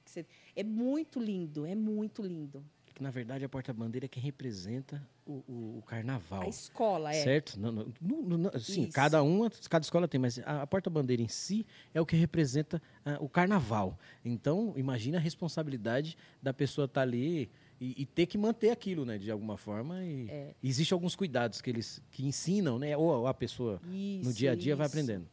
Você, 0.05 0.25
é 0.55 0.63
muito 0.63 1.19
lindo, 1.19 1.65
é 1.65 1.73
muito 1.73 2.21
lindo. 2.21 2.63
Que, 3.01 3.03
na 3.03 3.09
verdade, 3.09 3.43
a 3.43 3.49
porta-bandeira 3.49 4.05
é 4.05 4.07
quem 4.07 4.21
representa 4.21 5.01
o, 5.25 5.43
o, 5.47 5.77
o, 5.79 5.81
carnaval. 5.81 6.43
A 6.43 6.47
escola, 6.47 7.11
é. 7.11 7.23
Certo? 7.23 7.59
Não, 7.59 7.71
não, 7.71 8.37
não, 8.37 8.59
sim, 8.59 8.87
cada 8.91 9.23
uma, 9.23 9.49
cada 9.67 9.83
escola 9.83 10.07
tem, 10.07 10.21
mas 10.21 10.37
a, 10.37 10.61
a 10.61 10.67
porta-bandeira 10.67 11.19
em 11.19 11.27
si 11.27 11.65
é 11.95 11.99
o 11.99 12.05
que 12.05 12.15
representa 12.15 12.79
uh, 13.03 13.23
o 13.23 13.27
carnaval. 13.27 13.97
Então, 14.23 14.75
imagina 14.77 15.17
a 15.17 15.19
responsabilidade 15.19 16.15
da 16.43 16.53
pessoa 16.53 16.85
estar 16.85 17.01
tá 17.01 17.01
ali 17.01 17.49
e, 17.79 18.03
e, 18.03 18.05
ter 18.05 18.27
que 18.27 18.37
manter 18.37 18.69
aquilo, 18.69 19.03
né, 19.03 19.17
de 19.17 19.31
alguma 19.31 19.57
forma. 19.57 20.03
E 20.03 20.29
é. 20.29 20.53
existe 20.61 20.93
alguns 20.93 21.15
cuidados 21.15 21.59
que 21.59 21.71
eles 21.71 22.03
que 22.11 22.23
ensinam, 22.23 22.77
né, 22.77 22.95
ou 22.95 23.25
a 23.25 23.33
pessoa 23.33 23.81
isso, 23.91 24.29
no 24.29 24.31
dia 24.31 24.51
a 24.51 24.55
dia 24.55 24.73
isso. 24.73 24.77
vai 24.77 24.85
aprendendo. 24.85 25.27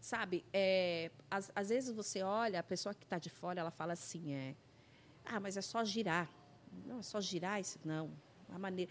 Sabe, 0.00 0.44
é, 0.52 1.10
às, 1.28 1.50
às, 1.56 1.70
vezes 1.70 1.92
você 1.92 2.22
olha, 2.22 2.60
a 2.60 2.62
pessoa 2.62 2.94
que 2.94 3.04
está 3.04 3.18
de 3.18 3.28
fora, 3.28 3.60
ela 3.60 3.70
fala 3.72 3.94
assim, 3.94 4.32
é, 4.32 4.54
ah, 5.24 5.40
mas 5.40 5.56
é 5.56 5.60
só 5.60 5.84
girar. 5.84 6.30
Não, 6.86 7.00
é 7.00 7.02
só 7.02 7.20
girar 7.20 7.60
isso? 7.60 7.78
Não. 7.84 8.10
A 8.48 8.58
maneira. 8.58 8.90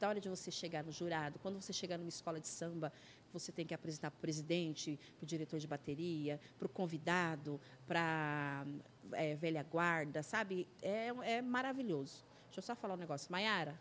A 0.00 0.08
hora 0.08 0.20
de 0.20 0.28
você 0.28 0.50
chegar 0.50 0.82
no 0.82 0.90
jurado, 0.90 1.38
quando 1.38 1.60
você 1.62 1.72
chegar 1.72 1.96
numa 1.96 2.08
escola 2.08 2.40
de 2.40 2.48
samba, 2.48 2.92
você 3.32 3.52
tem 3.52 3.64
que 3.64 3.72
apresentar 3.72 4.10
para 4.10 4.18
o 4.18 4.20
presidente, 4.20 4.98
para 5.16 5.24
o 5.24 5.26
diretor 5.26 5.60
de 5.60 5.66
bateria, 5.68 6.40
para 6.58 6.66
o 6.66 6.68
convidado, 6.68 7.60
para 7.86 8.66
é, 9.12 9.36
velha 9.36 9.62
guarda, 9.62 10.24
sabe? 10.24 10.66
É, 10.82 11.08
é 11.22 11.40
maravilhoso. 11.40 12.24
Deixa 12.46 12.58
eu 12.58 12.62
só 12.62 12.74
falar 12.74 12.94
um 12.94 12.98
negócio. 12.98 13.30
Maiara, 13.30 13.78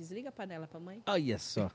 Desliga 0.00 0.30
a 0.30 0.32
panela 0.32 0.66
para 0.66 0.80
mãe. 0.80 1.02
Olha 1.06 1.38
só. 1.38 1.70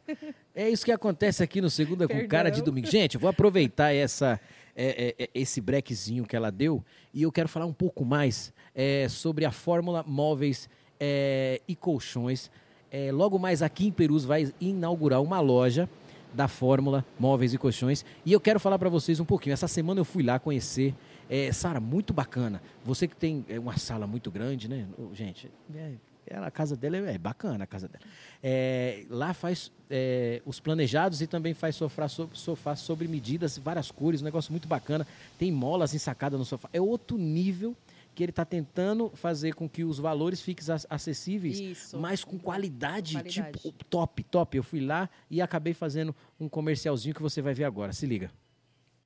É 0.56 0.68
isso 0.68 0.84
que 0.84 0.92
acontece 0.92 1.44
aqui 1.44 1.62
no 1.62 1.70
Segunda 1.70 2.08
com 2.08 2.28
Cara 2.28 2.50
de 2.50 2.60
Domingo. 2.64 2.88
Gente, 2.88 3.14
eu 3.14 3.22
vou 3.22 3.30
aproveitar 3.30 3.94
essa, 3.94 4.42
é, 4.76 5.14
é, 5.20 5.26
é, 5.26 5.30
esse 5.32 5.62
brequezinho 5.62 6.26
que 6.26 6.36
ela 6.36 6.52
deu 6.52 6.84
e 7.14 7.22
eu 7.22 7.32
quero 7.32 7.48
falar 7.48 7.68
um 7.68 7.74
pouco 7.74 8.04
mais 8.04 8.52
é, 8.74 9.08
sobre 9.10 9.46
a 9.46 9.52
Fórmula 9.52 10.04
Móveis 10.08 10.68
é, 11.00 11.62
e 11.68 11.76
Colchões. 11.76 12.50
É, 12.92 13.12
logo 13.12 13.38
mais 13.38 13.62
aqui 13.62 13.88
em 13.88 13.92
Perus 13.92 14.24
vai 14.24 14.54
inaugurar 14.60 15.22
uma 15.22 15.40
loja 15.40 15.90
da 16.34 16.48
Fórmula 16.48 17.06
Móveis 17.20 17.54
e 17.54 17.58
Colchões. 17.58 18.06
E 18.26 18.32
eu 18.32 18.40
quero 18.40 18.60
falar 18.60 18.78
para 18.78 18.90
vocês 18.90 19.20
um 19.20 19.26
pouquinho. 19.26 19.54
Essa 19.54 19.68
semana 19.68 20.00
eu 20.00 20.06
fui 20.06 20.24
lá 20.24 20.38
conhecer. 20.38 20.94
É, 21.30 21.52
Sara, 21.52 21.80
muito 21.80 22.14
bacana. 22.14 22.62
Você 22.84 23.08
que 23.08 23.16
tem 23.16 23.46
uma 23.60 23.78
sala 23.78 24.06
muito 24.06 24.30
grande, 24.30 24.70
né? 24.70 24.86
Gente, 25.14 25.50
é, 25.74 25.94
ela, 26.28 26.48
a 26.48 26.52
casa 26.52 26.76
dela 26.76 26.98
é, 26.98 27.16
é 27.16 27.18
bacana, 27.18 27.64
a 27.64 27.68
casa 27.68 27.88
dela. 27.88 28.04
É, 28.44 29.06
lá 29.10 29.34
faz 29.34 29.72
é, 29.90 30.42
os 30.46 30.60
planejados 30.60 31.22
e 31.22 31.28
também 31.28 31.54
faz 31.54 31.76
sofá, 31.76 32.08
sofá 32.08 32.76
sobre 32.76 33.08
medidas, 33.08 33.58
várias 33.58 33.92
cores, 33.92 34.22
um 34.22 34.26
negócio 34.26 34.52
muito 34.52 34.68
bacana. 34.68 35.08
Tem 35.38 35.52
molas 35.52 35.94
ensacadas 35.94 36.38
no 36.38 36.46
sofá. 36.46 36.70
É 36.74 36.82
outro 36.82 37.18
nível 37.18 37.76
que 38.16 38.24
ele 38.24 38.32
está 38.32 38.46
tentando 38.46 39.12
fazer 39.14 39.54
com 39.54 39.68
que 39.70 39.84
os 39.84 40.00
valores 40.00 40.42
fiquem 40.42 40.66
acessíveis, 40.90 41.60
Isso. 41.60 42.00
mas 42.00 42.24
com 42.24 42.40
qualidade, 42.40 43.14
qualidade, 43.14 43.52
tipo 43.52 43.72
top, 43.90 44.24
top. 44.24 44.58
Eu 44.58 44.64
fui 44.64 44.80
lá 44.80 45.10
e 45.30 45.42
acabei 45.42 45.74
fazendo 45.74 46.16
um 46.40 46.48
comercialzinho 46.48 47.14
que 47.14 47.22
você 47.22 47.42
vai 47.42 47.54
ver 47.54 47.66
agora. 47.66 47.92
Se 47.92 48.06
liga. 48.06 48.32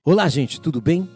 Olá, 0.05 0.29
gente, 0.29 0.61
tudo 0.61 0.79
bem? 0.79 1.09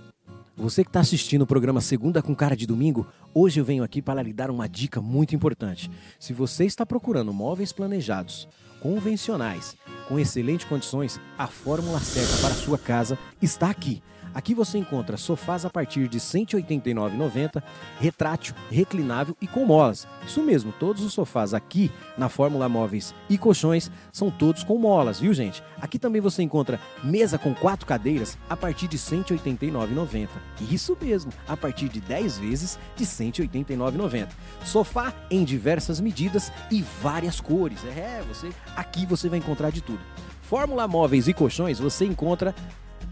Você 0.55 0.83
que 0.83 0.89
está 0.89 0.99
assistindo 0.99 1.43
o 1.43 1.47
programa 1.47 1.81
Segunda 1.81 2.21
com 2.21 2.35
Cara 2.35 2.55
de 2.55 2.67
Domingo, 2.67 3.07
hoje 3.33 3.59
eu 3.59 3.65
venho 3.65 3.83
aqui 3.83 4.01
para 4.01 4.21
lhe 4.21 4.33
dar 4.33 4.51
uma 4.51 4.67
dica 4.67 5.01
muito 5.01 5.35
importante. 5.35 5.89
Se 6.19 6.33
você 6.33 6.65
está 6.65 6.85
procurando 6.85 7.33
móveis 7.33 7.71
planejados, 7.71 8.47
convencionais, 8.79 9.75
com 10.07 10.19
excelentes 10.19 10.67
condições, 10.67 11.19
a 11.37 11.47
fórmula 11.47 11.99
certa 11.99 12.37
para 12.37 12.53
a 12.53 12.57
sua 12.57 12.77
casa 12.77 13.17
está 13.41 13.69
aqui. 13.69 14.03
Aqui 14.33 14.55
você 14.55 14.77
encontra 14.77 15.17
sofás 15.17 15.65
a 15.65 15.69
partir 15.69 16.07
de 16.07 16.17
R$ 16.17 16.23
189,90, 16.23 17.61
retrátil, 17.99 18.55
reclinável 18.71 19.35
e 19.41 19.47
com 19.47 19.65
molas. 19.65 20.07
Isso 20.25 20.41
mesmo, 20.41 20.73
todos 20.79 21.03
os 21.03 21.13
sofás 21.13 21.53
aqui 21.53 21.91
na 22.17 22.29
Fórmula 22.29 22.67
Móveis 22.67 23.13
e 23.29 23.37
colchões 23.37 23.91
são 24.11 24.31
todos 24.31 24.63
com 24.63 24.77
molas, 24.77 25.19
viu 25.19 25.33
gente? 25.33 25.63
Aqui 25.79 25.99
também 25.99 26.21
você 26.21 26.41
encontra 26.41 26.79
mesa 27.03 27.37
com 27.37 27.53
quatro 27.53 27.85
cadeiras 27.85 28.37
a 28.49 28.57
partir 28.57 28.87
de 28.87 28.97
R$ 28.97 29.03
189,90. 29.23 30.29
Isso 30.69 30.97
mesmo, 30.99 31.31
a 31.47 31.55
partir 31.55 31.89
de 31.89 32.01
10 32.01 32.39
vezes 32.39 32.79
de 32.95 33.03
R$ 33.03 33.09
189,90. 33.09 34.29
Sofá 34.65 35.13
em 35.29 35.43
diversas 35.43 35.99
medidas 35.99 36.51
e 36.71 36.81
várias 37.01 37.39
cores. 37.39 37.83
É, 37.85 38.23
você 38.27 38.51
aqui 38.75 39.05
você 39.05 39.29
vai 39.29 39.39
encontrar 39.39 39.69
de 39.69 39.81
tudo. 39.81 39.99
Fórmula 40.41 40.87
Móveis 40.87 41.27
e 41.27 41.33
Colchões 41.33 41.79
você 41.79 42.05
encontra 42.05 42.53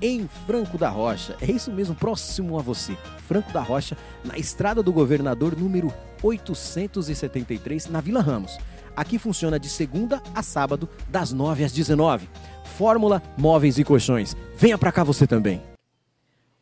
em 0.02 0.28
Franco 0.47 0.78
da 0.78 0.89
Rocha. 0.89 1.38
É 1.39 1.52
isso 1.52 1.72
mesmo, 1.72 1.95
próximo 1.95 2.58
a 2.58 2.62
você. 2.62 2.97
Franco 3.28 3.52
da 3.54 3.62
Rocha, 3.62 3.97
na 4.26 4.38
Estrada 4.38 4.82
do 4.82 4.91
Governador, 4.91 5.58
número 5.58 5.93
873, 6.24 7.88
na 7.88 8.02
Vila 8.02 8.22
Ramos. 8.22 8.58
Aqui 8.95 9.18
funciona 9.18 9.60
de 9.60 9.70
segunda 9.70 10.22
a 10.34 10.43
sábado, 10.43 10.89
das 11.08 11.32
9 11.32 11.64
às 11.64 11.72
19. 11.72 12.28
Fórmula 12.78 13.22
Móveis 13.38 13.78
e 13.78 13.84
Colchões. 13.84 14.36
Venha 14.56 14.78
pra 14.78 14.91
cá 14.91 15.04
você 15.04 15.28
também. 15.28 15.62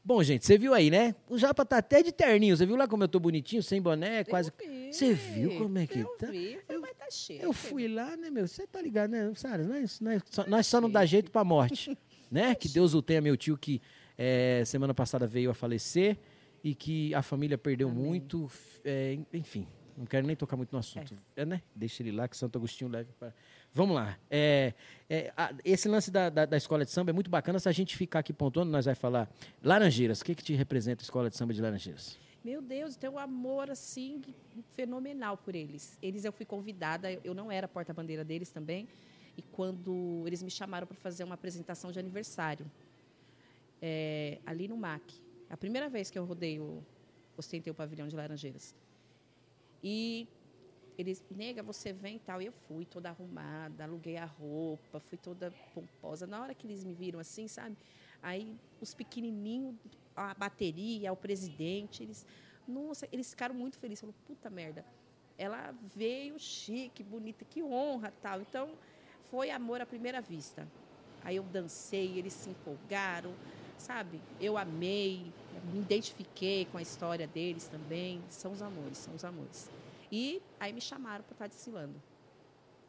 Bom, 0.03 0.23
gente, 0.23 0.45
você 0.45 0.57
viu 0.57 0.73
aí, 0.73 0.89
né? 0.89 1.13
O 1.29 1.37
Japa 1.37 1.63
tá 1.63 1.77
até 1.77 2.01
de 2.01 2.11
terninho. 2.11 2.57
Você 2.57 2.65
viu 2.65 2.75
lá 2.75 2.87
como 2.87 3.03
eu 3.03 3.07
tô 3.07 3.19
bonitinho, 3.19 3.61
sem 3.61 3.81
boné, 3.81 4.23
quase. 4.23 4.51
Você 4.91 5.13
viu 5.13 5.57
como 5.57 5.77
é 5.77 5.85
que 5.85 5.99
eu 5.99 6.07
tá? 6.17 6.27
Vi, 6.27 6.57
eu, 6.67 6.81
mas 6.81 6.91
tá 6.97 7.05
cheio. 7.11 7.41
Eu 7.43 7.53
fui 7.53 7.87
lá, 7.87 8.17
né, 8.17 8.31
meu? 8.31 8.47
Você 8.47 8.65
tá 8.65 8.81
ligado, 8.81 9.11
né? 9.11 9.31
Sara, 9.35 9.63
nós, 9.63 9.99
nós, 9.99 10.23
só, 10.29 10.47
nós 10.47 10.65
só 10.65 10.81
não 10.81 10.89
dá 10.89 11.05
jeito 11.05 11.29
pra 11.29 11.43
morte. 11.43 11.95
né? 12.32 12.55
Que 12.55 12.67
Deus 12.69 12.93
o 12.93 13.01
tenha, 13.01 13.21
meu 13.21 13.36
tio, 13.36 13.57
que 13.57 13.82
é, 14.17 14.63
semana 14.65 14.93
passada 14.93 15.25
veio 15.25 15.49
a 15.49 15.53
falecer 15.53 16.17
e 16.63 16.75
que 16.75 17.13
a 17.13 17.21
família 17.21 17.57
perdeu 17.57 17.89
Amém. 17.89 18.03
muito. 18.03 18.49
É, 18.84 19.17
enfim, 19.34 19.67
não 19.97 20.05
quero 20.05 20.25
nem 20.25 20.36
tocar 20.36 20.55
muito 20.55 20.71
no 20.71 20.80
assunto. 20.80 21.13
É. 21.36 21.41
é 21.41 21.45
né? 21.45 21.61
Deixa 21.75 22.01
ele 22.01 22.11
lá, 22.11 22.27
que 22.27 22.38
Santo 22.38 22.57
Agostinho 22.57 22.89
leve 22.89 23.11
para. 23.19 23.34
Vamos 23.73 23.95
lá. 23.95 24.17
É, 24.30 24.73
é, 25.09 25.34
a, 25.36 25.53
esse 25.63 25.88
lance 25.88 26.09
da, 26.09 26.30
da, 26.30 26.45
da, 26.45 26.57
escola 26.57 26.86
de 26.86 26.91
samba 26.91 27.11
é 27.11 27.13
muito 27.13 27.30
bacana. 27.30 27.59
Se 27.59 27.69
a 27.69 27.71
gente 27.71 27.95
ficar 27.97 28.19
aqui 28.19 28.34
pontuando, 28.34 28.71
nós 28.71 28.86
vai 28.86 28.95
falar. 28.95 29.30
Laranjeiras, 29.63 30.21
o 30.21 30.25
que, 30.25 30.34
que 30.36 30.43
te 30.43 30.53
representa 30.53 31.01
a 31.01 31.05
escola 31.05 31.30
de 31.30 31.36
samba 31.36 31.53
de 31.53 31.61
Laranjeiras? 31.61 32.17
Meu 32.43 32.61
Deus, 32.61 32.95
tem 32.95 33.09
um 33.09 33.19
amor 33.19 33.69
assim 33.69 34.21
fenomenal 34.71 35.36
por 35.36 35.53
eles. 35.53 35.97
Eles 36.01 36.23
eu 36.23 36.32
fui 36.32 36.45
convidada, 36.45 37.11
eu 37.23 37.34
não 37.34 37.51
era 37.51 37.67
porta-bandeira 37.67 38.23
deles 38.23 38.49
também, 38.49 38.88
e 39.39 39.41
quando 39.41 40.23
eles 40.27 40.43
me 40.43 40.51
chamaram 40.51 40.85
para 40.85 40.97
fazer 40.97 41.23
uma 41.23 41.35
apresentação 41.35 41.93
de 41.93 41.97
aniversário, 41.97 42.69
é, 43.81 44.37
ali 44.45 44.67
no 44.67 44.75
MAC, 44.75 45.13
a 45.49 45.55
primeira 45.55 45.87
vez 45.87 46.11
que 46.11 46.19
eu 46.19 46.25
rodei 46.25 46.59
o, 46.59 46.83
ostentei 47.37 47.71
o 47.71 47.73
pavilhão 47.73 48.05
de 48.09 48.17
Laranjeiras. 48.17 48.75
E 49.81 50.27
eles, 50.97 51.23
nega, 51.31 51.63
você 51.63 51.93
vem 51.93 52.17
e 52.17 52.19
tal. 52.19 52.41
E 52.41 52.47
eu 52.47 52.51
fui 52.51 52.83
toda 52.83 53.07
arrumada, 53.07 53.85
aluguei 53.85 54.17
a 54.17 54.25
roupa, 54.25 54.99
fui 54.99 55.17
toda 55.17 55.53
pomposa. 55.73 56.27
Na 56.27 56.41
hora 56.41 56.53
que 56.53 56.67
eles 56.67 56.83
me 56.83 56.93
viram 56.93 57.17
assim, 57.17 57.47
sabe? 57.47 57.77
Aí 58.21 58.57
os 58.81 58.93
pequenininhos, 58.93 59.73
a 60.17 60.33
bateria, 60.33 61.13
o 61.13 61.15
presidente, 61.15 62.03
eles, 62.03 62.25
nossa, 62.67 63.07
eles 63.09 63.29
ficaram 63.29 63.55
muito 63.55 63.79
felizes. 63.79 64.01
Falaram, 64.01 64.19
puta 64.27 64.49
merda, 64.49 64.85
ela 65.37 65.73
veio 65.95 66.37
chique, 66.37 67.01
bonita, 67.01 67.45
que 67.45 67.63
honra, 67.63 68.11
tal. 68.21 68.41
Então, 68.41 68.77
foi 69.30 69.51
amor 69.51 69.82
à 69.82 69.86
primeira 69.86 70.21
vista. 70.21 70.67
Aí 71.23 71.36
eu 71.36 71.43
dancei, 71.43 72.17
eles 72.17 72.34
se 72.34 72.49
empolgaram, 72.49 73.34
sabe? 73.77 74.19
Eu 74.39 74.57
amei, 74.57 75.32
me 75.73 75.80
identifiquei 75.80 76.65
com 76.65 76.77
a 76.77 76.82
história 76.82 77.27
deles 77.27 77.67
também. 77.67 78.21
São 78.30 78.51
os 78.51 78.61
amores, 78.61 78.97
são 78.97 79.13
os 79.15 79.23
amores. 79.23 79.69
E 80.11 80.41
aí 80.59 80.73
me 80.73 80.82
chamaram 80.82 81.23
para 81.23 81.34
estar 81.34 81.47
desfilando. 81.47 82.01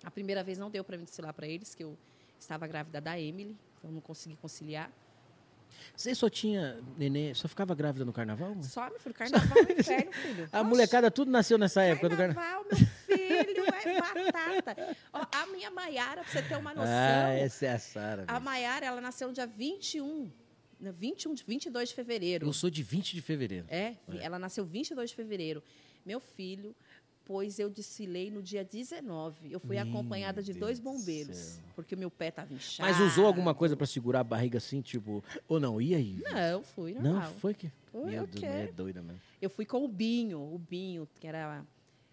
A 0.03 0.11
primeira 0.11 0.43
vez 0.43 0.59
não 0.59 0.71
deu 0.71 0.83
para 0.83 0.97
me 0.97 1.05
desfilar 1.05 1.35
para 1.35 1.47
eles, 1.47 1.75
que 1.75 1.85
eu 1.85 1.97
estava 2.39 2.67
grávida 2.67 3.01
da 3.01 3.21
Emily, 3.21 3.55
então 3.79 3.91
não 3.91 4.01
consegui 4.01 4.37
conciliar. 4.37 4.91
Você 5.95 6.15
só 6.15 6.29
tinha 6.29 6.81
neném, 6.97 7.35
só 7.35 7.47
ficava 7.47 7.75
grávida 7.75 8.05
no 8.05 8.13
carnaval? 8.13 8.57
Só, 8.63 8.89
meu 8.89 8.99
filho, 8.99 9.15
carnaval 9.15 9.59
é 9.69 9.73
inferno, 9.79 10.13
filho. 10.13 10.49
A 10.53 10.65
molecada 10.65 11.11
tudo 11.11 11.31
nasceu 11.31 11.59
nessa 11.59 11.83
época 11.83 12.09
carnaval, 12.09 12.29
do 12.33 12.35
carnaval. 12.35 12.60
Batata. 14.25 14.97
Ó, 15.13 15.27
a 15.33 15.47
minha 15.47 15.71
Maiara, 15.71 16.23
pra 16.23 16.33
você 16.33 16.43
ter 16.43 16.57
uma 16.57 16.75
noção. 16.75 16.93
Ah, 16.93 17.33
essa 17.33 17.67
é 17.67 17.73
a 17.73 17.79
Sara. 17.79 18.25
A 18.29 18.41
Maiara, 18.41 18.87
ela 18.87 19.01
nasceu 19.01 19.29
no 19.29 19.35
dia 19.35 19.47
21 19.47 20.31
21, 20.81 21.35
22 21.47 21.91
de 21.91 21.95
fevereiro. 21.95 22.47
Eu 22.47 22.53
sou 22.53 22.71
de 22.71 22.83
20 22.83 23.15
de 23.15 23.21
fevereiro. 23.21 23.67
É, 23.69 23.97
é, 24.09 24.23
ela 24.23 24.39
nasceu 24.39 24.65
22 24.65 25.11
de 25.11 25.17
fevereiro. 25.17 25.63
Meu 26.07 26.19
filho, 26.21 26.75
pois 27.27 27.59
eu 27.59 27.69
desfilei 27.69 28.31
no 28.31 28.43
dia 28.43 28.65
19. 28.65 29.53
Eu 29.53 29.61
fui 29.61 29.77
meu 29.77 29.85
acompanhada 29.87 30.43
de 30.43 30.53
Deus 30.53 30.61
dois 30.61 30.81
bombeiros, 30.81 31.61
porque 31.75 31.95
o 31.95 31.99
meu 31.99 32.11
pé 32.11 32.29
estava 32.29 32.53
inchado. 32.53 32.89
Mas 32.89 33.01
usou 33.01 33.27
alguma 33.27 33.55
coisa 33.55 33.77
para 33.77 33.87
segurar 33.87 34.21
a 34.21 34.25
barriga 34.25 34.59
assim, 34.59 34.81
tipo, 34.81 35.23
ou 35.47 35.61
não? 35.61 35.81
E 35.81 35.95
aí? 35.95 36.23
Não, 36.25 36.63
fui 36.63 36.95
normal. 36.95 37.15
Não, 37.15 37.35
foi 37.35 37.55
que? 37.55 37.71
Foi, 37.93 38.11
meu 38.11 38.27
Deus, 38.27 38.43
é 38.43 38.67
doida 38.69 39.03
mesmo. 39.03 39.21
Eu 39.41 39.51
fui 39.51 39.67
com 39.67 39.85
o 39.85 39.89
Binho, 39.89 40.41
o 40.41 40.59
Binho, 40.59 41.09
que 41.21 41.27
era 41.27 41.65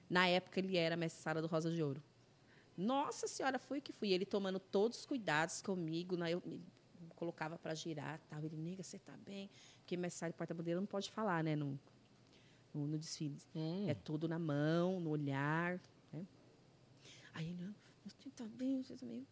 na 0.10 0.28
época 0.28 0.60
ele 0.60 0.78
era 0.78 0.95
mestre 0.95 1.22
sala 1.22 1.41
do 1.41 1.47
Rosa 1.47 1.72
de 1.72 1.82
Ouro. 1.84 2.01
Nossa 2.78 3.28
senhora, 3.28 3.58
fui 3.58 3.82
que 3.82 3.91
fui. 3.91 4.12
Ele 4.12 4.26
tomando 4.26 4.60
todos 4.60 4.99
os 4.99 5.05
cuidados 5.05 5.62
comigo, 5.62 6.16
né? 6.16 6.34
eu 6.34 6.43
me 6.45 6.62
colocava 7.16 7.58
para 7.58 7.74
girar, 7.74 8.20
tal. 8.30 8.43
Ele, 8.43 8.55
nega, 8.55 8.84
você 8.84 8.99
tá 8.99 9.14
bem? 9.26 9.49
Porque 9.80 9.97
mestre 9.97 10.20
sala 10.20 10.30
e 10.30 10.34
porta-bandeira 10.34 10.80
não 10.80 10.88
pode 10.88 11.10
falar, 11.12 11.43
né? 11.43 11.55
No, 11.55 11.80
no, 12.74 12.88
no 12.88 12.97
desfile. 12.97 13.38
Hum. 13.55 13.89
É 13.89 13.95
tudo 13.95 14.28
na 14.28 14.38
mão, 14.38 14.99
no 14.99 15.10
olhar. 15.10 15.82
Né? 16.14 16.26
Aí 17.34 17.49
ele, 17.49 17.74
você 18.05 18.30
tá 18.30 18.45
bem, 18.45 18.84
você 18.84 18.95
tá 18.95 19.05
bem. 19.05 19.26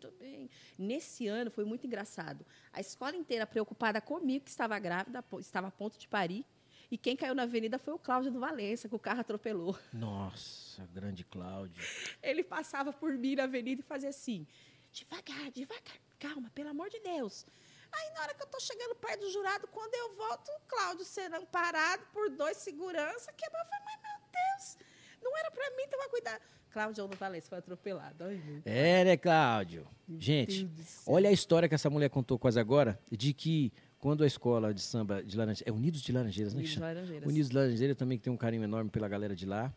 Tudo 0.00 0.12
bem. 0.18 0.50
Nesse 0.78 1.28
ano 1.28 1.50
foi 1.50 1.64
muito 1.64 1.86
engraçado. 1.86 2.44
A 2.72 2.80
escola 2.80 3.14
inteira 3.14 3.46
preocupada 3.46 4.00
comigo, 4.00 4.44
que 4.44 4.50
estava 4.50 4.78
grávida, 4.78 5.24
estava 5.38 5.68
a 5.68 5.70
ponto 5.70 5.98
de 5.98 6.08
parir. 6.08 6.44
E 6.90 6.98
quem 6.98 7.16
caiu 7.16 7.34
na 7.34 7.44
avenida 7.44 7.78
foi 7.78 7.94
o 7.94 7.98
Cláudio 7.98 8.32
do 8.32 8.40
Valença, 8.40 8.88
que 8.88 8.94
o 8.94 8.98
carro 8.98 9.20
atropelou. 9.20 9.78
Nossa, 9.92 10.84
grande 10.92 11.24
Cláudio. 11.24 11.82
Ele 12.22 12.42
passava 12.42 12.92
por 12.92 13.12
mim 13.12 13.36
na 13.36 13.44
avenida 13.44 13.80
e 13.80 13.84
fazia 13.84 14.08
assim: 14.08 14.46
devagar, 14.92 15.50
devagar, 15.52 15.96
calma, 16.18 16.50
pelo 16.54 16.70
amor 16.70 16.90
de 16.90 16.98
Deus. 17.00 17.46
Aí, 17.92 18.10
na 18.14 18.22
hora 18.22 18.34
que 18.34 18.42
eu 18.42 18.46
estou 18.46 18.60
chegando 18.60 18.94
perto 18.96 19.20
do 19.20 19.30
jurado, 19.30 19.66
quando 19.68 19.94
eu 19.94 20.14
volto, 20.16 20.48
o 20.48 20.60
Cláudio 20.68 21.04
sendo 21.04 21.36
amparado 21.36 22.04
por 22.12 22.30
dois 22.30 22.56
seguranças, 22.56 23.28
quebrou. 23.36 23.60
Eu 23.62 23.68
falei, 23.68 23.84
mas 23.84 24.02
meu 24.02 24.28
Deus, 24.32 24.76
Não 25.22 25.36
era 25.38 25.50
pra 25.50 25.70
mim 25.76 25.88
tomar 25.88 26.08
cuidado. 26.08 26.42
Cláudio 26.70 27.08
do 27.08 27.16
Valença 27.16 27.48
foi 27.48 27.58
atropelado. 27.58 28.24
Ai, 28.24 28.62
É, 28.64 29.04
né, 29.04 29.16
Cláudio? 29.16 29.86
Gente, 30.08 30.70
olha 31.04 31.28
a 31.28 31.32
história 31.32 31.68
que 31.68 31.74
essa 31.74 31.90
mulher 31.90 32.08
contou 32.10 32.38
quase 32.38 32.60
agora, 32.60 32.98
de 33.10 33.32
que 33.32 33.72
quando 34.00 34.24
a 34.24 34.26
escola 34.26 34.72
de 34.72 34.80
samba 34.80 35.22
de 35.22 35.36
Laranjeiras, 35.36 35.68
é 35.68 35.72
Unidos 35.76 36.00
de 36.02 36.10
Laranjeiras, 36.10 36.54
né? 36.54 36.58
Unidos 36.60 36.74
de? 36.74 36.80
Laranjeiras. 36.80 37.28
Unidos 37.28 37.50
de 37.50 37.56
Laranjeiras 37.56 37.96
também 37.96 38.18
que 38.18 38.24
tem 38.24 38.32
um 38.32 38.36
carinho 38.36 38.64
enorme 38.64 38.90
pela 38.90 39.06
galera 39.06 39.36
de 39.36 39.44
lá. 39.46 39.72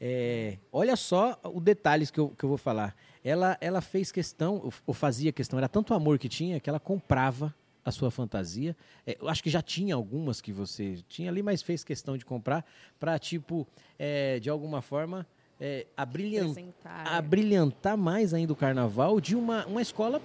É, 0.00 0.58
olha 0.72 0.94
só 0.96 1.38
os 1.44 1.62
detalhes 1.62 2.10
que 2.10 2.18
eu, 2.20 2.28
que 2.30 2.44
eu 2.44 2.48
vou 2.48 2.58
falar. 2.58 2.94
Ela, 3.24 3.56
ela 3.60 3.80
fez 3.80 4.12
questão, 4.12 4.70
ou- 4.86 4.94
fazia 4.94 5.32
questão, 5.32 5.58
era 5.58 5.68
tanto 5.68 5.94
amor 5.94 6.18
que 6.18 6.28
tinha 6.28 6.60
que 6.60 6.68
ela 6.68 6.78
comprava 6.80 7.54
a 7.84 7.90
sua 7.90 8.10
fantasia. 8.10 8.76
É, 9.06 9.16
eu 9.20 9.28
acho 9.28 9.42
que 9.42 9.50
já 9.50 9.62
tinha 9.62 9.94
algumas 9.94 10.40
que 10.40 10.52
você 10.52 10.98
tinha 11.08 11.30
ali, 11.30 11.42
mas 11.42 11.62
fez 11.62 11.82
questão 11.82 12.16
de 12.18 12.24
comprar 12.24 12.64
para, 12.98 13.18
tipo, 13.18 13.66
é, 13.98 14.38
de 14.38 14.50
alguma 14.50 14.82
forma, 14.82 15.26
é, 15.60 15.86
abrilhantar 15.96 17.08
abrilhantar 17.16 17.96
mais 17.96 18.32
ainda 18.34 18.52
o 18.52 18.56
carnaval 18.56 19.20
de 19.20 19.34
uma, 19.34 19.66
uma 19.66 19.82
escola 19.82 20.20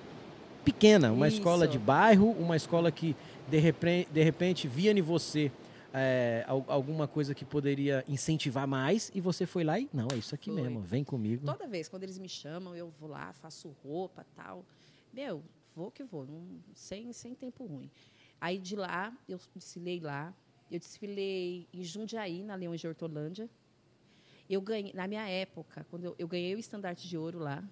pequena, 0.64 1.12
uma 1.12 1.28
Isso. 1.28 1.38
escola 1.38 1.68
de 1.68 1.78
bairro, 1.78 2.32
uma 2.32 2.56
escola 2.56 2.92
que 2.92 3.16
de 3.50 3.58
repente, 3.60 4.10
de 4.12 4.24
repente 4.24 4.68
via 4.68 4.92
em 4.92 5.02
você 5.02 5.52
é, 5.94 6.44
al- 6.48 6.66
alguma 6.68 7.08
coisa 7.08 7.36
que 7.36 7.46
poderia 7.46 8.04
incentivar 8.08 8.68
mais 8.68 9.12
e 9.14 9.22
você 9.22 9.46
foi 9.46 9.64
lá 9.64 9.80
e 9.80 9.88
não, 9.94 10.08
é 10.12 10.16
isso 10.18 10.34
aqui 10.34 10.52
Foi. 10.52 10.62
mesmo, 10.62 10.80
vem 10.82 11.04
comigo. 11.04 11.46
Toda 11.46 11.68
vez, 11.68 11.88
quando 11.88 12.04
eles 12.04 12.18
me 12.18 12.28
chamam, 12.30 12.76
eu 12.76 12.92
vou 13.00 13.10
lá, 13.10 13.32
faço 13.34 13.76
roupa 13.84 14.26
tal. 14.36 14.66
Meu, 15.14 15.44
vou 15.76 15.92
que 15.92 16.04
vou, 16.04 16.26
não- 16.26 16.42
sem, 16.74 17.12
sem 17.14 17.36
tempo 17.36 17.66
ruim. 17.66 17.90
Aí 18.42 18.58
de 18.58 18.76
lá, 18.76 19.14
eu 19.30 19.40
desfilei 19.56 20.00
lá. 20.00 20.34
Eu 20.72 20.80
desfilei 20.80 21.68
em 21.72 21.84
Jundiaí, 21.84 22.42
na 22.44 22.56
Leões 22.56 22.82
de 22.82 22.88
Hortolândia. 22.88 23.48
Eu 24.50 24.60
ganhei, 24.60 24.92
na 24.94 25.08
minha 25.08 25.28
época, 25.28 25.86
quando 25.90 26.06
eu, 26.06 26.16
eu 26.18 26.28
ganhei 26.28 26.56
o 26.56 26.60
estandarte 26.60 27.08
de 27.08 27.18
ouro 27.18 27.38
lá, 27.40 27.64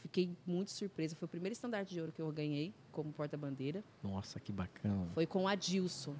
fiquei 0.00 0.30
muito 0.46 0.70
surpresa. 0.70 1.14
Foi 1.16 1.26
o 1.26 1.28
primeiro 1.28 1.52
estandarte 1.52 1.92
de 1.94 2.00
ouro 2.00 2.12
que 2.12 2.20
eu 2.20 2.30
ganhei 2.32 2.74
como 2.90 3.12
porta-bandeira. 3.12 3.82
Nossa, 4.02 4.40
que 4.40 4.52
bacana. 4.52 5.08
Foi 5.14 5.26
com 5.26 5.44
o 5.44 5.48
Adilson. 5.48 6.14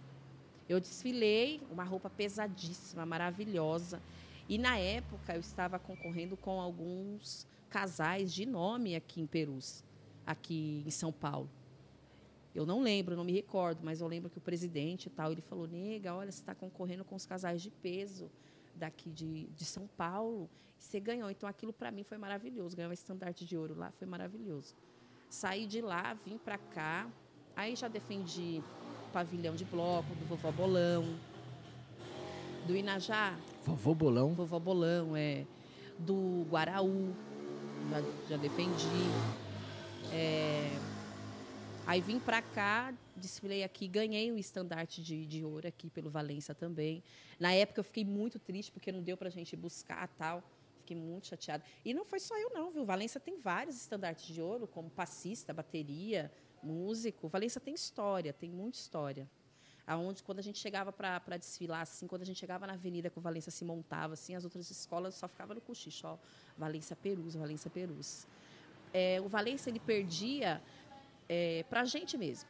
Eu 0.68 0.78
desfilei 0.78 1.60
uma 1.70 1.84
roupa 1.84 2.08
pesadíssima, 2.08 3.04
maravilhosa. 3.04 4.00
E 4.48 4.58
na 4.58 4.78
época 4.78 5.34
eu 5.34 5.40
estava 5.40 5.78
concorrendo 5.78 6.36
com 6.36 6.60
alguns 6.60 7.46
casais 7.68 8.32
de 8.32 8.46
nome 8.46 8.94
aqui 8.96 9.20
em 9.20 9.26
Perus, 9.26 9.84
aqui 10.26 10.82
em 10.86 10.90
São 10.90 11.12
Paulo. 11.12 11.48
Eu 12.54 12.66
não 12.66 12.82
lembro, 12.82 13.16
não 13.16 13.24
me 13.24 13.32
recordo, 13.32 13.80
mas 13.84 14.00
eu 14.00 14.08
lembro 14.08 14.28
que 14.28 14.38
o 14.38 14.40
presidente 14.40 15.06
e 15.06 15.10
tal, 15.10 15.30
ele 15.30 15.40
falou, 15.40 15.68
nega, 15.68 16.14
olha, 16.14 16.32
você 16.32 16.40
está 16.40 16.54
concorrendo 16.54 17.04
com 17.04 17.14
os 17.14 17.24
casais 17.24 17.62
de 17.62 17.70
peso 17.70 18.28
daqui 18.80 19.10
de, 19.10 19.46
de 19.48 19.64
São 19.64 19.86
Paulo. 19.86 20.48
E 20.78 20.82
você 20.82 20.98
ganhou. 20.98 21.30
Então 21.30 21.48
aquilo 21.48 21.72
para 21.72 21.90
mim 21.90 22.02
foi 22.02 22.18
maravilhoso. 22.18 22.76
Ganhar 22.76 22.88
um 22.88 22.92
estandarte 22.92 23.44
de 23.44 23.56
ouro 23.56 23.74
lá 23.76 23.92
foi 23.92 24.06
maravilhoso. 24.06 24.74
Saí 25.28 25.66
de 25.66 25.80
lá, 25.80 26.14
vim 26.24 26.38
para 26.38 26.58
cá. 26.58 27.08
Aí 27.54 27.76
já 27.76 27.88
defendi 27.88 28.62
o 29.08 29.12
pavilhão 29.12 29.54
de 29.54 29.64
bloco, 29.64 30.08
do 30.14 30.24
Vovó 30.24 30.50
Bolão, 30.50 31.04
do 32.66 32.74
Inajá, 32.74 33.36
Vovô 33.64 33.94
Bolão. 33.94 34.32
Vovó 34.32 34.58
Bolão, 34.58 35.16
é, 35.16 35.44
do 35.98 36.46
Guaraú, 36.50 37.14
já, 37.90 38.02
já 38.30 38.36
defendi. 38.36 38.86
É, 40.12 40.70
aí 41.86 42.00
vim 42.00 42.18
pra 42.18 42.40
cá, 42.40 42.94
desfilei 43.20 43.62
aqui, 43.62 43.86
ganhei 43.86 44.32
o 44.32 44.36
estandarte 44.36 45.02
de, 45.02 45.26
de 45.26 45.44
ouro 45.44 45.68
aqui 45.68 45.88
pelo 45.90 46.10
Valença 46.10 46.54
também. 46.54 47.02
Na 47.38 47.52
época 47.52 47.80
eu 47.80 47.84
fiquei 47.84 48.04
muito 48.04 48.38
triste 48.38 48.72
porque 48.72 48.90
não 48.90 49.02
deu 49.02 49.16
pra 49.16 49.30
gente 49.30 49.54
buscar 49.54 50.08
tal. 50.08 50.42
Fiquei 50.78 50.96
muito 50.96 51.28
chateada. 51.28 51.62
E 51.84 51.94
não 51.94 52.04
foi 52.04 52.18
só 52.18 52.36
eu, 52.36 52.50
não, 52.52 52.72
viu? 52.72 52.84
Valença 52.84 53.20
tem 53.20 53.38
vários 53.38 53.76
estandartes 53.76 54.26
de 54.34 54.42
ouro, 54.42 54.66
como 54.66 54.90
passista, 54.90 55.52
bateria, 55.52 56.32
músico. 56.62 57.28
Valença 57.28 57.60
tem 57.60 57.74
história, 57.74 58.32
tem 58.32 58.50
muita 58.50 58.78
história 58.78 59.28
aonde 59.90 60.22
quando 60.22 60.38
a 60.38 60.42
gente 60.42 60.60
chegava 60.60 60.92
para 60.92 61.36
desfilar 61.36 61.80
assim, 61.80 62.06
quando 62.06 62.22
a 62.22 62.24
gente 62.24 62.38
chegava 62.38 62.64
na 62.64 62.74
avenida 62.74 63.10
que 63.10 63.18
o 63.18 63.20
Valência 63.20 63.50
se 63.50 63.64
montava 63.64 64.14
assim, 64.14 64.36
as 64.36 64.44
outras 64.44 64.70
escolas 64.70 65.16
só 65.16 65.26
ficavam 65.26 65.56
no 65.56 65.60
cochicho, 65.60 66.06
ó, 66.06 66.16
Valência 66.56 66.94
Perus, 66.94 67.34
Valência 67.34 67.68
Perus. 67.68 68.24
É, 68.92 69.20
o 69.20 69.28
Valência 69.28 69.68
ele 69.68 69.80
perdia 69.80 70.62
é, 71.28 71.64
para 71.68 71.80
a 71.80 71.84
gente 71.84 72.16
mesmo, 72.16 72.48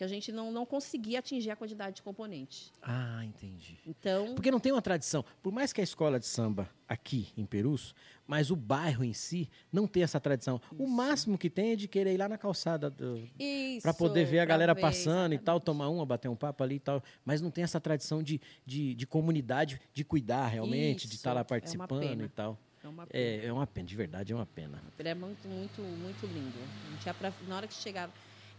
que 0.00 0.04
a 0.04 0.08
gente 0.08 0.32
não, 0.32 0.50
não 0.50 0.64
conseguia 0.64 1.18
atingir 1.18 1.50
a 1.50 1.56
quantidade 1.56 1.96
de 1.96 2.02
componente. 2.02 2.72
Ah, 2.80 3.22
entendi. 3.22 3.78
Então, 3.86 4.34
Porque 4.34 4.50
não 4.50 4.58
tem 4.58 4.72
uma 4.72 4.80
tradição. 4.80 5.22
Por 5.42 5.52
mais 5.52 5.74
que 5.74 5.80
a 5.82 5.84
escola 5.84 6.18
de 6.18 6.24
samba 6.24 6.70
aqui 6.88 7.28
em 7.36 7.44
Perus, 7.44 7.94
mas 8.26 8.50
o 8.50 8.56
bairro 8.56 9.04
em 9.04 9.12
si 9.12 9.46
não 9.70 9.86
tem 9.86 10.02
essa 10.02 10.18
tradição. 10.18 10.58
O 10.78 10.86
máximo 10.86 11.36
que 11.36 11.50
tem 11.50 11.72
é 11.72 11.76
de 11.76 11.86
querer 11.86 12.14
ir 12.14 12.16
lá 12.16 12.30
na 12.30 12.38
calçada 12.38 12.90
isso, 13.38 13.82
Pra 13.82 13.92
poder 13.92 14.24
ver 14.24 14.38
a 14.38 14.46
galera 14.46 14.72
ver, 14.72 14.80
passando 14.80 15.34
e 15.34 15.38
tal, 15.38 15.56
exatamente. 15.56 15.64
tomar 15.66 15.88
uma, 15.90 16.06
bater 16.06 16.28
um 16.28 16.36
papo 16.36 16.64
ali 16.64 16.76
e 16.76 16.80
tal. 16.80 17.02
Mas 17.22 17.42
não 17.42 17.50
tem 17.50 17.62
essa 17.62 17.78
tradição 17.78 18.22
de, 18.22 18.40
de, 18.64 18.94
de 18.94 19.06
comunidade, 19.06 19.78
de 19.92 20.02
cuidar 20.02 20.46
realmente, 20.46 21.00
de 21.02 21.08
Isso, 21.08 21.16
estar 21.16 21.32
é 21.32 21.34
lá 21.34 21.44
participando 21.44 22.00
pena. 22.00 22.24
e 22.24 22.28
tal. 22.30 22.58
É 22.82 22.88
uma 22.88 23.06
pena. 23.06 23.22
É, 23.22 23.46
é 23.48 23.52
uma 23.52 23.66
pena, 23.66 23.86
de 23.86 23.96
verdade 23.96 24.32
é 24.32 24.34
uma 24.34 24.46
pena. 24.46 24.82
É 24.98 25.14
muito, 25.14 25.46
muito, 25.46 25.82
muito 25.82 26.26
lindo. 26.26 26.58
Não 26.90 26.96
tinha 26.96 27.12
pra, 27.12 27.30
na 27.46 27.56
hora 27.58 27.68
que 27.68 27.74
chegava. 27.74 28.10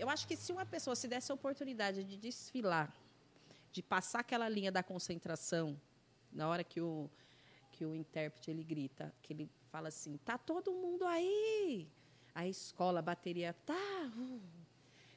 Eu 0.01 0.09
acho 0.09 0.27
que 0.27 0.35
se 0.35 0.51
uma 0.51 0.65
pessoa 0.65 0.95
se 0.95 1.07
desse 1.07 1.31
a 1.31 1.35
oportunidade 1.35 2.03
de 2.03 2.17
desfilar, 2.17 2.91
de 3.71 3.83
passar 3.83 4.21
aquela 4.21 4.49
linha 4.49 4.71
da 4.71 4.81
concentração, 4.81 5.79
na 6.33 6.47
hora 6.49 6.63
que 6.63 6.81
o, 6.81 7.07
que 7.71 7.85
o 7.85 7.93
intérprete 7.93 8.49
ele 8.49 8.63
grita, 8.63 9.13
que 9.21 9.31
ele 9.31 9.47
fala 9.69 9.89
assim: 9.89 10.17
tá 10.25 10.39
todo 10.39 10.73
mundo 10.73 11.05
aí! 11.05 11.87
A 12.33 12.47
escola, 12.47 12.97
a 12.97 13.03
bateria, 13.03 13.53
tá! 13.63 14.11
uh." 14.17 14.41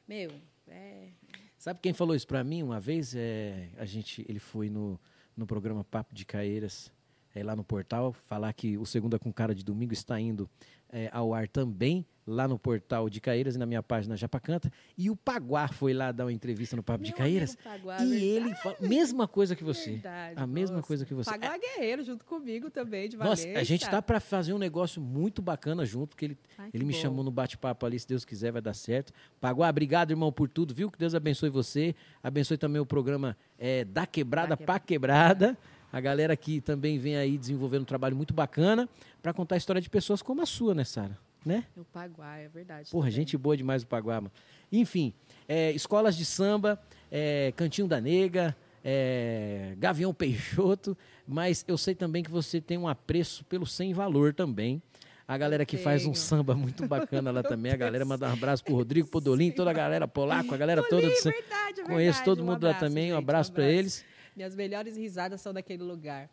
Meu, 0.07 0.29
é. 0.67 1.09
Sabe 1.57 1.79
quem 1.79 1.91
falou 1.91 2.15
isso 2.15 2.27
pra 2.27 2.43
mim 2.43 2.61
uma 2.61 2.79
vez? 2.79 3.15
É, 3.15 3.71
a 3.77 3.85
gente, 3.85 4.23
ele 4.29 4.37
foi 4.37 4.69
no, 4.69 4.99
no 5.35 5.47
programa 5.47 5.83
Papo 5.83 6.13
de 6.13 6.25
Caeiras, 6.25 6.91
é, 7.33 7.43
lá 7.43 7.55
no 7.55 7.63
portal, 7.63 8.13
falar 8.13 8.53
que 8.53 8.77
o 8.77 8.85
Segunda 8.85 9.17
com 9.17 9.33
Cara 9.33 9.55
de 9.55 9.65
Domingo 9.65 9.93
está 9.93 10.19
indo 10.19 10.47
é, 10.91 11.09
ao 11.11 11.33
ar 11.33 11.47
também, 11.47 12.05
lá 12.27 12.47
no 12.47 12.57
portal 12.57 13.07
de 13.07 13.21
Caeiras 13.21 13.55
e 13.55 13.59
na 13.59 13.65
minha 13.67 13.83
página 13.83 14.17
Japacanta. 14.17 14.71
E 14.97 15.11
o 15.11 15.15
Paguá 15.15 15.67
foi 15.67 15.93
lá 15.93 16.11
dar 16.11 16.25
uma 16.25 16.33
entrevista 16.33 16.75
no 16.75 16.81
Papo 16.81 17.03
de 17.03 17.11
Meu 17.11 17.17
Caeiras. 17.17 17.51
amigo 17.51 17.63
Paguá, 17.63 18.03
e 18.03 18.09
verdade. 18.09 18.25
ele 18.25 18.55
falou, 18.55 18.77
mesma 18.81 19.27
coisa 19.27 19.55
que 19.55 19.63
você. 19.63 19.91
Verdade, 19.91 20.33
a 20.41 20.47
mesma 20.47 20.77
nossa. 20.77 20.87
coisa 20.87 21.05
que 21.05 21.13
você. 21.13 21.29
Pagar 21.29 21.59
guerreiro 21.59 22.03
junto 22.03 22.25
comigo 22.25 22.71
também, 22.71 23.07
de 23.07 23.15
Nossa, 23.17 23.43
Valência. 23.43 23.59
a 23.59 23.63
gente 23.63 23.87
tá 23.87 24.01
para 24.01 24.19
fazer 24.19 24.53
um 24.53 24.57
negócio 24.57 24.99
muito 25.01 25.41
bacana 25.41 25.85
junto, 25.85 26.17
que 26.17 26.25
ele, 26.25 26.37
Ai, 26.57 26.71
que 26.71 26.77
ele 26.77 26.85
me 26.85 26.93
bom. 26.93 26.99
chamou 26.99 27.23
no 27.23 27.31
bate-papo 27.31 27.85
ali, 27.85 27.99
se 27.99 28.07
Deus 28.07 28.25
quiser 28.25 28.51
vai 28.51 28.61
dar 28.61 28.73
certo. 28.73 29.13
Paguá, 29.39 29.69
obrigado, 29.69 30.11
irmão, 30.11 30.31
por 30.31 30.49
tudo, 30.49 30.73
viu? 30.73 30.89
Que 30.89 30.97
Deus 30.97 31.13
abençoe 31.13 31.49
você, 31.49 31.93
abençoe 32.23 32.57
também 32.57 32.81
o 32.81 32.85
programa 32.85 33.37
é, 33.59 33.85
Da 33.85 34.07
Quebrada 34.07 34.49
Da 34.49 34.57
pra 34.57 34.79
Quebrada. 34.79 35.55
A 35.95 36.01
galera 36.01 36.35
que 36.35 36.59
também 36.59 36.99
vem 36.99 37.15
aí 37.15 37.37
desenvolvendo 37.37 37.83
um 37.83 37.85
trabalho 37.85 38.17
muito 38.17 38.33
bacana 38.33 38.89
para 39.23 39.31
contar 39.31 39.55
a 39.55 39.57
história 39.57 39.81
de 39.81 39.89
pessoas 39.89 40.21
como 40.21 40.41
a 40.41 40.45
sua, 40.45 40.75
né, 40.75 40.83
Sara? 40.83 41.17
Né? 41.45 41.63
O 41.77 41.85
Paguá, 41.85 42.35
é 42.35 42.49
verdade. 42.49 42.89
Porra, 42.91 43.05
também. 43.05 43.15
gente 43.15 43.37
boa 43.37 43.55
demais 43.55 43.83
o 43.83 43.87
Paguá, 43.87 44.15
mano. 44.19 44.31
Enfim, 44.69 45.13
é, 45.47 45.71
escolas 45.71 46.17
de 46.17 46.25
samba, 46.25 46.77
é, 47.09 47.53
Cantinho 47.55 47.87
da 47.87 48.01
Nega, 48.01 48.53
é, 48.83 49.73
Gavião 49.77 50.13
Peixoto, 50.13 50.97
mas 51.25 51.63
eu 51.65 51.77
sei 51.77 51.95
também 51.95 52.21
que 52.23 52.29
você 52.29 52.59
tem 52.59 52.77
um 52.77 52.89
apreço 52.89 53.45
pelo 53.45 53.65
sem 53.65 53.93
valor 53.93 54.33
também. 54.33 54.81
A 55.25 55.37
galera 55.37 55.65
que 55.65 55.77
faz 55.77 56.05
um 56.05 56.13
samba 56.13 56.55
muito 56.55 56.85
bacana 56.87 57.31
lá 57.31 57.41
também. 57.41 57.71
A 57.71 57.77
galera 57.77 58.03
manda 58.03 58.27
um 58.29 58.33
abraço 58.33 58.65
pro 58.65 58.75
Rodrigo 58.75 59.07
Podolim, 59.07 59.49
toda 59.49 59.69
a 59.71 59.73
galera 59.73 60.07
polaco, 60.09 60.53
a 60.53 60.57
galera 60.57 60.83
toda 60.83 61.07
do 61.09 61.15
Sam- 61.15 61.31
verdade, 61.31 61.79
é 61.79 61.83
Conheço 61.85 62.19
verdade. 62.19 62.25
todo 62.25 62.43
Um 62.43 62.45
mundo 62.47 62.63
lá 62.63 62.71
abraço, 62.71 62.79
também. 62.85 63.05
Um 63.05 63.15
gente, 63.15 63.23
abraço 63.23 63.53
para 63.53 63.63
eles. 63.71 64.05
Minhas 64.35 64.55
melhores 64.55 64.97
risadas 64.97 65.39
são 65.41 65.53
daquele 65.53 65.83
lugar. 65.83 66.29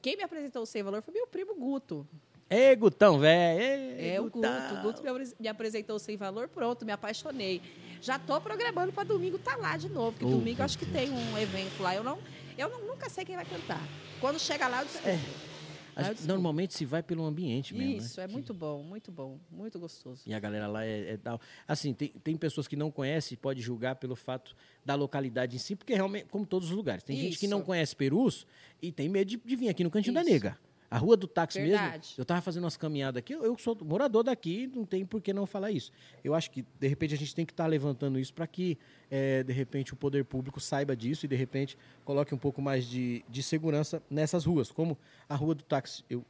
Quem 0.00 0.16
me 0.16 0.22
apresentou 0.22 0.62
o 0.62 0.66
Sem 0.66 0.82
Valor 0.82 1.02
foi 1.02 1.12
meu 1.14 1.26
primo 1.26 1.54
Guto. 1.54 2.06
Ê, 2.48 2.74
Gutão, 2.76 3.18
velho. 3.18 3.96
É, 3.98 4.20
o 4.20 4.24
Guto. 4.24 4.38
O 4.74 4.82
Guto 4.82 5.02
me 5.02 5.08
apres- 5.08 5.34
me 5.38 5.48
apresentou 5.48 5.98
Sem 5.98 6.16
Valor, 6.16 6.48
pronto, 6.48 6.84
me 6.84 6.92
apaixonei. 6.92 7.60
Já 8.00 8.18
tô 8.18 8.38
programando 8.40 8.92
para 8.92 9.04
domingo 9.04 9.38
tá 9.38 9.56
lá 9.56 9.76
de 9.76 9.88
novo, 9.88 10.12
porque 10.12 10.26
Oh, 10.26 10.36
domingo 10.38 10.62
acho 10.62 10.78
que 10.78 10.84
tem 10.86 11.10
um 11.10 11.38
evento 11.38 11.82
lá. 11.82 11.94
Eu 11.94 12.04
não, 12.04 12.18
eu 12.58 12.68
não- 12.68 12.86
nunca 12.86 13.08
sei 13.08 13.24
quem 13.24 13.34
vai 13.36 13.46
cantar. 13.46 13.80
Quando 14.20 14.38
chega 14.38 14.68
lá, 14.68 14.80
eu 14.82 14.84
descubro. 14.84 15.10
É, 15.10 15.14
A 15.14 15.16
eu 15.16 15.53
gente- 16.02 16.26
normalmente 16.26 16.74
se 16.74 16.84
vai 16.84 17.02
pelo 17.02 17.24
ambiente 17.24 17.72
mesmo. 17.74 17.98
Isso, 17.98 18.18
né? 18.18 18.24
é 18.24 18.26
Que- 18.26 18.32
muito 18.32 18.52
bom, 18.52 18.82
muito 18.82 19.12
bom, 19.12 19.38
muito 19.50 19.78
gostoso. 19.78 20.22
E 20.26 20.34
a 20.34 20.40
galera 20.40 20.66
lá 20.66 20.84
é, 20.84 21.12
é 21.12 21.16
tal. 21.16 21.40
Assim, 21.68 21.94
tem, 21.94 22.08
tem 22.08 22.36
pessoas 22.36 22.66
que 22.66 22.74
não 22.76 22.90
conhecem, 22.90 23.36
pode 23.38 23.60
julgar 23.60 23.96
pelo 23.96 24.16
fato 24.16 24.54
da 24.84 24.94
localidade 24.94 25.54
em 25.56 25.58
si, 25.58 25.76
porque 25.76 25.94
realmente, 25.94 26.26
como 26.26 26.44
todos 26.44 26.70
os 26.70 26.76
lugares. 26.76 27.02
Tem 27.04 27.16
gente 27.16 27.38
que 27.38 27.46
não 27.46 27.58
Isso. 27.58 27.66
conhece 27.66 27.94
Perus 27.94 28.46
e 28.82 28.90
tem 28.90 29.08
medo 29.08 29.28
de, 29.28 29.36
de 29.36 29.56
vir 29.56 29.68
aqui 29.68 29.84
no 29.84 29.90
Cantinho 29.90 30.14
da 30.14 30.22
Isso. 30.22 30.30
Nega. 30.30 30.58
A 30.94 30.98
rua 30.98 31.16
do 31.16 31.26
táxi 31.26 31.60
Verdade. 31.60 32.08
mesmo, 32.08 32.14
eu 32.18 32.24
tava 32.24 32.40
fazendo 32.40 32.62
umas 32.62 32.76
caminhadas 32.76 33.18
aqui, 33.18 33.32
eu, 33.32 33.44
eu 33.44 33.58
sou 33.58 33.76
morador 33.82 34.22
daqui, 34.22 34.70
não 34.72 34.84
tem 34.84 35.04
por 35.04 35.20
que 35.20 35.32
não 35.32 35.44
falar 35.44 35.72
isso. 35.72 35.90
Eu 36.22 36.34
acho 36.34 36.48
que, 36.52 36.64
de 36.78 36.86
repente, 36.86 37.14
a 37.14 37.16
gente 37.16 37.34
tem 37.34 37.44
que 37.44 37.52
estar 37.52 37.66
levantando 37.66 38.16
isso 38.16 38.32
para 38.32 38.46
que, 38.46 38.78
é, 39.10 39.42
de 39.42 39.52
repente, 39.52 39.92
o 39.92 39.96
poder 39.96 40.24
público 40.24 40.60
saiba 40.60 40.94
disso 40.94 41.26
e, 41.26 41.28
de 41.28 41.34
repente, 41.34 41.76
coloque 42.04 42.32
um 42.32 42.38
pouco 42.38 42.62
mais 42.62 42.84
de, 42.84 43.24
de 43.28 43.42
segurança 43.42 44.00
nessas 44.08 44.44
ruas. 44.44 44.70
Como 44.70 44.96
a 45.28 45.34
rua 45.34 45.56
do 45.56 45.64
táxi, 45.64 46.04
eu 46.08 46.24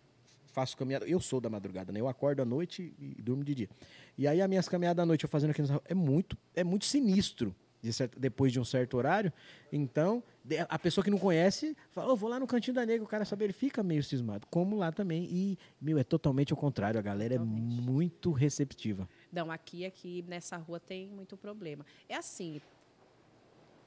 faço 0.47 0.77
caminhada, 0.79 1.05
eu 1.05 1.21
sou 1.21 1.43
da 1.43 1.51
madrugada, 1.51 1.93
né? 1.93 2.01
Eu 2.01 2.09
acordo 2.09 2.41
à 2.41 2.45
noite 2.47 2.95
e, 2.99 3.21
durmo 3.21 3.45
de 3.45 3.55
dia. 3.55 3.69
E 4.17 4.27
aí, 4.27 4.41
as 4.41 4.49
minhas 4.49 4.67
caminhadas 4.67 5.03
à 5.03 5.05
noite, 5.05 5.25
eu 5.25 5.29
fazendo 5.29 5.51
aqui 5.51 5.61
rua, 5.61 5.83
é 5.85 5.95
muito, 5.95 6.39
é 6.55 6.65
muito 6.65 6.87
sinistro 6.87 7.55
de 7.85 7.93
certo- 7.93 8.19
depois 8.19 8.51
de 8.53 8.59
um 8.59 8.65
certo 8.65 8.97
horário. 8.97 9.33
Então, 9.71 10.23
a 10.69 10.79
pessoa 10.79 11.05
que 11.05 11.11
não 11.11 11.19
conhece, 11.19 11.77
fala, 11.91 12.13
"Ô, 12.13 12.17
vou 12.17 12.31
lá 12.31 12.41
no 12.41 12.47
cantinho 12.47 12.75
da 12.75 12.85
nega, 12.87 13.05
o 13.05 13.07
cara 13.07 13.25
sabe, 13.25 13.45
ele 13.45 13.53
fica 13.53 13.83
meio 13.83 14.03
cismado. 14.03 14.47
Como 14.51 14.77
lá 14.77 14.91
também. 14.91 15.25
E, 15.31 15.59
meu, 15.81 15.99
é 15.99 16.05
totalmente 16.05 16.53
ao 16.53 16.57
contrário. 16.57 16.99
A 16.99 17.03
galera 17.03 17.35
Totalmente. 17.39 17.79
é 17.79 17.81
muito 17.83 18.33
receptiva. 18.33 19.09
Não, 19.33 19.51
aqui, 19.51 19.85
aqui 19.85 20.25
nessa 20.27 20.57
rua 20.57 20.81
tem 20.81 21.09
muito 21.09 21.37
problema. 21.37 21.85
É 22.09 22.17
assim, 22.17 22.61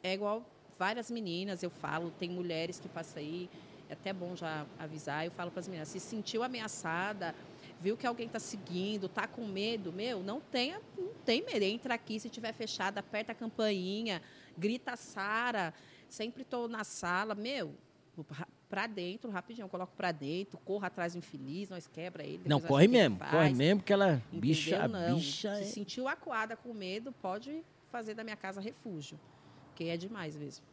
é 0.04 0.14
igual 0.14 0.46
várias 0.78 1.10
meninas, 1.10 1.64
eu 1.64 1.70
falo, 1.72 2.12
tem 2.12 2.30
mulheres 2.30 2.80
que 2.80 2.88
passam 2.88 3.22
aí, 3.22 3.50
é 3.90 3.94
até 3.94 4.14
bom 4.14 4.36
já 4.36 4.66
avisar, 4.78 5.26
eu 5.26 5.32
falo 5.32 5.50
para 5.50 5.60
as 5.62 5.68
meninas, 5.68 5.88
se 5.88 6.00
sentiu 6.00 6.44
ameaçada, 6.44 7.34
viu 7.80 7.96
que 7.96 8.08
alguém 8.08 8.28
está 8.28 8.40
seguindo, 8.40 9.08
tá 9.08 9.28
com 9.28 9.46
medo, 9.46 9.92
meu, 9.94 10.22
não 10.24 10.40
tenha, 10.40 10.82
não 10.98 11.14
tem 11.26 11.44
medo, 11.46 11.64
entra 11.64 11.94
aqui, 11.94 12.20
se 12.20 12.30
tiver 12.30 12.54
fechado, 12.54 12.98
aperta 12.98 13.32
a 13.32 13.36
campainha, 13.36 14.22
grita 14.58 14.96
Sara, 14.96 15.74
sempre 16.10 16.42
estou 16.42 16.68
na 16.68 16.84
sala, 16.84 17.36
meu, 17.36 17.76
para 18.70 18.88
dentro, 18.88 19.30
rapidinho, 19.30 19.66
eu 19.66 19.70
coloco 19.70 19.94
para 19.96 20.12
dentro, 20.12 20.58
corra 20.60 20.88
atrás 20.88 21.14
do 21.14 21.20
infeliz, 21.20 21.70
nós 21.70 21.88
quebra 21.88 22.24
ele. 22.24 22.42
não, 22.46 22.60
corre 22.60 22.88
mesmo. 22.88 23.18
faz. 23.18 23.32
Corre 23.32 23.54
mesmo, 23.54 23.80
porque 23.82 23.94
ela. 23.94 24.16
Entendeu? 24.16 24.40
Bicha, 24.42 24.88
não. 24.88 25.16
bicha. 25.16 25.56
Se 25.58 25.62
é- 25.62 25.66
sentiu 25.66 26.08
acuada 26.08 26.56
com 26.56 26.74
medo, 26.74 27.12
pode 27.22 27.64
fazer 27.92 28.14
da 28.14 28.24
minha 28.24 28.36
casa 28.36 28.60
refúgio. 28.60 29.20
Porque 29.68 29.86
é 29.86 29.96
demais 29.96 30.36
mesmo. 30.36 30.66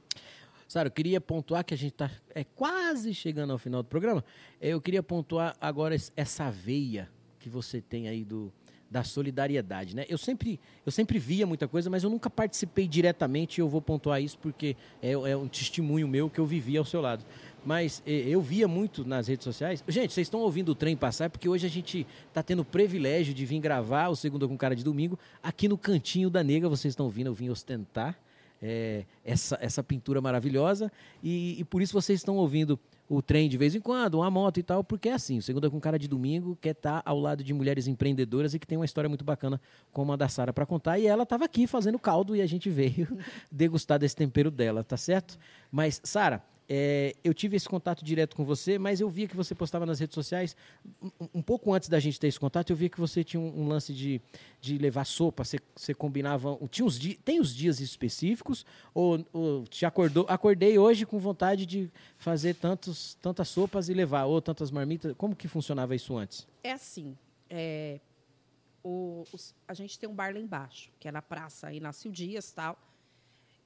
Sara, 0.68 0.88
eu 0.88 0.92
queria 0.92 1.20
pontuar 1.20 1.64
que 1.64 1.74
a 1.74 1.76
gente 1.76 1.92
está 1.92 2.10
é, 2.34 2.44
quase 2.44 3.12
chegando 3.14 3.52
ao 3.52 3.58
final 3.58 3.82
do 3.82 3.88
programa. 3.88 4.24
Eu 4.60 4.80
queria 4.80 5.02
pontuar 5.02 5.54
agora 5.60 5.94
es- 5.94 6.12
essa 6.16 6.50
veia 6.50 7.08
que 7.38 7.48
você 7.48 7.80
tem 7.80 8.08
aí 8.08 8.24
do, 8.24 8.52
da 8.90 9.04
solidariedade, 9.04 9.94
né? 9.94 10.04
Eu 10.08 10.16
sempre, 10.18 10.58
eu 10.84 10.90
sempre 10.92 11.18
via 11.18 11.46
muita 11.46 11.68
coisa, 11.68 11.90
mas 11.90 12.02
eu 12.02 12.10
nunca 12.10 12.30
participei 12.30 12.88
diretamente 12.88 13.58
e 13.58 13.60
eu 13.60 13.68
vou 13.68 13.82
pontuar 13.82 14.22
isso 14.22 14.38
porque 14.38 14.76
é, 15.02 15.12
é 15.12 15.36
um 15.36 15.46
testemunho 15.48 16.08
meu 16.08 16.30
que 16.30 16.38
eu 16.38 16.46
vivia 16.46 16.78
ao 16.78 16.84
seu 16.84 17.00
lado. 17.00 17.24
Mas 17.66 18.02
eu 18.06 18.42
via 18.42 18.68
muito 18.68 19.06
nas 19.06 19.26
redes 19.26 19.42
sociais. 19.44 19.82
Gente, 19.88 20.12
vocês 20.12 20.26
estão 20.26 20.40
ouvindo 20.40 20.68
o 20.70 20.74
trem 20.74 20.94
passar 20.94 21.30
porque 21.30 21.48
hoje 21.48 21.66
a 21.66 21.70
gente 21.70 22.06
está 22.28 22.42
tendo 22.42 22.60
o 22.60 22.64
privilégio 22.64 23.32
de 23.32 23.46
vir 23.46 23.58
gravar 23.58 24.08
o 24.08 24.16
Segunda 24.16 24.46
com 24.46 24.54
Cara 24.56 24.76
de 24.76 24.84
Domingo 24.84 25.18
aqui 25.42 25.66
no 25.66 25.78
Cantinho 25.78 26.28
da 26.28 26.44
Nega. 26.44 26.68
Vocês 26.68 26.92
estão 26.92 27.06
ouvindo, 27.06 27.28
eu 27.28 27.34
vim 27.34 27.48
ostentar 27.48 28.18
é, 28.66 29.04
essa, 29.22 29.58
essa 29.60 29.84
pintura 29.84 30.22
maravilhosa 30.22 30.90
e, 31.22 31.60
e 31.60 31.64
por 31.64 31.82
isso 31.82 31.92
vocês 31.92 32.20
estão 32.20 32.36
ouvindo 32.36 32.80
o 33.06 33.20
trem 33.20 33.46
de 33.46 33.58
vez 33.58 33.74
em 33.74 33.80
quando, 33.80 34.14
uma 34.14 34.30
moto 34.30 34.58
e 34.58 34.62
tal, 34.62 34.82
porque 34.82 35.10
é 35.10 35.12
assim, 35.12 35.36
o 35.36 35.42
Segunda 35.42 35.68
com 35.68 35.78
Cara 35.78 35.98
de 35.98 36.08
Domingo 36.08 36.56
quer 36.58 36.70
estar 36.70 37.02
ao 37.04 37.20
lado 37.20 37.44
de 37.44 37.52
mulheres 37.52 37.86
empreendedoras 37.86 38.54
e 38.54 38.58
que 38.58 38.66
tem 38.66 38.78
uma 38.78 38.86
história 38.86 39.06
muito 39.06 39.22
bacana 39.22 39.60
como 39.92 40.14
a 40.14 40.16
da 40.16 40.28
Sara 40.30 40.50
para 40.50 40.64
contar 40.64 40.98
e 40.98 41.06
ela 41.06 41.24
estava 41.24 41.44
aqui 41.44 41.66
fazendo 41.66 41.98
caldo 41.98 42.34
e 42.34 42.40
a 42.40 42.46
gente 42.46 42.70
veio 42.70 43.06
degustar 43.52 43.98
desse 43.98 44.16
tempero 44.16 44.50
dela, 44.50 44.82
tá 44.82 44.96
certo? 44.96 45.38
Mas, 45.70 46.00
Sara, 46.02 46.42
é, 46.68 47.14
eu 47.22 47.34
tive 47.34 47.56
esse 47.56 47.68
contato 47.68 48.04
direto 48.04 48.34
com 48.34 48.44
você, 48.44 48.78
mas 48.78 49.00
eu 49.00 49.08
via 49.10 49.28
que 49.28 49.36
você 49.36 49.54
postava 49.54 49.84
nas 49.84 49.98
redes 50.00 50.14
sociais. 50.14 50.56
Um, 51.02 51.10
um 51.34 51.42
pouco 51.42 51.72
antes 51.72 51.88
da 51.88 52.00
gente 52.00 52.18
ter 52.18 52.26
esse 52.28 52.40
contato, 52.40 52.70
eu 52.70 52.76
via 52.76 52.88
que 52.88 52.98
você 52.98 53.22
tinha 53.22 53.40
um, 53.40 53.62
um 53.62 53.68
lance 53.68 53.92
de, 53.92 54.20
de 54.60 54.78
levar 54.78 55.04
sopa. 55.04 55.44
Você, 55.44 55.58
você 55.76 55.92
combinava. 55.94 56.58
Tinha 56.70 56.86
os 56.86 56.98
di, 56.98 57.14
tem 57.16 57.40
os 57.40 57.54
dias 57.54 57.80
específicos? 57.80 58.64
Ou, 58.94 59.24
ou 59.32 59.64
te 59.66 59.84
acordou? 59.84 60.24
Acordei 60.28 60.78
hoje 60.78 61.04
com 61.04 61.18
vontade 61.18 61.66
de 61.66 61.90
fazer 62.16 62.54
tantos, 62.54 63.14
tantas 63.20 63.48
sopas 63.48 63.88
e 63.88 63.94
levar, 63.94 64.24
ou 64.24 64.40
tantas 64.40 64.70
marmitas. 64.70 65.14
Como 65.18 65.36
que 65.36 65.46
funcionava 65.48 65.94
isso 65.94 66.16
antes? 66.16 66.46
É 66.62 66.72
assim, 66.72 67.16
é, 67.50 68.00
o- 68.82 69.24
os- 69.32 69.54
a 69.68 69.74
gente 69.74 69.98
tem 69.98 70.08
um 70.08 70.14
bar 70.14 70.32
lá 70.32 70.40
embaixo, 70.40 70.90
que 70.98 71.08
é 71.08 71.12
na 71.12 71.20
praça, 71.22 71.66
aí 71.68 71.78
nasce 71.80 72.08
o 72.08 72.10
Dias 72.12 72.50
tal. 72.52 72.78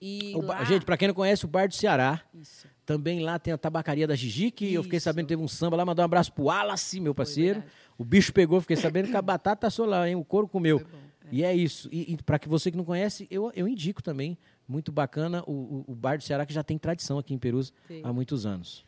E 0.00 0.32
O 0.36 0.42
lá, 0.42 0.62
Gente, 0.64 0.84
para 0.84 0.96
quem 0.96 1.08
não 1.08 1.14
conhece, 1.14 1.44
o 1.44 1.48
Bar 1.48 1.68
do 1.68 1.74
Ceará. 1.74 2.22
Isso, 2.32 2.68
Também 2.86 3.20
lá 3.20 3.38
tem 3.38 3.52
a 3.52 3.58
tabacaria 3.58 4.06
da 4.06 4.14
Gigi, 4.14 4.50
que 4.50 4.72
eu 4.72 4.82
fiquei 4.82 4.98
Isso. 4.98 5.04
sabendo 5.04 5.26
que 5.26 5.30
teve 5.30 5.42
um 5.42 5.48
samba 5.48 5.76
lá. 5.76 5.84
Mandar 5.84 6.02
um 6.02 6.04
abraço 6.04 6.32
pro 6.32 6.44
Wallace, 6.44 7.00
meu 7.00 7.14
parceiro. 7.14 7.62
O 7.96 8.04
bicho 8.04 8.32
pegou, 8.32 8.60
fiquei 8.60 8.76
sabendo 8.76 9.08
que 9.08 9.16
a 9.16 9.22
batata 9.22 9.66
assou 9.66 9.86
lá, 9.86 10.08
hein? 10.08 10.14
O 10.14 10.24
couro 10.24 10.46
comeu. 10.48 10.80
é. 11.04 11.08
E 11.30 11.44
é 11.44 11.54
isso. 11.54 11.88
E, 11.92 12.16
para 12.24 12.38
que 12.38 12.48
você 12.48 12.70
que 12.70 12.76
não 12.76 12.84
conhece, 12.84 13.26
eu, 13.30 13.52
eu 13.54 13.68
indico 13.68 14.02
também. 14.02 14.38
Muito 14.66 14.92
bacana 14.92 15.42
o, 15.46 15.84
o, 15.86 15.94
Bar 15.94 16.18
do 16.18 16.24
Ceará, 16.24 16.44
que 16.44 16.52
já 16.52 16.62
tem 16.62 16.76
tradição 16.76 17.18
aqui 17.18 17.32
em 17.32 17.38
Perus 17.38 17.72
Tem. 17.86 18.02
há 18.04 18.12
muitos 18.12 18.44
anos. 18.44 18.84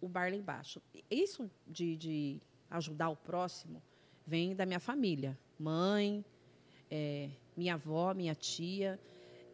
o 0.00 0.08
bar 0.08 0.28
lá 0.28 0.36
embaixo. 0.36 0.82
Isso 1.08 1.48
de, 1.68 1.96
de 1.96 2.40
ajudar 2.68 3.10
o 3.10 3.16
próximo 3.16 3.80
vem 4.26 4.54
da 4.56 4.66
minha 4.66 4.80
família. 4.80 5.38
Mãe, 5.58 6.24
é, 6.90 7.28
minha 7.56 7.74
avó, 7.74 8.12
minha 8.12 8.34
tia, 8.34 8.98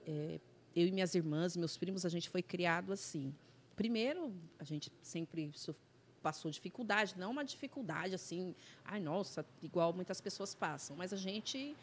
é, 0.07 0.41
eu 0.75 0.87
e 0.87 0.93
minhas 0.93 1.15
irmãs, 1.15 1.57
meus 1.57 1.77
primos, 1.77 2.05
a 2.05 2.09
gente 2.09 2.29
foi 2.29 2.43
criado 2.43 2.93
assim. 2.93 3.35
Primeiro, 3.75 4.33
a 4.59 4.65
gente 4.65 4.93
sempre 5.03 5.51
so- 5.55 5.75
passou 6.23 6.51
dificuldade, 6.51 7.15
não 7.17 7.31
uma 7.31 7.45
dificuldade 7.45 8.15
assim, 8.15 8.55
ai 8.85 9.01
nossa, 9.01 9.45
igual 9.63 9.93
muitas 9.93 10.21
pessoas 10.21 10.55
passam, 10.55 10.97
mas 10.97 11.13
a 11.13 11.17
gente 11.17 11.77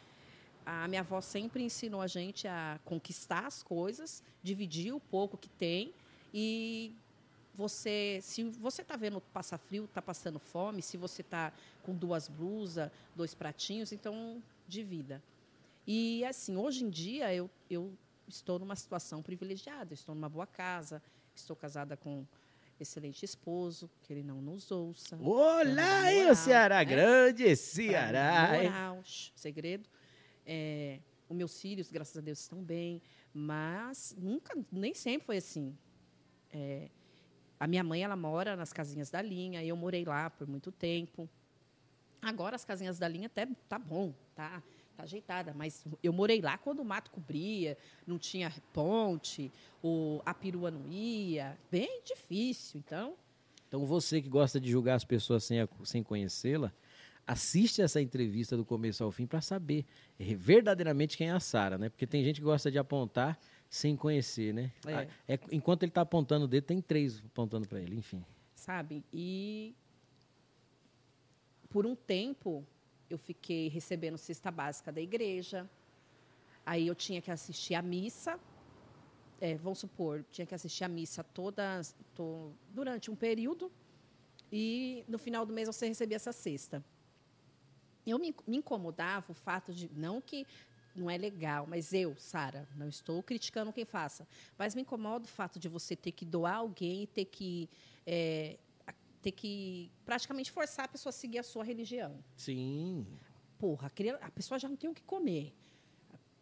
a 0.66 0.88
minha 0.88 1.02
avó 1.02 1.20
sempre 1.20 1.62
ensinou 1.62 2.00
a 2.00 2.06
gente 2.06 2.48
a 2.48 2.80
conquistar 2.84 3.46
as 3.46 3.62
coisas, 3.62 4.22
dividir 4.42 4.94
o 4.94 5.00
pouco 5.00 5.36
que 5.36 5.48
tem 5.48 5.92
e 6.32 6.94
você, 7.54 8.18
se 8.22 8.42
você 8.44 8.82
está 8.82 8.96
vendo 8.96 9.20
passar 9.20 9.58
frio, 9.58 9.84
está 9.84 10.02
passando 10.02 10.38
fome, 10.38 10.82
se 10.82 10.96
você 10.96 11.20
está 11.22 11.52
com 11.82 11.94
duas 11.94 12.28
blusas, 12.28 12.90
dois 13.14 13.34
pratinhos, 13.34 13.92
então 13.92 14.42
divida. 14.66 15.22
E 15.86 16.24
assim, 16.24 16.56
hoje 16.56 16.84
em 16.84 16.90
dia 16.90 17.32
eu, 17.32 17.48
eu 17.70 17.92
estou 18.28 18.58
numa 18.58 18.76
situação 18.76 19.22
privilegiada, 19.22 19.94
estou 19.94 20.14
numa 20.14 20.28
boa 20.28 20.46
casa, 20.46 21.02
estou 21.34 21.56
casada 21.56 21.96
com 21.96 22.26
excelente 22.78 23.24
esposo, 23.24 23.90
que 24.02 24.12
ele 24.12 24.22
não 24.22 24.40
nos 24.40 24.70
ouça. 24.70 25.16
Olá, 25.16 26.02
aí 26.02 26.30
o 26.30 26.34
Ceará 26.34 26.78
né? 26.78 26.84
grande, 26.84 27.56
Ceará. 27.56 28.50
Moral, 28.62 29.02
segredo. 29.04 29.88
É, 30.44 31.00
os 31.28 31.36
meus 31.36 31.60
filhos, 31.60 31.90
graças 31.90 32.16
a 32.16 32.20
Deus, 32.20 32.40
estão 32.40 32.62
bem, 32.62 33.00
mas 33.32 34.14
nunca, 34.18 34.56
nem 34.70 34.94
sempre 34.94 35.26
foi 35.26 35.36
assim. 35.38 35.76
É, 36.52 36.90
a 37.58 37.66
minha 37.66 37.84
mãe, 37.84 38.02
ela 38.02 38.16
mora 38.16 38.56
nas 38.56 38.72
casinhas 38.72 39.10
da 39.10 39.22
linha, 39.22 39.64
eu 39.64 39.76
morei 39.76 40.04
lá 40.04 40.28
por 40.30 40.46
muito 40.46 40.70
tempo. 40.70 41.28
Agora 42.20 42.56
as 42.56 42.64
casinhas 42.64 42.98
da 42.98 43.06
linha 43.06 43.26
até 43.26 43.46
tá 43.68 43.78
bom, 43.78 44.14
tá, 44.34 44.62
tá 44.96 45.02
ajeitada, 45.04 45.52
mas 45.54 45.84
eu 46.02 46.12
morei 46.12 46.40
lá 46.40 46.56
quando 46.58 46.80
o 46.80 46.84
mato 46.84 47.10
cobria, 47.10 47.76
não 48.06 48.18
tinha 48.18 48.52
ponte, 48.72 49.50
o, 49.82 50.20
a 50.24 50.32
perua 50.32 50.70
não 50.70 50.88
ia, 50.90 51.58
bem 51.70 52.02
difícil. 52.04 52.80
Então, 52.84 53.14
Então 53.68 53.84
você 53.86 54.22
que 54.22 54.28
gosta 54.28 54.60
de 54.60 54.70
julgar 54.70 54.94
as 54.94 55.04
pessoas 55.04 55.44
sem, 55.44 55.60
a- 55.60 55.68
sem 55.84 56.02
conhecê-la, 56.02 56.72
assiste 57.26 57.80
essa 57.82 58.00
entrevista 58.00 58.56
do 58.56 58.64
começo 58.64 59.02
ao 59.02 59.10
fim 59.10 59.26
para 59.26 59.40
saber 59.40 59.84
verdadeiramente 60.18 61.16
quem 61.16 61.28
é 61.28 61.32
a 61.32 61.40
Sara, 61.40 61.76
né? 61.78 61.88
Porque 61.88 62.06
tem 62.06 62.22
gente 62.22 62.40
que 62.40 62.44
gosta 62.44 62.70
de 62.70 62.78
apontar 62.78 63.38
sem 63.68 63.96
conhecer, 63.96 64.52
né? 64.54 64.70
É. 64.86 64.94
Ah, 64.94 65.06
é- 65.26 65.38
enquanto 65.50 65.82
ele 65.82 65.90
está 65.90 66.02
apontando 66.02 66.44
o 66.44 66.48
dedo, 66.48 66.64
tem 66.64 66.80
três 66.80 67.18
apontando 67.24 67.66
para 67.66 67.80
ele, 67.80 67.96
enfim. 67.96 68.24
sabe? 68.54 69.04
E 69.12 69.74
por 71.68 71.84
um 71.86 71.94
tempo 71.96 72.64
eu 73.10 73.18
fiquei 73.18 73.68
recebendo 73.68 74.16
cesta 74.18 74.50
básica 74.50 74.90
da 74.92 75.00
igreja. 75.00 75.68
Aí 76.64 76.86
eu 76.86 76.94
tinha 76.94 77.20
que 77.20 77.30
assistir 77.30 77.74
a 77.74 77.82
missa. 77.82 78.38
É, 79.40 79.56
vamos 79.56 79.80
supor, 79.80 80.24
tinha 80.30 80.46
que 80.46 80.54
assistir 80.54 80.84
a 80.84 80.88
missa 80.88 81.22
toda 81.22 81.80
to- 82.14 82.52
durante 82.70 83.10
um 83.10 83.16
período 83.16 83.70
e 84.50 85.04
no 85.08 85.18
final 85.18 85.44
do 85.44 85.52
mês 85.52 85.66
você 85.66 85.86
recebia 85.88 86.16
essa 86.16 86.32
cesta. 86.32 86.82
Eu 88.06 88.18
me, 88.18 88.34
me 88.46 88.58
incomodava 88.58 89.32
o 89.32 89.34
fato 89.34 89.72
de 89.72 89.90
não 89.94 90.20
que 90.20 90.46
não 90.94 91.10
é 91.10 91.18
legal, 91.18 91.66
mas 91.66 91.92
eu, 91.92 92.14
Sara, 92.16 92.68
não 92.76 92.88
estou 92.88 93.22
criticando 93.22 93.72
quem 93.72 93.84
faça, 93.84 94.26
mas 94.56 94.74
me 94.74 94.82
incomoda 94.82 95.24
o 95.24 95.28
fato 95.28 95.58
de 95.58 95.68
você 95.68 95.96
ter 95.96 96.12
que 96.12 96.24
doar 96.24 96.56
alguém 96.56 97.02
e 97.02 97.06
ter 97.06 97.24
que 97.24 97.68
é, 98.06 98.56
ter 99.24 99.32
que 99.32 99.90
praticamente 100.04 100.50
forçar 100.52 100.84
a 100.84 100.88
pessoa 100.88 101.10
a 101.10 101.12
seguir 101.12 101.38
a 101.38 101.42
sua 101.42 101.64
religião. 101.64 102.22
Sim. 102.36 103.06
Porra, 103.58 103.86
a 103.86 103.90
criança- 103.90 104.24
a 104.24 104.30
pessoa 104.30 104.58
já 104.58 104.68
não 104.68 104.76
tem 104.76 104.90
o 104.90 104.94
que 104.94 105.02
comer. 105.02 105.54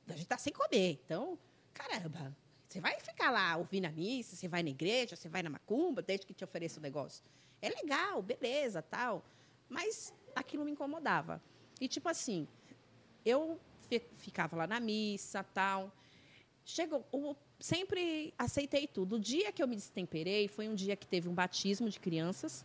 A 0.08 0.12
gente 0.12 0.22
está 0.24 0.36
sem 0.38 0.52
comer. 0.52 1.00
Então, 1.04 1.38
caramba, 1.72 2.36
você 2.68 2.80
vai 2.80 2.98
ficar 3.00 3.30
lá 3.30 3.56
ouvindo 3.56 3.84
a 3.86 3.90
missa, 3.90 4.34
você 4.34 4.48
vai 4.48 4.62
na 4.62 4.70
igreja, 4.70 5.14
você 5.16 5.28
vai 5.28 5.42
na 5.42 5.50
macumba, 5.50 6.02
desde 6.02 6.26
que 6.26 6.34
te 6.34 6.42
ofereça 6.44 6.80
o 6.80 6.82
negócio. 6.82 7.22
é 7.64 7.68
legal, 7.68 8.20
beleza, 8.20 8.82
tal. 8.82 9.24
Mas 9.68 10.12
aquilo 10.34 10.64
me 10.64 10.72
incomodava. 10.72 11.40
E 11.80 11.86
tipo 11.86 12.08
assim, 12.08 12.48
eu 13.24 13.60
ficava 14.16 14.56
lá 14.56 14.66
na 14.66 14.80
missa, 14.80 15.44
tal. 15.44 15.92
Chegou, 16.64 17.04
eu 17.12 17.36
sempre 17.60 18.34
aceitei 18.36 18.86
tudo. 18.88 19.16
O 19.16 19.20
dia 19.20 19.52
que 19.52 19.62
eu 19.62 19.68
me 19.68 19.76
destemperei 19.76 20.48
foi 20.48 20.68
um 20.68 20.74
dia 20.74 20.96
que 20.96 21.06
teve 21.06 21.28
um 21.28 21.34
batismo 21.34 21.88
de 21.88 22.00
crianças. 22.00 22.64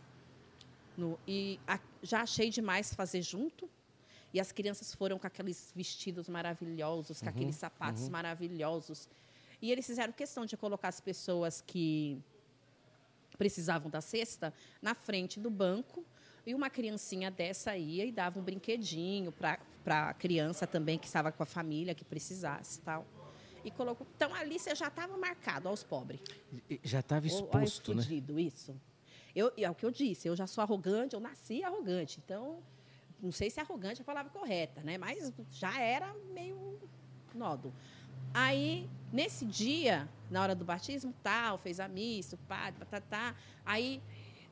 No, 0.98 1.16
e 1.28 1.60
a, 1.64 1.78
já 2.02 2.22
achei 2.22 2.50
demais 2.50 2.92
fazer 2.92 3.22
junto. 3.22 3.70
E 4.34 4.40
as 4.40 4.50
crianças 4.50 4.92
foram 4.92 5.16
com 5.16 5.28
aqueles 5.28 5.72
vestidos 5.74 6.28
maravilhosos, 6.28 7.20
com 7.20 7.26
uhum, 7.26 7.30
aqueles 7.30 7.54
sapatos 7.54 8.02
uhum. 8.02 8.10
maravilhosos. 8.10 9.08
E 9.62 9.70
eles 9.70 9.86
fizeram 9.86 10.12
questão 10.12 10.44
de 10.44 10.56
colocar 10.56 10.88
as 10.88 11.00
pessoas 11.00 11.62
que 11.64 12.20
precisavam 13.38 13.88
da 13.88 14.00
cesta 14.00 14.52
na 14.82 14.92
frente 14.92 15.38
do 15.38 15.48
banco. 15.48 16.04
E 16.44 16.52
uma 16.52 16.68
criancinha 16.68 17.30
dessa 17.30 17.76
ia 17.76 18.04
e 18.04 18.10
dava 18.10 18.40
um 18.40 18.42
brinquedinho 18.42 19.30
para 19.30 19.58
a 19.86 20.14
criança 20.14 20.66
também 20.66 20.98
que 20.98 21.06
estava 21.06 21.30
com 21.30 21.44
a 21.44 21.46
família, 21.46 21.94
que 21.94 22.04
precisasse 22.04 22.80
tal. 22.80 23.06
E 23.64 23.70
colocou. 23.70 24.04
Então 24.16 24.34
ali 24.34 24.58
você 24.58 24.74
já 24.74 24.88
estava 24.88 25.16
marcado 25.16 25.68
aos 25.68 25.84
pobres. 25.84 26.20
Já 26.82 27.00
estava 27.00 27.26
exposto, 27.26 27.94
fudido, 27.94 28.34
né? 28.34 28.42
isso. 28.42 28.74
Eu, 29.34 29.52
é 29.56 29.70
o 29.70 29.74
que 29.74 29.84
eu 29.84 29.90
disse, 29.90 30.28
eu 30.28 30.36
já 30.36 30.46
sou 30.46 30.62
arrogante, 30.62 31.14
eu 31.14 31.20
nasci 31.20 31.62
arrogante. 31.62 32.20
Então, 32.24 32.58
não 33.20 33.32
sei 33.32 33.50
se 33.50 33.60
arrogante 33.60 34.00
é 34.00 34.02
a 34.02 34.04
palavra 34.04 34.30
correta, 34.30 34.82
né? 34.82 34.96
Mas 34.96 35.32
já 35.50 35.80
era 35.80 36.14
meio 36.32 36.78
nódo. 37.34 37.72
Aí, 38.32 38.88
nesse 39.12 39.44
dia, 39.44 40.08
na 40.30 40.42
hora 40.42 40.54
do 40.54 40.64
batismo, 40.64 41.14
tal, 41.22 41.58
fez 41.58 41.80
a 41.80 41.88
missa, 41.88 42.36
o 42.36 42.38
padre, 42.38 42.84
tá. 43.08 43.34
Aí, 43.64 44.02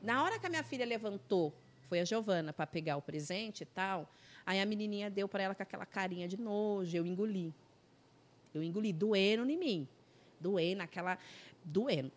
na 0.01 0.23
hora 0.23 0.39
que 0.39 0.45
a 0.45 0.49
minha 0.49 0.63
filha 0.63 0.85
levantou, 0.85 1.53
foi 1.87 1.99
a 1.99 2.05
Giovana 2.05 2.51
para 2.51 2.67
pegar 2.67 2.97
o 2.97 3.01
presente 3.01 3.61
e 3.61 3.65
tal, 3.65 4.11
aí 4.45 4.59
a 4.59 4.65
menininha 4.65 5.09
deu 5.09 5.27
para 5.27 5.43
ela 5.43 5.55
com 5.55 5.63
aquela 5.63 5.85
carinha 5.85 6.27
de 6.27 6.37
nojo, 6.37 6.95
eu 6.95 7.05
engoli. 7.05 7.53
Eu 8.53 8.63
engoli, 8.63 8.91
doendo 8.91 9.49
em 9.49 9.57
mim. 9.57 9.87
Doendo, 10.39 10.81
aquela. 10.81 11.17
doendo. 11.63 12.11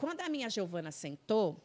Quando 0.00 0.22
a 0.22 0.30
minha 0.30 0.48
Giovana 0.48 0.90
sentou, 0.90 1.62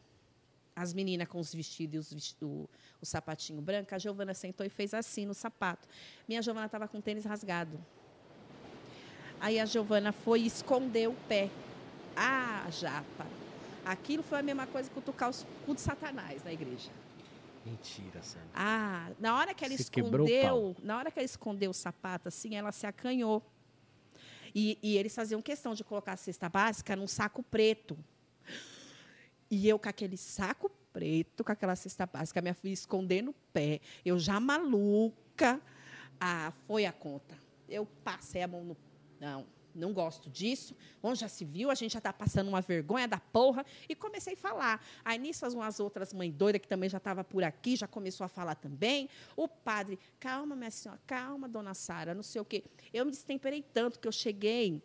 as 0.76 0.92
meninas 0.92 1.26
com 1.26 1.40
os 1.40 1.54
vestidos 1.54 2.12
e 2.12 2.16
os, 2.16 2.36
o, 2.42 2.68
o 3.00 3.06
sapatinho 3.06 3.62
branco, 3.62 3.94
a 3.94 3.98
Giovana 3.98 4.34
sentou 4.34 4.66
e 4.66 4.68
fez 4.68 4.92
assim 4.92 5.24
no 5.24 5.32
sapato. 5.32 5.88
Minha 6.28 6.42
Giovana 6.42 6.66
estava 6.66 6.86
com 6.86 6.98
o 6.98 7.02
tênis 7.02 7.24
rasgado. 7.24 7.82
Aí 9.40 9.58
a 9.58 9.64
Giovana 9.64 10.12
foi 10.12 10.42
e 10.42 10.46
escondeu 10.46 11.12
o 11.12 11.16
pé. 11.26 11.48
Ah, 12.14 12.66
japa. 12.70 13.26
Aquilo 13.86 14.22
foi 14.22 14.40
a 14.40 14.42
mesma 14.42 14.66
coisa 14.66 14.90
que 14.90 14.94
cutucar 14.94 15.30
o 15.30 15.34
cu 15.64 15.74
de 15.74 15.80
Satanás 15.80 16.44
na 16.44 16.52
igreja. 16.52 16.90
Mentira, 17.64 18.22
Sandra. 18.22 18.48
Ah, 18.54 19.12
na 19.18 19.34
hora 19.38 19.54
que 19.54 19.64
ela 19.64 19.74
se 19.74 19.82
escondeu, 19.84 20.76
na 20.82 20.98
hora 20.98 21.10
que 21.10 21.18
ela 21.18 21.24
escondeu 21.24 21.70
o 21.70 21.74
sapato 21.74 22.28
assim, 22.28 22.54
ela 22.54 22.70
se 22.70 22.86
acanhou. 22.86 23.42
E, 24.54 24.78
e 24.82 24.98
eles 24.98 25.14
faziam 25.14 25.40
questão 25.40 25.72
de 25.72 25.82
colocar 25.82 26.12
a 26.12 26.16
cesta 26.18 26.50
básica 26.50 26.94
num 26.94 27.08
saco 27.08 27.42
preto. 27.42 27.96
E 29.50 29.68
eu 29.68 29.78
com 29.78 29.88
aquele 29.88 30.16
saco 30.16 30.70
preto, 30.92 31.44
com 31.44 31.52
aquela 31.52 31.76
cesta 31.76 32.06
básica, 32.06 32.40
minha 32.40 32.54
filha 32.54 32.72
escondendo 32.72 33.30
o 33.30 33.34
pé, 33.52 33.80
eu 34.04 34.18
já 34.18 34.40
maluca. 34.40 35.60
Ah, 36.18 36.52
foi 36.66 36.86
a 36.86 36.92
conta. 36.92 37.38
Eu 37.68 37.86
passei 38.02 38.42
a 38.42 38.48
mão 38.48 38.64
no. 38.64 38.76
Não, 39.20 39.46
não 39.74 39.92
gosto 39.92 40.30
disso. 40.30 40.74
Onde 41.02 41.20
já 41.20 41.28
se 41.28 41.44
viu, 41.44 41.70
a 41.70 41.74
gente 41.74 41.92
já 41.92 41.98
está 41.98 42.12
passando 42.12 42.48
uma 42.48 42.60
vergonha 42.60 43.06
da 43.06 43.20
porra. 43.20 43.64
E 43.88 43.94
comecei 43.94 44.32
a 44.32 44.36
falar. 44.36 44.84
Aí 45.04 45.18
nisso, 45.18 45.46
umas 45.48 45.78
outras 45.78 46.12
mães 46.12 46.32
doidas, 46.32 46.62
que 46.62 46.68
também 46.68 46.88
já 46.88 46.98
estava 46.98 47.22
por 47.22 47.44
aqui, 47.44 47.76
já 47.76 47.86
começou 47.86 48.24
a 48.24 48.28
falar 48.28 48.54
também. 48.54 49.08
O 49.36 49.46
padre, 49.46 49.98
calma, 50.18 50.56
minha 50.56 50.70
senhora, 50.70 51.00
calma, 51.06 51.48
dona 51.48 51.74
Sara, 51.74 52.14
não 52.14 52.22
sei 52.22 52.40
o 52.40 52.44
quê. 52.44 52.64
Eu 52.92 53.04
me 53.04 53.10
destemperei 53.10 53.62
tanto 53.62 54.00
que 54.00 54.08
eu 54.08 54.12
cheguei 54.12 54.82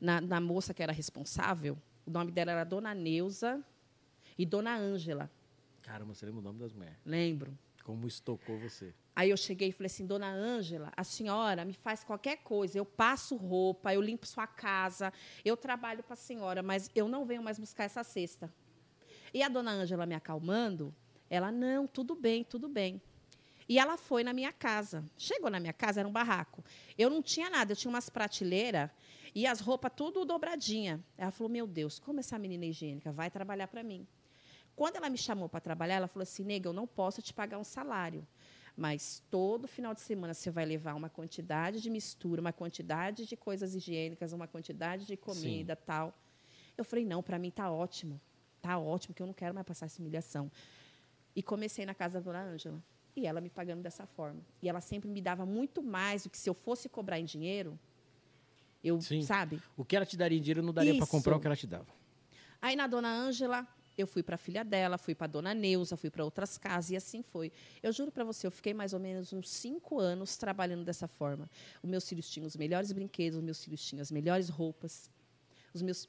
na, 0.00 0.20
na 0.20 0.40
moça 0.40 0.72
que 0.72 0.82
era 0.82 0.92
responsável, 0.92 1.76
o 2.06 2.10
nome 2.10 2.30
dela 2.30 2.52
era 2.52 2.64
Dona 2.64 2.94
Neuza 2.94 3.62
e 4.38 4.46
Dona 4.46 4.76
Ângela. 4.76 5.30
Caramba, 5.82 6.14
você 6.14 6.26
lembra 6.26 6.40
o 6.40 6.44
nome 6.44 6.58
das 6.58 6.72
mulheres? 6.72 6.98
Lembro. 7.04 7.56
Como 7.84 8.06
estocou 8.06 8.58
você? 8.58 8.94
Aí 9.16 9.30
eu 9.30 9.36
cheguei 9.36 9.68
e 9.68 9.72
falei 9.72 9.86
assim, 9.86 10.06
Dona 10.06 10.30
Ângela, 10.30 10.92
a 10.96 11.02
senhora 11.04 11.64
me 11.64 11.74
faz 11.74 12.04
qualquer 12.04 12.38
coisa, 12.38 12.78
eu 12.78 12.84
passo 12.84 13.36
roupa, 13.36 13.92
eu 13.92 14.00
limpo 14.00 14.26
sua 14.26 14.46
casa, 14.46 15.12
eu 15.44 15.56
trabalho 15.56 16.02
para 16.02 16.14
a 16.14 16.16
senhora, 16.16 16.62
mas 16.62 16.90
eu 16.94 17.08
não 17.08 17.24
venho 17.24 17.42
mais 17.42 17.58
buscar 17.58 17.84
essa 17.84 18.04
cesta. 18.04 18.52
E 19.34 19.42
a 19.42 19.48
Dona 19.48 19.72
Ângela 19.72 20.06
me 20.06 20.14
acalmando, 20.14 20.94
ela, 21.28 21.52
não, 21.52 21.86
tudo 21.86 22.14
bem, 22.14 22.44
tudo 22.44 22.68
bem. 22.68 23.00
E 23.68 23.78
ela 23.78 23.96
foi 23.96 24.24
na 24.24 24.32
minha 24.32 24.52
casa. 24.52 25.04
Chegou 25.16 25.48
na 25.48 25.60
minha 25.60 25.72
casa, 25.72 26.00
era 26.00 26.08
um 26.08 26.12
barraco. 26.12 26.64
Eu 26.98 27.08
não 27.08 27.22
tinha 27.22 27.48
nada, 27.48 27.72
eu 27.72 27.76
tinha 27.76 27.88
umas 27.88 28.10
prateleiras 28.10 28.90
e 29.34 29.46
as 29.46 29.60
roupas 29.60 29.92
tudo 29.94 30.24
dobradinha. 30.24 31.02
Ela 31.16 31.30
falou: 31.30 31.50
Meu 31.50 31.66
Deus, 31.66 31.98
como 31.98 32.20
essa 32.20 32.38
menina 32.38 32.64
é 32.64 32.68
higiênica 32.68 33.12
vai 33.12 33.30
trabalhar 33.30 33.68
para 33.68 33.82
mim? 33.82 34.06
Quando 34.74 34.96
ela 34.96 35.10
me 35.10 35.18
chamou 35.18 35.48
para 35.48 35.60
trabalhar, 35.60 35.96
ela 35.96 36.08
falou 36.08 36.22
assim: 36.22 36.44
Nega, 36.44 36.68
eu 36.68 36.72
não 36.72 36.86
posso 36.86 37.22
te 37.22 37.32
pagar 37.32 37.58
um 37.58 37.64
salário, 37.64 38.26
mas 38.76 39.22
todo 39.30 39.68
final 39.68 39.94
de 39.94 40.00
semana 40.00 40.34
você 40.34 40.50
vai 40.50 40.64
levar 40.64 40.94
uma 40.94 41.08
quantidade 41.08 41.80
de 41.80 41.90
mistura, 41.90 42.40
uma 42.40 42.52
quantidade 42.52 43.26
de 43.26 43.36
coisas 43.36 43.74
higiênicas, 43.74 44.32
uma 44.32 44.48
quantidade 44.48 45.06
de 45.06 45.16
comida, 45.16 45.74
Sim. 45.74 45.82
tal. 45.86 46.14
Eu 46.76 46.84
falei: 46.84 47.04
Não, 47.04 47.22
para 47.22 47.38
mim 47.38 47.50
tá 47.50 47.70
ótimo, 47.70 48.20
tá 48.60 48.78
ótimo, 48.78 49.14
que 49.14 49.22
eu 49.22 49.26
não 49.26 49.34
quero 49.34 49.54
mais 49.54 49.66
passar 49.66 49.86
essa 49.86 50.00
humilhação. 50.00 50.50
E 51.34 51.42
comecei 51.42 51.86
na 51.86 51.94
casa 51.94 52.18
da 52.18 52.24
dona 52.24 52.42
Ângela. 52.42 52.82
E 53.14 53.26
ela 53.26 53.40
me 53.40 53.50
pagando 53.50 53.82
dessa 53.82 54.06
forma. 54.06 54.40
E 54.62 54.68
ela 54.68 54.80
sempre 54.80 55.08
me 55.08 55.20
dava 55.20 55.44
muito 55.44 55.82
mais 55.82 56.24
do 56.24 56.30
que 56.30 56.38
se 56.38 56.48
eu 56.48 56.54
fosse 56.54 56.88
cobrar 56.88 57.18
em 57.18 57.24
dinheiro, 57.24 57.78
eu, 58.82 59.00
Sim. 59.00 59.22
sabe? 59.22 59.60
O 59.76 59.84
que 59.84 59.96
ela 59.96 60.06
te 60.06 60.16
daria 60.16 60.38
em 60.38 60.40
dinheiro 60.40 60.62
não 60.62 60.72
daria 60.72 60.96
para 60.96 61.06
comprar 61.06 61.36
o 61.36 61.40
que 61.40 61.46
ela 61.46 61.56
te 61.56 61.66
dava. 61.66 61.86
Aí 62.60 62.76
na 62.76 62.86
dona 62.86 63.08
Ângela, 63.08 63.66
eu 63.96 64.06
fui 64.06 64.22
para 64.22 64.34
a 64.34 64.38
filha 64.38 64.64
dela, 64.64 64.96
fui 64.98 65.14
para 65.14 65.26
a 65.26 65.28
dona 65.28 65.54
Neuza, 65.54 65.96
fui 65.96 66.10
para 66.10 66.24
outras 66.24 66.56
casas 66.56 66.90
e 66.90 66.96
assim 66.96 67.22
foi. 67.22 67.52
Eu 67.82 67.92
juro 67.92 68.10
para 68.10 68.24
você, 68.24 68.46
eu 68.46 68.50
fiquei 68.50 68.72
mais 68.74 68.92
ou 68.92 69.00
menos 69.00 69.32
uns 69.32 69.48
cinco 69.50 69.98
anos 69.98 70.36
trabalhando 70.36 70.84
dessa 70.84 71.06
forma. 71.06 71.48
Os 71.82 71.88
meus 71.88 72.08
filhos 72.08 72.28
tinham 72.30 72.46
os 72.46 72.56
melhores 72.56 72.92
brinquedos, 72.92 73.38
os 73.38 73.44
meus 73.44 73.62
filhos 73.62 73.84
tinham 73.84 74.02
as 74.02 74.10
melhores 74.10 74.48
roupas, 74.48 75.10
os 75.72 75.82
meus, 75.82 76.08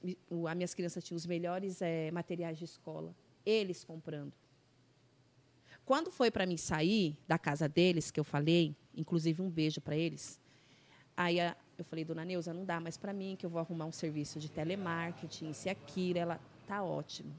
as 0.49 0.55
minhas 0.55 0.73
crianças 0.73 1.03
tinham 1.03 1.17
os 1.17 1.25
melhores 1.25 1.81
é, 1.81 2.09
materiais 2.11 2.57
de 2.57 2.65
escola. 2.65 3.13
Eles 3.45 3.83
comprando. 3.83 4.33
Quando 5.85 6.11
foi 6.11 6.31
para 6.31 6.45
mim 6.45 6.57
sair 6.57 7.17
da 7.27 7.37
casa 7.37 7.67
deles, 7.67 8.11
que 8.11 8.19
eu 8.19 8.23
falei, 8.23 8.75
inclusive 8.95 9.41
um 9.41 9.49
beijo 9.49 9.81
para 9.81 9.95
eles, 9.95 10.39
aí 11.17 11.39
a, 11.39 11.55
eu 11.81 11.85
falei, 11.85 12.05
dona 12.05 12.23
Neuza, 12.23 12.53
não 12.53 12.65
dá 12.65 12.79
mais 12.79 12.97
para 12.97 13.13
mim, 13.13 13.35
que 13.37 13.45
eu 13.45 13.49
vou 13.49 13.59
arrumar 13.59 13.85
um 13.85 13.91
serviço 13.91 14.39
de 14.39 14.49
telemarketing, 14.49 15.53
se 15.53 15.69
aquilo. 15.69 16.19
Ela, 16.19 16.39
tá 16.67 16.83
ótimo. 16.83 17.33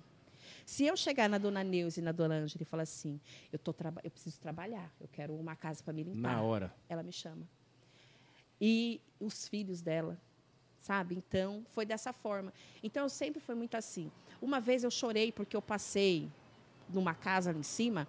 Se 0.67 0.85
eu 0.85 0.97
chegar 0.97 1.29
na 1.29 1.39
dona 1.39 1.65
Neuza 1.65 2.01
e 2.01 2.03
na 2.03 2.13
dona 2.13 2.35
Ângela 2.37 2.63
e 2.63 2.65
falar 2.65 2.83
assim, 2.83 3.21
eu, 3.53 3.59
tô 3.59 3.75
eu 4.03 4.11
preciso 4.11 4.39
trabalhar, 4.41 4.93
eu 5.01 5.09
quero 5.11 5.35
uma 5.35 5.57
casa 5.57 5.83
para 5.83 5.93
me 5.93 6.03
limpar. 6.03 6.35
Na 6.35 6.43
hora. 6.43 6.75
Ela 6.89 7.03
me 7.03 7.13
chama. 7.13 7.49
E 8.61 9.01
os 9.19 9.49
filhos 9.49 9.81
dela, 9.81 10.19
sabe? 10.81 11.15
Então, 11.15 11.65
foi 11.71 11.85
dessa 11.85 12.13
forma. 12.13 12.53
Então, 12.83 13.05
eu 13.05 13.09
sempre 13.09 13.41
foi 13.41 13.55
muito 13.55 13.77
assim. 13.77 14.11
Uma 14.41 14.61
vez 14.61 14.85
eu 14.85 14.91
chorei 14.91 15.33
porque 15.33 15.57
eu 15.57 15.63
passei 15.63 16.31
numa 16.89 17.15
casa 17.15 17.51
ali 17.51 17.61
em 17.61 17.65
cima 17.65 18.07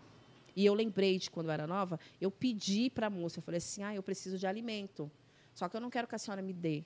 e 0.56 0.66
eu 0.66 0.74
lembrei 0.74 1.18
de 1.18 1.32
quando 1.32 1.48
eu 1.48 1.54
era 1.54 1.66
nova, 1.66 2.00
eu 2.22 2.30
pedi 2.30 2.90
para 2.90 3.08
a 3.08 3.10
moça, 3.10 3.40
eu 3.40 3.44
falei 3.44 3.58
assim, 3.58 3.84
ah, 3.84 3.96
eu 3.96 4.04
preciso 4.04 4.38
de 4.38 4.46
alimento. 4.46 5.10
Só 5.54 5.70
que 5.70 5.76
eu 5.76 5.82
não 5.82 5.90
quero 5.90 6.08
que 6.08 6.16
a 6.16 6.18
senhora 6.18 6.42
me 6.42 6.54
dê. 6.54 6.84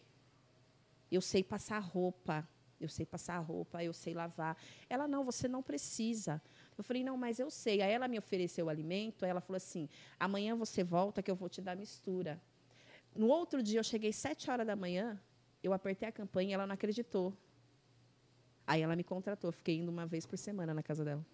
Eu 1.11 1.21
sei 1.21 1.43
passar 1.43 1.79
roupa, 1.79 2.47
eu 2.79 2.89
sei 2.89 3.05
passar 3.05 3.39
roupa, 3.39 3.83
eu 3.83 3.93
sei 3.93 4.13
lavar. 4.13 4.57
Ela, 4.89 5.07
não, 5.07 5.23
você 5.23 5.47
não 5.47 5.63
precisa. 5.63 6.41
Eu 6.77 6.83
falei, 6.83 7.03
não, 7.03 7.17
mas 7.17 7.39
eu 7.39 7.49
sei. 7.49 7.81
Aí 7.81 7.91
ela 7.91 8.07
me 8.07 8.17
ofereceu 8.19 8.67
o 8.67 8.69
alimento, 8.69 9.25
ela 9.25 9.41
falou 9.41 9.57
assim: 9.57 9.89
amanhã 10.19 10.55
você 10.55 10.83
volta 10.83 11.23
que 11.23 11.31
eu 11.31 11.35
vou 11.35 11.49
te 11.49 11.61
dar 11.61 11.75
mistura. 11.75 12.41
No 13.15 13.27
outro 13.27 13.63
dia, 13.63 13.79
eu 13.79 13.83
cheguei 13.83 14.13
sete 14.13 14.51
horas 14.51 14.67
da 14.67 14.75
manhã, 14.75 15.19
eu 15.63 15.73
apertei 15.73 16.07
a 16.07 16.11
campanha 16.11 16.51
e 16.51 16.53
ela 16.53 16.67
não 16.67 16.73
acreditou. 16.73 17.33
Aí 18.65 18.81
ela 18.81 18.95
me 18.95 19.03
contratou, 19.03 19.51
fiquei 19.51 19.77
indo 19.77 19.89
uma 19.89 20.05
vez 20.05 20.25
por 20.25 20.37
semana 20.37 20.73
na 20.73 20.83
casa 20.83 21.03
dela. 21.03 21.25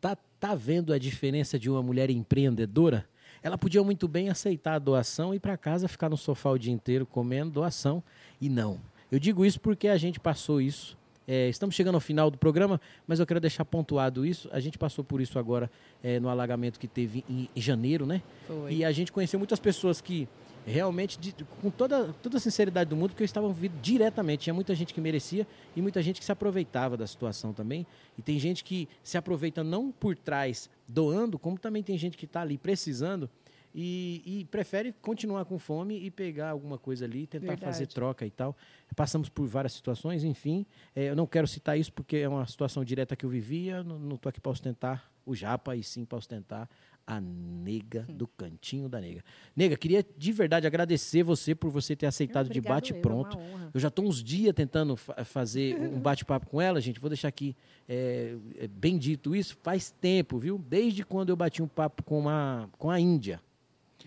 Tá, 0.00 0.16
tá 0.16 0.54
vendo 0.54 0.92
a 0.92 0.98
diferença 0.98 1.58
de 1.58 1.70
uma 1.70 1.82
mulher 1.82 2.10
empreendedora? 2.10 3.08
Ela 3.42 3.56
podia 3.56 3.82
muito 3.82 4.08
bem 4.08 4.28
aceitar 4.28 4.74
a 4.74 4.78
doação 4.78 5.32
e 5.32 5.36
ir 5.36 5.40
para 5.40 5.56
casa 5.56 5.88
ficar 5.88 6.08
no 6.08 6.16
sofá 6.16 6.50
o 6.50 6.58
dia 6.58 6.72
inteiro 6.72 7.06
comendo 7.06 7.50
doação. 7.50 8.02
E 8.40 8.48
não. 8.48 8.80
Eu 9.10 9.18
digo 9.18 9.44
isso 9.44 9.60
porque 9.60 9.88
a 9.88 9.96
gente 9.96 10.18
passou 10.18 10.60
isso. 10.60 10.96
É, 11.26 11.48
estamos 11.48 11.74
chegando 11.74 11.94
ao 11.94 12.00
final 12.00 12.30
do 12.30 12.38
programa, 12.38 12.80
mas 13.06 13.20
eu 13.20 13.26
quero 13.26 13.38
deixar 13.38 13.64
pontuado 13.64 14.26
isso. 14.26 14.48
A 14.52 14.58
gente 14.58 14.76
passou 14.76 15.04
por 15.04 15.20
isso 15.20 15.38
agora 15.38 15.70
é, 16.02 16.18
no 16.18 16.28
alagamento 16.28 16.80
que 16.80 16.88
teve 16.88 17.24
em, 17.28 17.48
em 17.54 17.60
janeiro, 17.60 18.04
né? 18.06 18.22
Foi. 18.46 18.72
E 18.72 18.84
a 18.84 18.90
gente 18.90 19.12
conheceu 19.12 19.38
muitas 19.38 19.60
pessoas 19.60 20.00
que 20.00 20.28
realmente 20.66 21.18
de, 21.18 21.34
com 21.60 21.70
toda, 21.70 22.12
toda 22.22 22.36
a 22.36 22.40
sinceridade 22.40 22.88
do 22.90 22.96
mundo, 22.96 23.10
porque 23.10 23.22
eu 23.22 23.26
estava 23.26 23.54
diretamente. 23.80 24.44
Tinha 24.44 24.54
muita 24.54 24.74
gente 24.74 24.94
que 24.94 25.00
merecia 25.00 25.46
e 25.74 25.82
muita 25.82 26.02
gente 26.02 26.18
que 26.18 26.24
se 26.24 26.32
aproveitava 26.32 26.96
da 26.96 27.06
situação 27.06 27.52
também. 27.52 27.86
E 28.16 28.22
tem 28.22 28.38
gente 28.38 28.64
que 28.64 28.88
se 29.02 29.16
aproveita 29.16 29.62
não 29.62 29.90
por 29.90 30.16
trás 30.16 30.68
doando, 30.92 31.38
como 31.38 31.58
também 31.58 31.82
tem 31.82 31.96
gente 31.96 32.16
que 32.16 32.24
está 32.24 32.42
ali 32.42 32.58
precisando 32.58 33.28
e, 33.74 34.22
e, 34.26 34.44
prefere 34.46 34.92
continuar 34.92 35.46
com 35.46 35.58
fome 35.58 35.98
e 35.98 36.10
pegar 36.10 36.50
alguma 36.50 36.76
coisa 36.76 37.06
ali, 37.06 37.26
tentar 37.26 37.46
Verdade. 37.46 37.72
fazer 37.72 37.86
troca 37.86 38.26
e 38.26 38.30
tal. 38.30 38.54
Passamos 38.94 39.30
por 39.30 39.46
várias 39.46 39.72
situações, 39.72 40.24
enfim. 40.24 40.66
É, 40.94 41.04
eu 41.08 41.16
não 41.16 41.26
quero 41.26 41.46
citar 41.46 41.78
isso 41.78 41.92
porque 41.92 42.18
é 42.18 42.28
uma 42.28 42.46
situação 42.46 42.84
direta 42.84 43.16
que 43.16 43.24
eu 43.24 43.30
vivia, 43.30 43.82
não 43.82 44.16
estou 44.16 44.28
aqui 44.28 44.40
para 44.40 44.52
ostentar 44.52 45.10
o 45.24 45.34
japa 45.34 45.74
e 45.74 45.82
sim 45.82 46.04
para 46.04 46.18
ostentar 46.18 46.68
a 47.06 47.20
nega 47.20 48.06
do 48.08 48.26
cantinho 48.26 48.88
da 48.88 49.00
nega. 49.00 49.24
Nega, 49.54 49.76
queria 49.76 50.04
de 50.16 50.32
verdade 50.32 50.66
agradecer 50.66 51.22
você 51.22 51.54
por 51.54 51.70
você 51.70 51.94
ter 51.96 52.06
aceitado 52.06 52.48
de 52.48 52.60
bate 52.60 52.94
pronto. 52.94 53.38
Eu, 53.38 53.70
eu 53.74 53.80
já 53.80 53.88
estou 53.88 54.06
uns 54.06 54.22
dias 54.22 54.54
tentando 54.54 54.96
fa 54.96 55.24
fazer 55.24 55.78
um 55.80 56.00
bate-papo 56.00 56.46
com 56.46 56.60
ela, 56.60 56.80
gente. 56.80 57.00
Vou 57.00 57.10
deixar 57.10 57.28
aqui 57.28 57.56
é, 57.88 58.36
é, 58.56 58.66
bem 58.66 58.98
dito 58.98 59.34
isso. 59.34 59.56
Faz 59.62 59.90
tempo, 59.90 60.38
viu? 60.38 60.58
Desde 60.58 61.04
quando 61.04 61.30
eu 61.30 61.36
bati 61.36 61.62
um 61.62 61.68
papo 61.68 62.02
com 62.02 62.28
a, 62.28 62.68
com 62.78 62.90
a 62.90 62.98
Índia. 62.98 63.40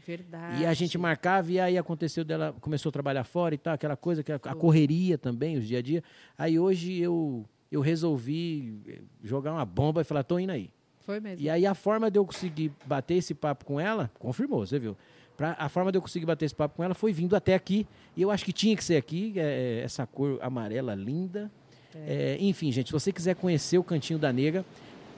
Verdade. 0.06 0.62
E 0.62 0.66
a 0.66 0.74
gente 0.74 0.98
marcava 0.98 1.52
e 1.52 1.60
aí 1.60 1.78
aconteceu 1.78 2.24
dela, 2.24 2.54
começou 2.62 2.90
a 2.90 2.94
trabalhar 2.94 3.24
fora 3.24 3.56
e 3.56 3.58
tal, 3.58 3.74
aquela 3.74 3.98
coisa, 3.98 4.24
a 4.44 4.56
correria 4.56 5.18
também, 5.18 5.58
os 5.58 5.68
dia 5.68 5.80
a 5.80 5.82
dia. 5.82 6.04
Aí 6.38 6.60
hoje 6.60 7.00
eu, 7.00 7.46
eu 7.72 7.82
resolvi 7.82 8.82
eh, 8.88 9.02
jogar 9.24 9.54
uma 9.54 9.66
bomba 9.66 10.02
e 10.02 10.04
falar, 10.04 10.24
tô 10.24 10.38
indo 10.38 10.52
aí. 10.52 10.70
Foi 11.06 11.20
mesmo. 11.20 11.44
E 11.46 11.50
aí 11.50 11.66
a 11.66 11.76
forma 11.76 12.10
de 12.10 12.18
eu 12.18 12.26
conseguir 12.26 12.72
bater 12.86 13.16
esse 13.16 13.34
papo 13.34 13.64
com 13.66 13.80
ela, 13.80 14.10
confirmou, 14.20 14.66
você 14.66 14.80
viu? 14.80 14.98
Pra, 15.38 15.56
a 15.60 15.70
forma 15.70 15.92
de 15.92 15.98
eu 15.98 16.02
conseguir 16.02 16.26
bater 16.26 16.46
esse 16.46 16.56
papo 16.56 16.78
com 16.78 16.84
ela 16.84 16.94
foi 16.94 17.12
vindo 17.12 17.36
até 17.36 17.54
aqui. 17.54 17.86
E 18.16 18.22
eu 18.22 18.32
acho 18.32 18.46
que 18.46 18.54
tinha 18.54 18.76
que 18.76 18.84
ser 18.84 18.96
aqui, 18.96 19.34
é, 19.36 19.82
essa 19.84 20.08
cor 20.08 20.40
amarela 20.42 20.96
linda. 20.96 21.52
É. 21.94 22.36
É, 22.36 22.38
enfim, 22.40 22.72
gente, 22.72 22.88
se 22.88 22.94
você 22.94 23.12
quiser 23.12 23.36
conhecer 23.36 23.78
o 23.78 23.84
Cantinho 23.84 24.18
da 24.18 24.34
Nega, 24.34 24.66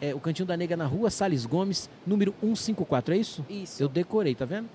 é, 0.02 0.14
o 0.14 0.20
Cantinho 0.20 0.46
da 0.46 0.58
Nega 0.58 0.76
na 0.76 0.86
rua 0.86 1.10
Sales 1.10 1.46
Gomes, 1.46 1.90
número 2.06 2.34
154, 2.42 3.14
é 3.14 3.18
isso? 3.18 3.46
Isso. 3.50 3.82
Eu 3.82 3.88
decorei, 3.88 4.36
tá 4.36 4.46
vendo? 4.46 4.70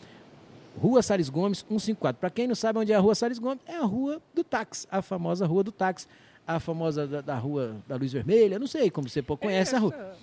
Rua 0.80 1.02
Sales 1.02 1.28
Gomes, 1.28 1.58
154. 1.58 2.18
Para 2.18 2.30
quem 2.30 2.46
não 2.46 2.54
sabe 2.54 2.78
onde 2.78 2.92
é 2.92 2.96
a 2.96 3.00
Rua 3.00 3.14
Sales 3.14 3.38
Gomes, 3.38 3.60
é 3.66 3.76
a 3.76 3.84
Rua 3.84 4.22
do 4.34 4.42
Táxi, 4.42 4.86
a 4.90 5.02
famosa 5.02 5.46
Rua 5.46 5.62
do 5.62 5.72
Táxi, 5.72 6.06
a 6.46 6.58
famosa 6.58 7.06
da, 7.06 7.20
da 7.20 7.36
Rua 7.36 7.76
da 7.86 7.96
Luz 7.96 8.12
Vermelha, 8.12 8.58
não 8.58 8.66
sei 8.66 8.90
como 8.90 9.08
você 9.08 9.22
conhece 9.22 9.76
a 9.76 9.78
rua. 9.78 10.16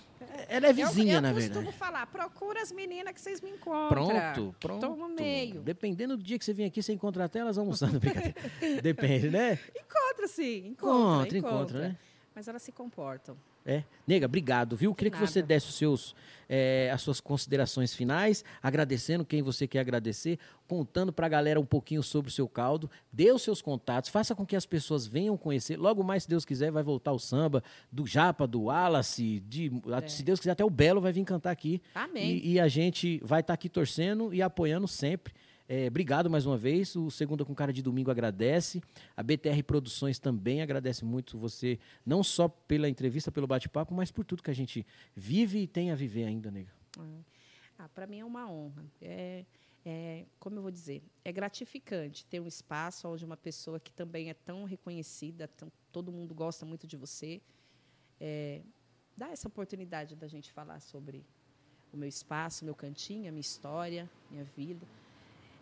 Ela 0.50 0.68
é 0.68 0.74
vizinha, 0.74 1.14
eu, 1.14 1.18
eu 1.18 1.22
na 1.22 1.32
verdade. 1.32 1.60
Eu 1.60 1.64
costumo 1.64 1.72
falar, 1.72 2.06
procura 2.08 2.62
as 2.62 2.72
meninas 2.72 3.14
que 3.14 3.22
vocês 3.22 3.40
me 3.40 3.52
encontram. 3.52 4.08
Pronto, 4.08 4.56
pronto. 4.60 4.86
Estou 4.86 4.98
no 4.98 5.16
meio. 5.16 5.62
Dependendo 5.62 6.18
do 6.18 6.24
dia 6.24 6.38
que 6.40 6.44
você 6.44 6.54
vem 6.54 6.66
aqui, 6.66 6.82
você 6.82 6.92
encontra 6.92 7.26
até 7.26 7.40
elas 7.40 7.58
almoçando. 7.58 8.00
Depende, 8.82 9.30
né? 9.30 9.60
Encontra, 9.76 10.28
sim. 10.28 10.68
Encontra, 10.68 10.68
encontra, 10.68 11.38
encontra, 11.38 11.38
encontra 11.38 11.80
né? 11.80 11.98
Mas 12.36 12.48
elas 12.48 12.62
se 12.64 12.72
comportam. 12.72 13.38
É. 13.66 13.84
Nega, 14.08 14.26
obrigado, 14.26 14.76
viu? 14.76 14.96
Queria 14.96 15.12
que 15.12 15.20
você 15.20 15.42
desse 15.42 15.68
os 15.68 15.76
seus, 15.76 16.16
é, 16.48 16.90
as 16.92 17.02
suas 17.02 17.22
considerações 17.22 17.94
finais, 17.94 18.44
agradecendo 18.64 19.24
quem 19.24 19.44
você 19.44 19.68
quer 19.68 19.80
agradecer, 19.80 20.40
contando 20.68 21.14
para 21.14 21.28
a 21.28 21.30
galera 21.30 21.60
um 21.60 21.66
pouquinho 21.66 22.02
sobre 22.02 22.30
o 22.30 22.34
seu 22.34 22.48
caldo, 22.48 22.90
dê 23.12 23.32
os 23.32 23.44
seus 23.44 23.62
contatos, 23.62 24.10
faça 24.10 24.34
com 24.34 24.46
que 24.46 24.56
as 24.56 24.66
pessoas 24.66 25.06
venham 25.06 25.38
conhecer. 25.38 25.78
Logo 25.78 26.04
mais, 26.04 26.24
se 26.24 26.30
Deus 26.30 26.46
quiser, 26.46 26.72
vai 26.72 26.82
voltar 26.82 27.12
o 27.12 27.20
samba 27.20 27.64
do 27.92 28.08
Japa, 28.08 28.48
do 28.48 28.64
Wallace, 28.64 29.42
de, 29.48 29.72
é. 30.04 30.08
se 30.08 30.24
Deus 30.24 30.40
quiser, 30.40 30.52
até 30.52 30.66
o 30.66 30.70
Belo 30.70 31.02
vai 31.02 31.12
vir 31.12 31.24
cantar 31.24 31.52
aqui. 31.52 31.82
Amém. 31.94 32.38
E, 32.38 32.54
e 32.54 32.60
a 32.60 32.68
gente 32.68 33.20
vai 33.24 33.42
estar 33.42 33.52
tá 33.52 33.54
aqui 33.54 33.70
torcendo 33.70 34.34
e 34.34 34.42
apoiando 34.42 34.88
sempre. 34.88 35.34
É, 35.72 35.86
obrigado 35.86 36.32
mais 36.32 36.48
uma 36.48 36.58
vez. 36.58 36.96
O 36.96 37.12
Segunda 37.12 37.46
com 37.46 37.54
Cara 37.54 37.72
de 37.72 37.84
Domingo 37.84 38.10
agradece. 38.10 38.82
A 39.16 39.22
BTR 39.22 39.62
Produções 39.62 40.18
também 40.18 40.64
agradece 40.64 41.06
muito 41.06 41.38
você, 41.38 41.78
não 42.04 42.24
só 42.24 42.48
pela 42.48 42.90
entrevista, 42.90 43.32
pelo 43.32 43.46
bate-papo, 43.46 43.94
mas 43.94 44.10
por 44.10 44.26
tudo 44.26 44.42
que 44.42 44.50
a 44.50 44.56
gente 44.56 44.84
vive 45.16 45.60
e 45.60 45.68
tem 45.68 45.92
a 45.92 45.96
viver 45.96 46.24
ainda, 46.24 46.50
nega. 46.50 46.74
Ah, 47.78 47.88
Para 47.88 48.08
mim 48.08 48.18
é 48.18 48.26
uma 48.26 48.50
honra. 48.50 48.84
É, 49.00 49.46
é, 49.86 50.26
como 50.40 50.58
eu 50.58 50.64
vou 50.64 50.72
dizer, 50.72 51.04
é 51.24 51.32
gratificante 51.32 52.26
ter 52.26 52.40
um 52.40 52.48
espaço 52.48 53.08
onde 53.08 53.24
uma 53.24 53.38
pessoa 53.38 53.80
que 53.80 53.92
também 53.92 54.32
é 54.32 54.34
tão 54.34 54.64
reconhecida, 54.64 55.48
tão, 55.50 55.72
todo 55.92 56.12
mundo 56.12 56.34
gosta 56.34 56.66
muito 56.66 56.88
de 56.88 56.98
você, 56.98 57.40
é, 58.20 58.64
dá 59.16 59.30
essa 59.30 59.48
oportunidade 59.48 60.16
da 60.16 60.28
gente 60.28 60.52
falar 60.52 60.80
sobre 60.80 61.24
o 61.94 61.98
meu 61.98 62.10
espaço, 62.10 62.66
meu 62.66 62.74
cantinho, 62.74 63.30
a 63.30 63.32
minha 63.32 63.40
história, 63.40 64.10
minha 64.32 64.44
vida. 64.44 64.88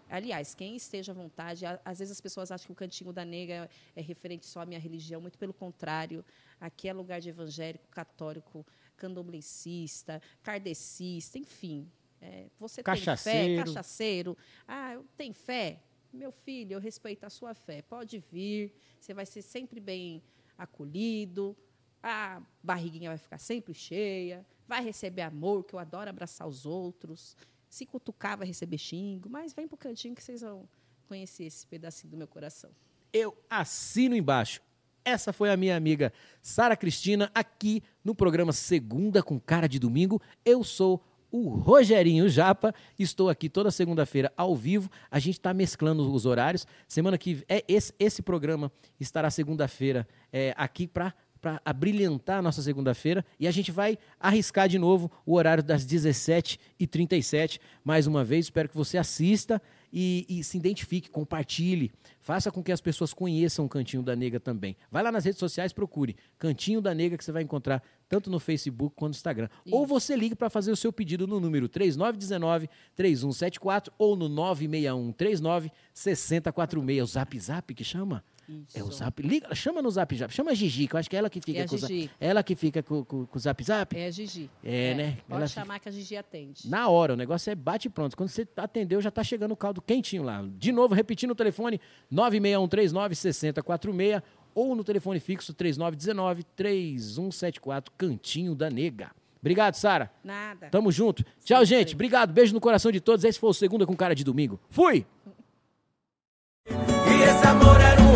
Aliás, 0.09 0.55
quem 0.55 0.75
esteja 0.75 1.11
à 1.11 1.15
vontade, 1.15 1.65
às 1.83 1.99
vezes 1.99 2.11
as 2.11 2.21
pessoas 2.21 2.51
acham 2.51 2.67
que 2.67 2.71
o 2.71 2.75
Cantinho 2.75 3.11
da 3.11 3.25
Nega 3.25 3.69
é 3.95 4.01
referente 4.01 4.45
só 4.45 4.61
à 4.61 4.65
minha 4.65 4.79
religião, 4.79 5.19
muito 5.19 5.37
pelo 5.37 5.53
contrário. 5.53 6.23
Aqui 6.59 6.87
é 6.87 6.93
lugar 6.93 7.19
de 7.19 7.29
evangélico, 7.29 7.87
católico, 7.89 8.65
candomblessista, 8.95 10.21
kardecista, 10.41 11.37
enfim. 11.37 11.91
É, 12.21 12.47
você 12.59 12.81
cachaceiro. 12.81 13.39
tem 13.39 13.57
fé, 13.57 13.63
cachaceiro. 13.63 14.37
Ah, 14.67 14.99
tem 15.15 15.33
fé? 15.33 15.81
Meu 16.11 16.31
filho, 16.31 16.73
eu 16.73 16.79
respeito 16.79 17.25
a 17.25 17.29
sua 17.29 17.53
fé. 17.53 17.81
Pode 17.81 18.17
vir, 18.31 18.73
você 18.99 19.13
vai 19.13 19.25
ser 19.25 19.41
sempre 19.41 19.79
bem 19.79 20.23
acolhido, 20.57 21.55
a 22.01 22.41
barriguinha 22.63 23.09
vai 23.09 23.17
ficar 23.17 23.37
sempre 23.37 23.73
cheia, 23.73 24.45
vai 24.67 24.83
receber 24.83 25.21
amor, 25.21 25.63
que 25.63 25.75
eu 25.75 25.79
adoro 25.79 26.09
abraçar 26.09 26.47
os 26.47 26.65
outros. 26.65 27.35
Se 27.77 27.85
cutucar, 27.85 28.35
vai 28.35 28.47
receber 28.47 28.79
xingo, 28.79 29.29
mas 29.29 29.53
vem 29.53 29.67
para 29.67 29.75
o 29.75 29.77
cantinho 29.77 30.15
que 30.15 30.23
vocês 30.23 30.41
vão 30.41 30.67
conhecer 31.07 31.43
esse 31.43 31.67
pedacinho 31.67 32.09
do 32.09 32.17
meu 32.17 32.27
coração. 32.27 32.71
Eu 33.13 33.37
assino 33.47 34.15
embaixo. 34.15 34.63
Essa 35.05 35.31
foi 35.31 35.51
a 35.51 35.55
minha 35.55 35.77
amiga 35.77 36.11
Sara 36.41 36.75
Cristina, 36.75 37.29
aqui 37.35 37.83
no 38.03 38.15
programa 38.15 38.51
Segunda 38.51 39.21
com 39.21 39.39
Cara 39.39 39.69
de 39.69 39.77
Domingo. 39.77 40.19
Eu 40.43 40.63
sou 40.63 41.03
o 41.29 41.49
Rogerinho 41.49 42.27
Japa. 42.27 42.73
Estou 42.97 43.29
aqui 43.29 43.47
toda 43.47 43.69
segunda-feira 43.69 44.33
ao 44.35 44.55
vivo. 44.55 44.89
A 45.11 45.19
gente 45.19 45.37
está 45.37 45.53
mesclando 45.53 46.11
os 46.11 46.25
horários. 46.25 46.65
Semana 46.87 47.15
que 47.15 47.45
é 47.47 47.63
esse, 47.67 47.93
esse 47.99 48.23
programa 48.23 48.71
estará 48.99 49.29
segunda-feira 49.29 50.07
é, 50.33 50.51
aqui 50.57 50.87
para 50.87 51.13
para 51.47 51.61
abrilhantar 51.63 52.39
a 52.39 52.41
nossa 52.41 52.61
segunda-feira. 52.61 53.23
E 53.39 53.47
a 53.47 53.51
gente 53.51 53.71
vai 53.71 53.97
arriscar 54.19 54.67
de 54.67 54.77
novo 54.77 55.09
o 55.25 55.35
horário 55.35 55.63
das 55.63 55.87
17h37. 55.87 57.61
Mais 57.85 58.05
uma 58.05 58.21
vez, 58.21 58.47
espero 58.47 58.67
que 58.67 58.75
você 58.75 58.97
assista 58.97 59.61
e, 59.93 60.25
e, 60.27 60.43
se 60.43 60.57
identifique, 60.57 61.09
compartilhe. 61.09 61.89
Faça 62.19 62.51
com 62.51 62.61
que 62.61 62.73
as 62.73 62.81
pessoas 62.81 63.13
conheçam 63.13 63.63
o 63.63 63.69
Cantinho 63.69 64.03
da 64.03 64.13
Nega 64.13 64.41
também. 64.41 64.75
Vai 64.91 65.01
lá 65.01 65.09
nas 65.09 65.23
redes 65.23 65.39
sociais, 65.39 65.71
procure 65.71 66.17
Cantinho 66.37 66.81
da 66.81 66.93
Nega, 66.93 67.17
que 67.17 67.23
você 67.23 67.31
vai 67.31 67.43
encontrar 67.43 67.81
tanto 68.09 68.29
no 68.29 68.41
Facebook 68.41 68.93
quanto 68.93 69.13
no 69.13 69.15
Instagram. 69.15 69.47
Isso. 69.65 69.73
Ou 69.73 69.87
você 69.87 70.17
ligue 70.17 70.35
para 70.35 70.49
fazer 70.49 70.73
o 70.73 70.75
seu 70.75 70.91
pedido 70.91 71.25
no 71.25 71.39
número 71.39 71.69
3919-3174 71.69 73.87
ou 73.97 74.17
no 74.17 74.29
961-39-6046. 74.29 77.03
O 77.03 77.05
Zap 77.05 77.39
Zap 77.39 77.73
que 77.73 77.85
chama? 77.85 78.21
Isso. 78.47 78.79
É 78.79 78.83
o 78.83 78.89
Zap. 78.91 79.19
Liga, 79.21 79.53
chama 79.53 79.81
no 79.81 79.91
Zap 79.91 80.15
Zap. 80.15 80.33
Chama 80.33 80.51
a 80.51 80.53
Gigi, 80.53 80.87
que 80.87 80.95
eu 80.95 80.99
acho 80.99 81.09
que 81.09 81.17
é 81.17 81.19
ela 81.19 81.29
que 81.29 81.41
fica 81.41 81.59
é 81.59 81.67
com 81.67 81.75
o 81.75 81.77
Zap. 81.77 82.09
Ela 82.19 82.41
que 82.41 82.55
fica 82.55 82.81
com, 82.81 83.03
com, 83.03 83.25
com, 83.25 83.37
o 83.37 83.39
Zap 83.39 83.61
Zap? 83.63 83.97
É 83.97 84.07
a 84.07 84.11
Gigi. 84.11 84.49
É, 84.63 84.91
é. 84.91 84.93
né? 84.93 85.17
Pode 85.27 85.41
ela 85.41 85.47
chamar 85.47 85.73
fica... 85.75 85.83
que 85.83 85.89
a 85.89 85.91
Gigi 85.91 86.15
atende. 86.15 86.69
Na 86.69 86.87
hora, 86.87 87.11
o 87.13 87.17
negócio 87.17 87.51
é 87.51 87.55
bate 87.55 87.89
pronto. 87.89 88.15
Quando 88.15 88.29
você 88.29 88.47
atendeu, 88.55 89.01
já 89.01 89.11
tá 89.11 89.21
chegando 89.23 89.51
o 89.51 89.57
caldo 89.57 89.81
quentinho 89.81 90.23
lá. 90.23 90.41
De 90.57 90.71
novo, 90.71 90.95
repetindo 90.95 91.31
o 91.31 91.35
telefone: 91.35 91.81
961396046 92.11 94.23
ou 94.55 94.73
no 94.75 94.83
telefone 94.83 95.19
fixo 95.19 95.53
3919-3174, 95.53 97.89
Cantinho 97.97 98.55
da 98.55 98.69
Nega. 98.71 99.11
Obrigado, 99.39 99.75
Sara. 99.75 100.11
Nada. 100.23 100.69
Tamo 100.69 100.91
junto. 100.91 101.23
Tchau, 101.43 101.63
gente. 101.63 101.93
Obrigado. 101.93 102.33
Beijo 102.33 102.51
no 102.53 102.59
coração 102.59 102.91
de 102.91 102.99
todos. 102.99 103.23
Esse 103.23 103.39
foi 103.39 103.51
o 103.51 103.53
Segunda 103.53 103.85
com 103.85 103.95
Cara 103.95 104.15
de 104.15 104.23
Domingo. 104.23 104.59
Fui! 104.69 105.05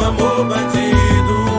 Amor 0.03 0.47
bandido 0.47 1.50